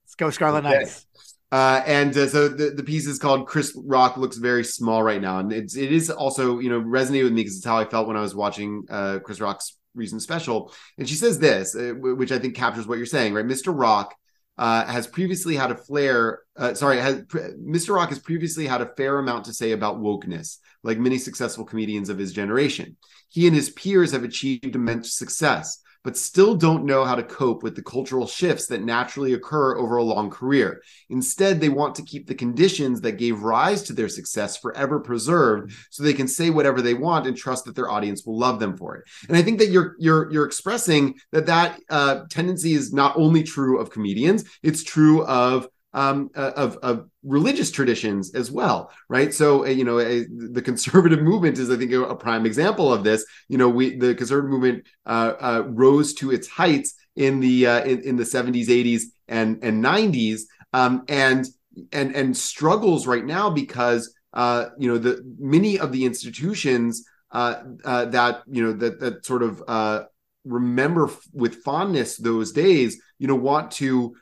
Let's 0.03 0.15
go 0.15 0.29
Scarlet 0.29 0.63
Knights. 0.63 1.07
Uh, 1.51 1.81
and 1.85 2.15
uh, 2.15 2.27
so 2.27 2.47
the, 2.47 2.69
the 2.71 2.83
piece 2.83 3.07
is 3.07 3.17
called 3.17 3.47
Chris 3.47 3.75
Rock 3.85 4.17
looks 4.17 4.37
very 4.37 4.63
small 4.63 5.01
right 5.01 5.21
now, 5.21 5.39
and 5.39 5.51
it's 5.51 5.75
it 5.75 5.91
is 5.91 6.11
also 6.11 6.59
you 6.59 6.69
know 6.69 6.79
resonated 6.79 7.23
with 7.23 7.33
me 7.33 7.41
because 7.41 7.57
it's 7.57 7.65
how 7.65 7.77
I 7.77 7.85
felt 7.85 8.07
when 8.07 8.17
I 8.17 8.21
was 8.21 8.35
watching 8.35 8.85
uh, 8.89 9.19
Chris 9.23 9.41
Rock's 9.41 9.77
recent 9.95 10.21
special. 10.21 10.71
And 10.97 11.09
she 11.09 11.15
says 11.15 11.39
this, 11.39 11.75
uh, 11.75 11.93
which 11.97 12.31
I 12.31 12.37
think 12.37 12.55
captures 12.55 12.87
what 12.87 12.97
you're 12.97 13.07
saying, 13.07 13.33
right? 13.33 13.45
Mr. 13.45 13.73
Rock 13.75 14.13
uh, 14.59 14.85
has 14.85 15.07
previously 15.07 15.55
had 15.55 15.71
a 15.71 15.75
flair. 15.75 16.41
Uh, 16.55 16.75
sorry, 16.75 16.99
has, 16.99 17.21
Mr. 17.23 17.95
Rock 17.95 18.09
has 18.09 18.19
previously 18.19 18.67
had 18.67 18.81
a 18.81 18.91
fair 18.95 19.17
amount 19.17 19.45
to 19.45 19.53
say 19.53 19.71
about 19.71 19.99
wokeness, 19.99 20.57
like 20.83 20.99
many 20.99 21.17
successful 21.17 21.65
comedians 21.65 22.09
of 22.09 22.19
his 22.19 22.31
generation. 22.31 22.95
He 23.29 23.47
and 23.47 23.55
his 23.55 23.71
peers 23.71 24.11
have 24.11 24.23
achieved 24.23 24.75
immense 24.75 25.15
success 25.15 25.81
but 26.03 26.17
still 26.17 26.55
don't 26.55 26.85
know 26.85 27.03
how 27.03 27.15
to 27.15 27.23
cope 27.23 27.63
with 27.63 27.75
the 27.75 27.81
cultural 27.81 28.27
shifts 28.27 28.67
that 28.67 28.83
naturally 28.83 29.33
occur 29.33 29.77
over 29.77 29.97
a 29.97 30.03
long 30.03 30.29
career. 30.29 30.81
Instead, 31.09 31.59
they 31.59 31.69
want 31.69 31.95
to 31.95 32.03
keep 32.03 32.27
the 32.27 32.35
conditions 32.35 33.01
that 33.01 33.13
gave 33.13 33.41
rise 33.41 33.83
to 33.83 33.93
their 33.93 34.09
success 34.09 34.57
forever 34.57 34.99
preserved 34.99 35.73
so 35.89 36.03
they 36.03 36.13
can 36.13 36.27
say 36.27 36.49
whatever 36.49 36.81
they 36.81 36.93
want 36.93 37.27
and 37.27 37.35
trust 37.35 37.65
that 37.65 37.75
their 37.75 37.89
audience 37.89 38.25
will 38.25 38.37
love 38.37 38.59
them 38.59 38.77
for 38.77 38.95
it. 38.95 39.03
And 39.27 39.37
I 39.37 39.41
think 39.41 39.59
that 39.59 39.69
you're 39.69 39.95
you're 39.99 40.31
you're 40.31 40.45
expressing 40.45 41.15
that 41.31 41.47
that 41.47 41.79
uh, 41.89 42.21
tendency 42.29 42.73
is 42.73 42.93
not 42.93 43.17
only 43.17 43.43
true 43.43 43.79
of 43.79 43.89
comedians, 43.89 44.45
it's 44.63 44.83
true 44.83 45.23
of 45.25 45.67
um, 45.93 46.29
uh, 46.35 46.51
of, 46.55 46.77
of 46.77 47.09
religious 47.23 47.71
traditions 47.71 48.35
as 48.35 48.51
well, 48.51 48.91
right? 49.07 49.33
So, 49.33 49.65
uh, 49.65 49.69
you 49.69 49.83
know, 49.83 49.99
a, 49.99 50.25
the 50.29 50.61
conservative 50.61 51.21
movement 51.23 51.57
is, 51.57 51.69
I 51.69 51.77
think, 51.77 51.91
a, 51.91 52.15
prime 52.15 52.45
example 52.45 52.93
of 52.93 53.03
this. 53.03 53.25
You 53.47 53.57
know, 53.57 53.69
we 53.69 53.97
the 53.97 54.13
conservative 54.13 54.51
movement 54.51 54.85
uh, 55.05 55.33
uh, 55.39 55.63
rose 55.67 56.13
to 56.15 56.31
its 56.31 56.47
heights 56.47 56.93
in 57.15 57.39
the 57.39 57.67
uh, 57.67 57.83
in, 57.83 58.01
in, 58.01 58.15
the 58.17 58.23
70s, 58.23 58.67
80s, 58.67 59.03
and 59.27 59.63
and 59.63 59.83
90s, 59.83 60.41
um, 60.73 61.03
and 61.07 61.47
and 61.91 62.15
and 62.15 62.37
struggles 62.37 63.07
right 63.07 63.25
now 63.25 63.49
because 63.49 64.13
uh, 64.33 64.67
you 64.77 64.87
know 64.87 64.97
the 64.97 65.23
many 65.39 65.79
of 65.79 65.91
the 65.91 66.05
institutions 66.05 67.03
that 67.31 68.41
you 68.47 68.63
know 68.63 68.73
that 68.73 68.99
that 68.99 69.25
sort 69.25 69.41
of 69.43 70.07
remember 70.45 71.09
with 71.33 71.63
fondness 71.63 72.15
those 72.17 72.51
days, 72.51 73.01
you 73.17 73.27
know, 73.27 73.35
want 73.35 73.71
to 73.71 74.15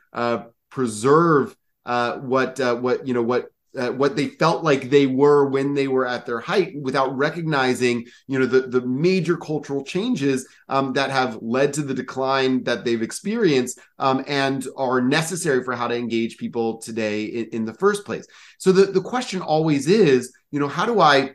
preserve 0.70 1.57
uh, 1.88 2.18
what 2.18 2.60
uh, 2.60 2.76
what 2.76 3.08
you 3.08 3.14
know 3.14 3.24
what 3.24 3.50
uh, 3.78 3.92
what 3.92 4.16
they 4.16 4.28
felt 4.28 4.64
like 4.64 4.90
they 4.90 5.06
were 5.06 5.48
when 5.48 5.74
they 5.74 5.88
were 5.88 6.06
at 6.06 6.26
their 6.26 6.40
height 6.40 6.74
without 6.82 7.16
recognizing 7.16 8.06
you 8.28 8.38
know 8.38 8.46
the 8.46 8.62
the 8.62 8.82
major 8.82 9.38
cultural 9.38 9.84
changes 9.84 10.48
um, 10.68 10.94
that 10.94 11.10
have 11.10 11.40
led 11.42 11.74
to 11.74 11.82
the 11.82 11.94
decline 11.94 12.64
that 12.64 12.84
they've 12.84 13.02
experienced 13.02 13.80
um, 14.00 14.24
and 14.28 14.68
are 14.76 15.02
necessary 15.02 15.64
for 15.64 15.76
how 15.76 15.88
to 15.88 15.96
engage 15.96 16.38
people 16.38 16.78
today 16.78 17.24
in, 17.24 17.46
in 17.54 17.66
the 17.66 17.74
first 17.74 18.06
place. 18.06 18.28
So 18.58 18.72
the, 18.72 18.86
the 18.92 19.02
question 19.02 19.42
always 19.42 19.88
is 19.88 20.34
you 20.52 20.60
know 20.60 20.68
how 20.68 20.86
do 20.86 21.00
i 21.00 21.32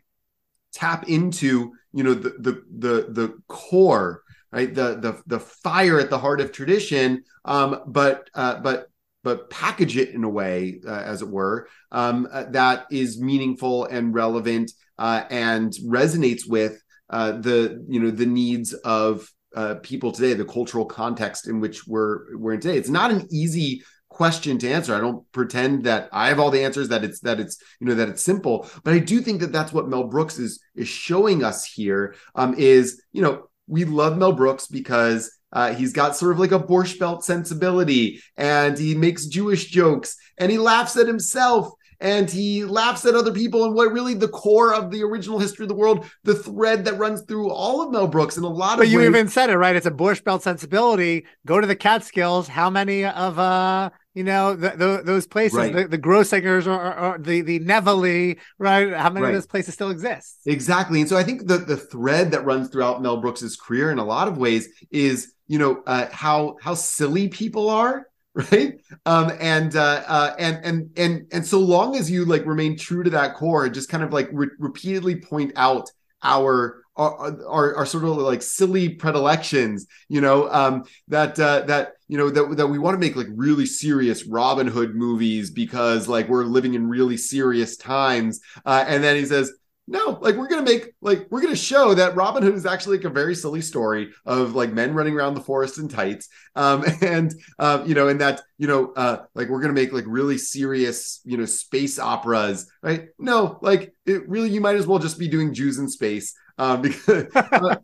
tap 0.72 1.08
into 1.08 1.72
you 1.92 2.04
know 2.04 2.14
the 2.14 2.30
the 2.38 2.62
the, 2.78 3.06
the 3.10 3.38
core 3.48 4.22
right? 4.52 4.74
The 4.74 4.96
the 4.96 5.22
the 5.26 5.40
fire 5.40 5.98
at 5.98 6.10
the 6.10 6.18
heart 6.18 6.40
of 6.40 6.52
tradition 6.52 7.24
um, 7.44 7.82
but 7.86 8.28
uh, 8.34 8.60
but 8.60 8.88
but 9.22 9.50
package 9.50 9.96
it 9.96 10.10
in 10.10 10.24
a 10.24 10.28
way, 10.28 10.80
uh, 10.86 10.90
as 10.90 11.22
it 11.22 11.28
were, 11.28 11.68
um, 11.90 12.28
uh, 12.32 12.44
that 12.50 12.86
is 12.90 13.20
meaningful 13.20 13.84
and 13.86 14.14
relevant 14.14 14.72
uh, 14.98 15.24
and 15.30 15.72
resonates 15.84 16.48
with 16.48 16.82
uh, 17.10 17.32
the 17.32 17.84
you 17.88 18.00
know 18.00 18.10
the 18.10 18.26
needs 18.26 18.72
of 18.72 19.28
uh, 19.54 19.76
people 19.82 20.12
today, 20.12 20.34
the 20.34 20.44
cultural 20.44 20.84
context 20.84 21.46
in 21.46 21.60
which 21.60 21.86
we're 21.86 22.36
we're 22.36 22.54
in 22.54 22.60
today. 22.60 22.78
It's 22.78 22.88
not 22.88 23.10
an 23.10 23.28
easy 23.30 23.82
question 24.08 24.58
to 24.58 24.70
answer. 24.70 24.94
I 24.94 25.00
don't 25.00 25.30
pretend 25.32 25.84
that 25.84 26.08
I 26.12 26.28
have 26.28 26.38
all 26.38 26.50
the 26.50 26.64
answers 26.64 26.88
that 26.88 27.04
it's 27.04 27.20
that 27.20 27.40
it's 27.40 27.58
you 27.80 27.86
know 27.86 27.94
that 27.94 28.08
it's 28.08 28.22
simple, 28.22 28.68
but 28.84 28.94
I 28.94 28.98
do 28.98 29.20
think 29.20 29.40
that 29.40 29.52
that's 29.52 29.72
what 29.72 29.88
Mel 29.88 30.04
Brooks 30.04 30.38
is 30.38 30.62
is 30.74 30.88
showing 30.88 31.44
us 31.44 31.64
here. 31.64 32.14
Um, 32.34 32.54
is 32.56 33.02
you 33.12 33.22
know 33.22 33.48
we 33.66 33.84
love 33.84 34.18
Mel 34.18 34.32
Brooks 34.32 34.66
because 34.66 35.32
uh, 35.52 35.74
he's 35.74 35.92
got 35.92 36.16
sort 36.16 36.32
of 36.32 36.38
like 36.38 36.52
a 36.52 36.58
Borscht 36.58 36.98
Belt 36.98 37.24
sensibility, 37.24 38.22
and 38.36 38.78
he 38.78 38.94
makes 38.94 39.26
Jewish 39.26 39.66
jokes, 39.66 40.16
and 40.38 40.50
he 40.50 40.58
laughs 40.58 40.96
at 40.96 41.06
himself, 41.06 41.72
and 42.00 42.28
he 42.28 42.64
laughs 42.64 43.04
at 43.04 43.14
other 43.14 43.32
people. 43.32 43.64
And 43.64 43.74
what 43.74 43.92
really 43.92 44.14
the 44.14 44.28
core 44.28 44.74
of 44.74 44.90
the 44.90 45.02
original 45.02 45.38
history 45.38 45.64
of 45.64 45.68
the 45.68 45.74
world, 45.74 46.06
the 46.24 46.34
thread 46.34 46.84
that 46.86 46.98
runs 46.98 47.22
through 47.22 47.50
all 47.50 47.82
of 47.82 47.92
Mel 47.92 48.08
Brooks 48.08 48.36
in 48.36 48.44
a 48.44 48.48
lot 48.48 48.70
but 48.70 48.72
of. 48.72 48.78
But 48.78 48.88
you 48.88 48.98
ways, 48.98 49.08
even 49.08 49.28
said 49.28 49.50
it 49.50 49.56
right. 49.56 49.76
It's 49.76 49.86
a 49.86 49.90
Borscht 49.90 50.24
Belt 50.24 50.42
sensibility. 50.42 51.26
Go 51.46 51.60
to 51.60 51.66
the 51.66 51.76
Catskills. 51.76 52.48
How 52.48 52.70
many 52.70 53.04
of 53.04 53.38
uh 53.38 53.90
you 54.14 54.24
know 54.24 54.54
the, 54.54 54.70
the, 54.70 55.02
those 55.04 55.26
places 55.26 55.58
right. 55.58 55.74
the, 55.74 55.88
the 55.88 55.98
Grossinger's 55.98 56.66
or, 56.66 56.74
or, 56.74 56.98
or, 56.98 57.18
the 57.18 57.40
the 57.40 57.60
Nevele, 57.60 58.36
right? 58.58 58.92
How 58.92 59.08
many 59.08 59.24
right. 59.24 59.28
of 59.30 59.34
those 59.34 59.46
places 59.46 59.74
still 59.74 59.90
exist? 59.90 60.40
Exactly, 60.44 61.00
and 61.00 61.08
so 61.08 61.16
I 61.16 61.22
think 61.22 61.46
the 61.46 61.58
the 61.58 61.76
thread 61.76 62.32
that 62.32 62.44
runs 62.44 62.68
throughout 62.68 63.00
Mel 63.00 63.18
Brooks's 63.18 63.56
career 63.56 63.90
in 63.90 63.98
a 63.98 64.04
lot 64.04 64.28
of 64.28 64.36
ways 64.36 64.68
is 64.90 65.32
you 65.52 65.58
know 65.58 65.82
uh, 65.86 66.06
how 66.10 66.56
how 66.62 66.72
silly 66.72 67.28
people 67.28 67.68
are 67.68 68.06
right? 68.34 68.80
Um 69.04 69.30
and 69.38 69.76
uh, 69.76 70.02
uh 70.06 70.34
and 70.38 70.64
and 70.64 70.90
and 70.96 71.26
and 71.30 71.46
so 71.46 71.58
long 71.60 71.96
as 71.96 72.10
you 72.10 72.24
like 72.24 72.46
remain 72.46 72.78
true 72.78 73.02
to 73.02 73.10
that 73.10 73.34
core 73.34 73.68
just 73.68 73.90
kind 73.90 74.02
of 74.02 74.10
like 74.10 74.30
re- 74.32 74.56
repeatedly 74.58 75.16
point 75.16 75.52
out 75.56 75.90
our 76.22 76.82
our, 76.96 77.46
our, 77.46 77.76
our 77.76 77.86
sort 77.86 78.04
of 78.04 78.16
like 78.16 78.40
silly 78.40 78.88
predilections 78.88 79.86
you 80.08 80.22
know 80.22 80.50
um 80.50 80.84
that 81.08 81.38
uh 81.38 81.60
that 81.62 81.92
you 82.08 82.16
know 82.16 82.30
that 82.30 82.56
that 82.56 82.66
we 82.68 82.78
want 82.78 82.94
to 82.94 82.98
make 82.98 83.16
like 83.16 83.28
really 83.34 83.66
serious 83.66 84.26
robin 84.26 84.66
hood 84.66 84.94
movies 84.94 85.50
because 85.50 86.08
like 86.08 86.28
we're 86.28 86.44
living 86.44 86.72
in 86.74 86.88
really 86.88 87.16
serious 87.18 87.76
times 87.76 88.40
uh 88.64 88.84
and 88.86 89.04
then 89.04 89.16
he 89.16 89.24
says 89.26 89.52
no, 89.88 90.18
like 90.20 90.36
we're 90.36 90.48
gonna 90.48 90.62
make 90.62 90.94
like 91.00 91.26
we're 91.30 91.40
gonna 91.40 91.56
show 91.56 91.92
that 91.94 92.14
Robin 92.14 92.42
Hood 92.42 92.54
is 92.54 92.66
actually 92.66 92.98
like 92.98 93.06
a 93.06 93.10
very 93.10 93.34
silly 93.34 93.60
story 93.60 94.10
of 94.24 94.54
like 94.54 94.72
men 94.72 94.94
running 94.94 95.14
around 95.14 95.34
the 95.34 95.40
forest 95.40 95.78
in 95.78 95.88
tights, 95.88 96.28
um, 96.54 96.84
and 97.02 97.34
um, 97.58 97.86
you 97.86 97.94
know, 97.94 98.08
and 98.08 98.20
that 98.20 98.42
you 98.58 98.68
know, 98.68 98.92
uh, 98.92 99.24
like 99.34 99.48
we're 99.48 99.60
gonna 99.60 99.72
make 99.72 99.92
like 99.92 100.04
really 100.06 100.38
serious, 100.38 101.20
you 101.24 101.36
know, 101.36 101.44
space 101.44 101.98
operas, 101.98 102.70
right? 102.82 103.08
No, 103.18 103.58
like 103.60 103.92
it 104.06 104.28
really, 104.28 104.50
you 104.50 104.60
might 104.60 104.76
as 104.76 104.86
well 104.86 105.00
just 105.00 105.18
be 105.18 105.28
doing 105.28 105.52
Jews 105.52 105.78
in 105.78 105.88
space, 105.88 106.32
um, 106.58 106.82
because 106.82 107.26
uh, 107.34 107.76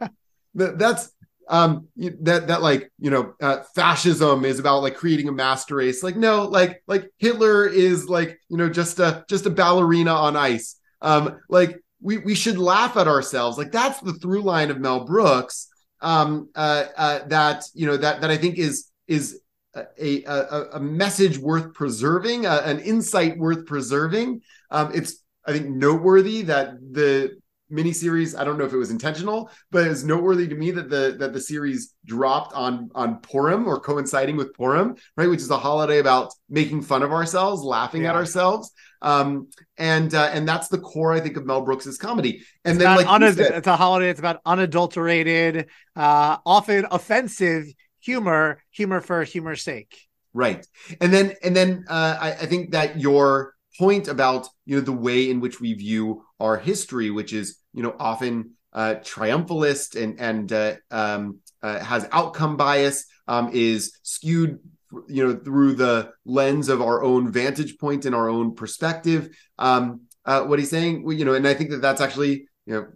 that's 0.54 1.10
um 1.48 1.88
that 1.96 2.46
that 2.46 2.62
like 2.62 2.92
you 3.00 3.10
know 3.10 3.34
uh, 3.42 3.62
fascism 3.74 4.44
is 4.44 4.60
about 4.60 4.82
like 4.82 4.94
creating 4.94 5.28
a 5.28 5.32
master 5.32 5.76
race 5.76 6.02
like 6.02 6.14
no 6.14 6.44
like 6.44 6.82
like 6.86 7.10
hitler 7.18 7.66
is 7.66 8.06
like 8.06 8.38
you 8.48 8.56
know 8.58 8.68
just 8.68 8.98
a 8.98 9.24
just 9.30 9.46
a 9.46 9.50
ballerina 9.50 10.12
on 10.12 10.36
ice 10.36 10.78
um 11.00 11.38
like 11.48 11.80
we 12.00 12.18
we 12.18 12.34
should 12.34 12.58
laugh 12.58 12.96
at 12.96 13.08
ourselves. 13.08 13.58
Like 13.58 13.72
that's 13.72 14.00
the 14.00 14.14
through 14.14 14.42
line 14.42 14.70
of 14.70 14.80
Mel 14.80 15.04
Brooks. 15.04 15.68
Um, 16.00 16.48
uh, 16.54 16.84
uh, 16.96 17.26
that 17.26 17.64
you 17.74 17.86
know 17.86 17.96
that 17.96 18.20
that 18.20 18.30
I 18.30 18.36
think 18.36 18.58
is 18.58 18.90
is 19.06 19.40
a 19.74 20.24
a, 20.24 20.66
a 20.74 20.80
message 20.80 21.38
worth 21.38 21.74
preserving, 21.74 22.46
uh, 22.46 22.62
an 22.64 22.80
insight 22.80 23.36
worth 23.38 23.66
preserving. 23.66 24.42
Um, 24.70 24.92
it's 24.94 25.22
I 25.46 25.52
think 25.52 25.68
noteworthy 25.68 26.42
that 26.42 26.74
the 26.92 27.38
miniseries. 27.70 28.38
I 28.38 28.44
don't 28.44 28.58
know 28.58 28.64
if 28.64 28.72
it 28.72 28.78
was 28.78 28.90
intentional, 28.90 29.50
but 29.70 29.86
it's 29.86 30.02
noteworthy 30.02 30.48
to 30.48 30.54
me 30.54 30.70
that 30.72 30.88
the 30.88 31.16
that 31.18 31.32
the 31.32 31.40
series 31.40 31.94
dropped 32.04 32.54
on 32.54 32.90
on 32.94 33.20
Purim 33.20 33.66
or 33.66 33.80
coinciding 33.80 34.36
with 34.36 34.54
Purim, 34.54 34.96
right, 35.16 35.28
which 35.28 35.40
is 35.40 35.50
a 35.50 35.58
holiday 35.58 35.98
about 35.98 36.32
making 36.48 36.82
fun 36.82 37.02
of 37.02 37.12
ourselves, 37.12 37.62
laughing 37.62 38.02
yeah. 38.02 38.10
at 38.10 38.16
ourselves, 38.16 38.72
um, 39.02 39.48
and 39.76 40.14
uh, 40.14 40.30
and 40.32 40.48
that's 40.48 40.68
the 40.68 40.78
core, 40.78 41.12
I 41.12 41.20
think, 41.20 41.36
of 41.36 41.46
Mel 41.46 41.62
Brooks's 41.62 41.98
comedy. 41.98 42.42
And 42.64 42.76
it's 42.76 42.84
then, 42.84 42.96
like 42.96 43.06
unad- 43.06 43.36
said, 43.36 43.52
it's 43.52 43.66
a 43.66 43.76
holiday. 43.76 44.10
It's 44.10 44.20
about 44.20 44.40
unadulterated, 44.44 45.68
uh, 45.96 46.38
often 46.44 46.86
offensive 46.90 47.66
humor, 48.00 48.62
humor 48.70 49.00
for 49.00 49.22
humor's 49.24 49.62
sake. 49.62 50.08
Right, 50.34 50.66
and 51.00 51.12
then 51.12 51.34
and 51.42 51.54
then 51.54 51.84
uh, 51.88 52.16
I, 52.20 52.32
I 52.32 52.46
think 52.46 52.72
that 52.72 53.00
your 53.00 53.54
point 53.78 54.08
about 54.08 54.48
you 54.66 54.76
know 54.76 54.82
the 54.82 54.92
way 54.92 55.30
in 55.30 55.40
which 55.40 55.60
we 55.60 55.74
view 55.74 56.24
our 56.40 56.56
history, 56.56 57.10
which 57.10 57.32
is 57.32 57.58
you 57.72 57.82
know 57.82 57.94
often 57.98 58.52
uh, 58.72 58.96
triumphalist 58.96 60.00
and 60.00 60.20
and 60.20 60.52
uh, 60.52 60.74
um, 60.90 61.38
uh, 61.62 61.78
has 61.78 62.08
outcome 62.12 62.56
bias, 62.56 63.06
um, 63.26 63.50
is 63.52 63.98
skewed 64.02 64.58
you 65.08 65.26
know 65.26 65.36
through 65.36 65.74
the 65.74 66.12
lens 66.24 66.68
of 66.68 66.80
our 66.80 67.02
own 67.02 67.30
vantage 67.30 67.78
point 67.78 68.04
and 68.04 68.14
our 68.14 68.28
own 68.28 68.54
perspective. 68.54 69.36
Um, 69.58 70.02
uh, 70.24 70.42
what 70.42 70.58
he's 70.58 70.70
saying, 70.70 71.08
you 71.10 71.24
know, 71.24 71.34
and 71.34 71.48
I 71.48 71.54
think 71.54 71.70
that 71.70 71.82
that's 71.82 72.00
actually 72.00 72.48
you 72.66 72.74
know 72.74 72.86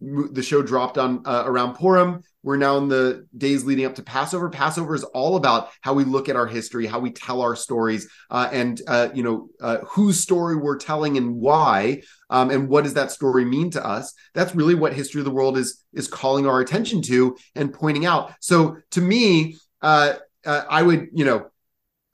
the 0.00 0.42
show 0.42 0.62
dropped 0.62 0.98
on 0.98 1.22
uh, 1.26 1.44
around 1.46 1.74
Purim. 1.74 2.22
We're 2.44 2.56
now 2.56 2.78
in 2.78 2.88
the 2.88 3.26
days 3.36 3.64
leading 3.64 3.84
up 3.84 3.96
to 3.96 4.02
Passover. 4.02 4.48
Passover 4.48 4.94
is 4.94 5.02
all 5.02 5.36
about 5.36 5.70
how 5.80 5.92
we 5.92 6.04
look 6.04 6.28
at 6.28 6.36
our 6.36 6.46
history, 6.46 6.86
how 6.86 7.00
we 7.00 7.10
tell 7.10 7.42
our 7.42 7.56
stories, 7.56 8.08
uh, 8.30 8.48
and 8.52 8.80
uh, 8.86 9.08
you 9.12 9.22
know 9.22 9.48
uh, 9.60 9.78
whose 9.78 10.20
story 10.20 10.56
we're 10.56 10.78
telling 10.78 11.16
and 11.16 11.34
why, 11.34 12.02
um, 12.30 12.50
and 12.50 12.68
what 12.68 12.84
does 12.84 12.94
that 12.94 13.10
story 13.10 13.44
mean 13.44 13.70
to 13.70 13.84
us. 13.84 14.14
That's 14.34 14.54
really 14.54 14.76
what 14.76 14.92
history 14.92 15.20
of 15.20 15.24
the 15.24 15.32
world 15.32 15.58
is 15.58 15.82
is 15.92 16.06
calling 16.06 16.46
our 16.46 16.60
attention 16.60 17.02
to 17.02 17.36
and 17.56 17.74
pointing 17.74 18.06
out. 18.06 18.32
So 18.40 18.76
to 18.92 19.00
me, 19.00 19.56
uh, 20.46 20.48
uh, 20.48 20.64
I 20.68 20.82
would 20.82 21.08
you 21.12 21.24
know. 21.24 21.50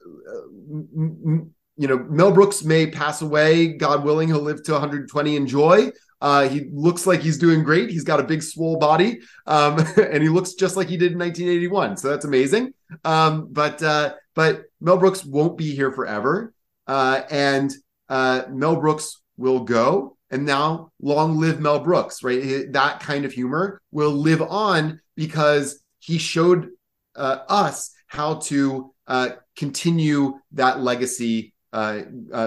M- 0.05 1.51
you 1.77 1.89
know, 1.89 1.97
Mel 1.97 2.31
Brooks 2.31 2.63
may 2.63 2.89
pass 2.89 3.21
away. 3.21 3.73
God 3.73 4.05
willing, 4.05 4.29
he'll 4.29 4.39
live 4.39 4.63
to 4.63 4.71
120 4.71 5.35
and 5.35 5.45
joy. 5.45 5.91
Uh, 6.21 6.47
he 6.47 6.69
looks 6.71 7.05
like 7.05 7.19
he's 7.19 7.37
doing 7.37 7.63
great. 7.63 7.89
He's 7.89 8.03
got 8.03 8.19
a 8.19 8.23
big 8.23 8.41
swole 8.41 8.77
body, 8.77 9.19
um, 9.45 9.77
and 9.97 10.23
he 10.23 10.29
looks 10.29 10.53
just 10.53 10.77
like 10.77 10.87
he 10.87 10.97
did 10.97 11.11
in 11.11 11.19
1981. 11.19 11.97
So 11.97 12.09
that's 12.09 12.25
amazing. 12.25 12.73
Um, 13.03 13.49
but 13.51 13.83
uh, 13.83 14.13
but 14.33 14.63
Mel 14.79 14.97
Brooks 14.97 15.25
won't 15.25 15.57
be 15.57 15.75
here 15.75 15.91
forever, 15.91 16.53
uh, 16.87 17.23
and 17.29 17.73
uh, 18.09 18.43
Mel 18.49 18.77
Brooks 18.77 19.21
will 19.37 19.61
go. 19.61 20.17
And 20.31 20.45
now, 20.45 20.91
long 20.99 21.37
live 21.37 21.59
Mel 21.59 21.79
Brooks, 21.79 22.23
right? 22.23 22.71
That 22.71 22.99
kind 23.01 23.25
of 23.25 23.31
humor 23.31 23.81
will 23.91 24.11
live 24.11 24.41
on 24.41 25.01
because 25.15 25.79
he 25.99 26.17
showed 26.17 26.69
uh, 27.15 27.39
us 27.47 27.91
how 28.07 28.35
to 28.35 28.93
uh, 29.07 29.29
continue 29.55 30.39
that 30.53 30.81
legacy 30.81 31.53
uh 31.73 32.01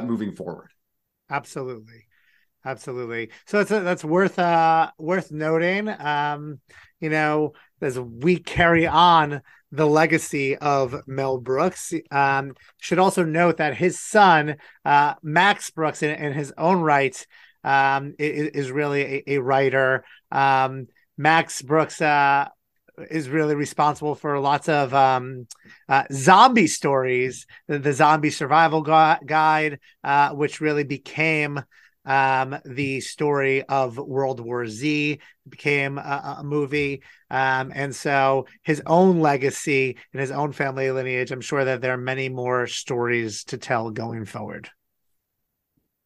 moving 0.04 0.32
forward. 0.34 0.70
Absolutely. 1.28 2.06
absolutely. 2.64 3.30
So 3.46 3.60
it's 3.60 3.70
that's 3.70 4.04
worth 4.04 4.38
uh 4.38 4.90
worth 4.98 5.30
noting. 5.30 5.88
Um, 5.88 6.60
you 7.00 7.10
know, 7.10 7.52
as 7.80 7.98
we 7.98 8.38
carry 8.38 8.86
on 8.86 9.42
the 9.70 9.86
legacy 9.86 10.56
of 10.56 11.02
Mel 11.06 11.38
Brooks, 11.38 11.92
um, 12.10 12.54
should 12.78 12.98
also 12.98 13.24
note 13.24 13.58
that 13.58 13.76
his 13.76 14.00
son, 14.00 14.56
uh, 14.84 15.14
Max 15.22 15.70
Brooks, 15.70 16.02
in, 16.02 16.10
in 16.10 16.32
his 16.32 16.52
own 16.56 16.80
right, 16.80 17.26
um, 17.64 18.14
is, 18.18 18.48
is 18.48 18.72
really 18.72 19.02
a, 19.02 19.34
a 19.34 19.38
writer. 19.38 20.04
Um, 20.32 20.88
Max 21.16 21.62
Brooks 21.62 22.00
uh, 22.00 22.48
is 23.10 23.28
really 23.28 23.54
responsible 23.54 24.14
for 24.14 24.38
lots 24.38 24.68
of 24.68 24.92
um, 24.94 25.46
uh, 25.88 26.04
zombie 26.12 26.66
stories, 26.66 27.46
the, 27.66 27.78
the 27.78 27.92
Zombie 27.92 28.30
Survival 28.30 28.82
Gu- 28.82 29.24
Guide, 29.26 29.80
uh, 30.04 30.30
which 30.30 30.60
really 30.60 30.84
became 30.84 31.60
um, 32.04 32.58
the 32.64 33.00
story 33.00 33.62
of 33.64 33.98
World 33.98 34.40
War 34.40 34.66
Z, 34.66 35.20
became 35.48 35.98
a, 35.98 36.36
a 36.38 36.44
movie. 36.44 37.02
Um, 37.30 37.70
and 37.74 37.94
so 37.94 38.46
his 38.62 38.82
own 38.86 39.20
legacy 39.20 39.98
and 40.12 40.20
his 40.20 40.30
own 40.30 40.52
family 40.52 40.90
lineage, 40.90 41.30
I'm 41.30 41.42
sure 41.42 41.64
that 41.64 41.80
there 41.80 41.92
are 41.92 41.98
many 41.98 42.28
more 42.28 42.66
stories 42.66 43.44
to 43.44 43.58
tell 43.58 43.90
going 43.90 44.24
forward. 44.24 44.70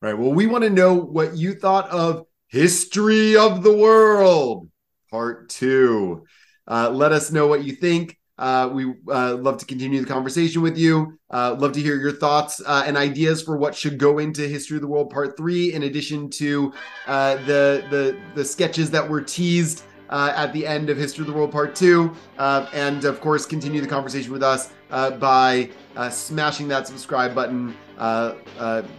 Right. 0.00 0.18
Well, 0.18 0.32
we 0.32 0.48
want 0.48 0.64
to 0.64 0.70
know 0.70 0.94
what 0.94 1.36
you 1.36 1.54
thought 1.54 1.88
of 1.90 2.26
History 2.48 3.36
of 3.36 3.62
the 3.62 3.72
World, 3.72 4.68
Part 5.10 5.48
Two. 5.48 6.24
Uh, 6.68 6.90
let 6.90 7.12
us 7.12 7.30
know 7.32 7.46
what 7.46 7.64
you 7.64 7.72
think. 7.72 8.18
Uh, 8.38 8.68
we 8.72 8.92
uh, 9.08 9.34
love 9.36 9.58
to 9.58 9.66
continue 9.66 10.00
the 10.00 10.06
conversation 10.06 10.62
with 10.62 10.76
you. 10.76 11.18
Uh, 11.30 11.54
love 11.58 11.72
to 11.72 11.80
hear 11.80 11.96
your 11.96 12.12
thoughts 12.12 12.60
uh, 12.66 12.82
and 12.86 12.96
ideas 12.96 13.42
for 13.42 13.56
what 13.56 13.74
should 13.74 13.98
go 13.98 14.18
into 14.18 14.48
History 14.48 14.76
of 14.76 14.80
the 14.80 14.88
World 14.88 15.10
Part 15.10 15.36
Three, 15.36 15.72
in 15.74 15.84
addition 15.84 16.30
to 16.30 16.72
uh, 17.06 17.36
the 17.46 17.86
the 17.90 18.18
the 18.34 18.44
sketches 18.44 18.90
that 18.90 19.08
were 19.08 19.20
teased 19.20 19.84
uh, 20.08 20.32
at 20.34 20.52
the 20.52 20.66
end 20.66 20.88
of 20.90 20.96
History 20.96 21.22
of 21.22 21.28
the 21.28 21.32
World 21.32 21.52
Part 21.52 21.76
Two, 21.76 22.12
and 22.38 23.04
of 23.04 23.20
course, 23.20 23.46
continue 23.46 23.80
the 23.80 23.86
conversation 23.86 24.32
with 24.32 24.42
us 24.42 24.72
by 24.90 25.70
smashing 26.10 26.68
that 26.68 26.88
subscribe 26.88 27.34
button. 27.34 27.76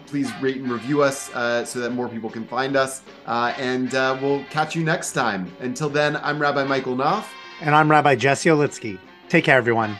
please 0.05 0.31
rate 0.41 0.57
and 0.57 0.71
review 0.71 1.01
us 1.01 1.31
so 1.69 1.79
that 1.79 1.89
more 1.89 2.07
people 2.07 2.29
can 2.29 2.47
find 2.47 2.77
us, 2.77 3.01
and 3.25 3.91
we'll 4.21 4.43
catch 4.45 4.75
you 4.75 4.83
next 4.83 5.13
time. 5.13 5.51
Until 5.59 5.89
then, 5.89 6.17
I'm 6.17 6.39
Rabbi 6.39 6.63
Michael 6.63 6.95
Knopf. 6.95 7.25
And 7.61 7.75
I'm 7.75 7.89
Rabbi 7.89 8.15
Jesse 8.15 8.49
Olitzky. 8.49 8.99
Take 9.29 9.45
care, 9.45 9.57
everyone. 9.57 9.97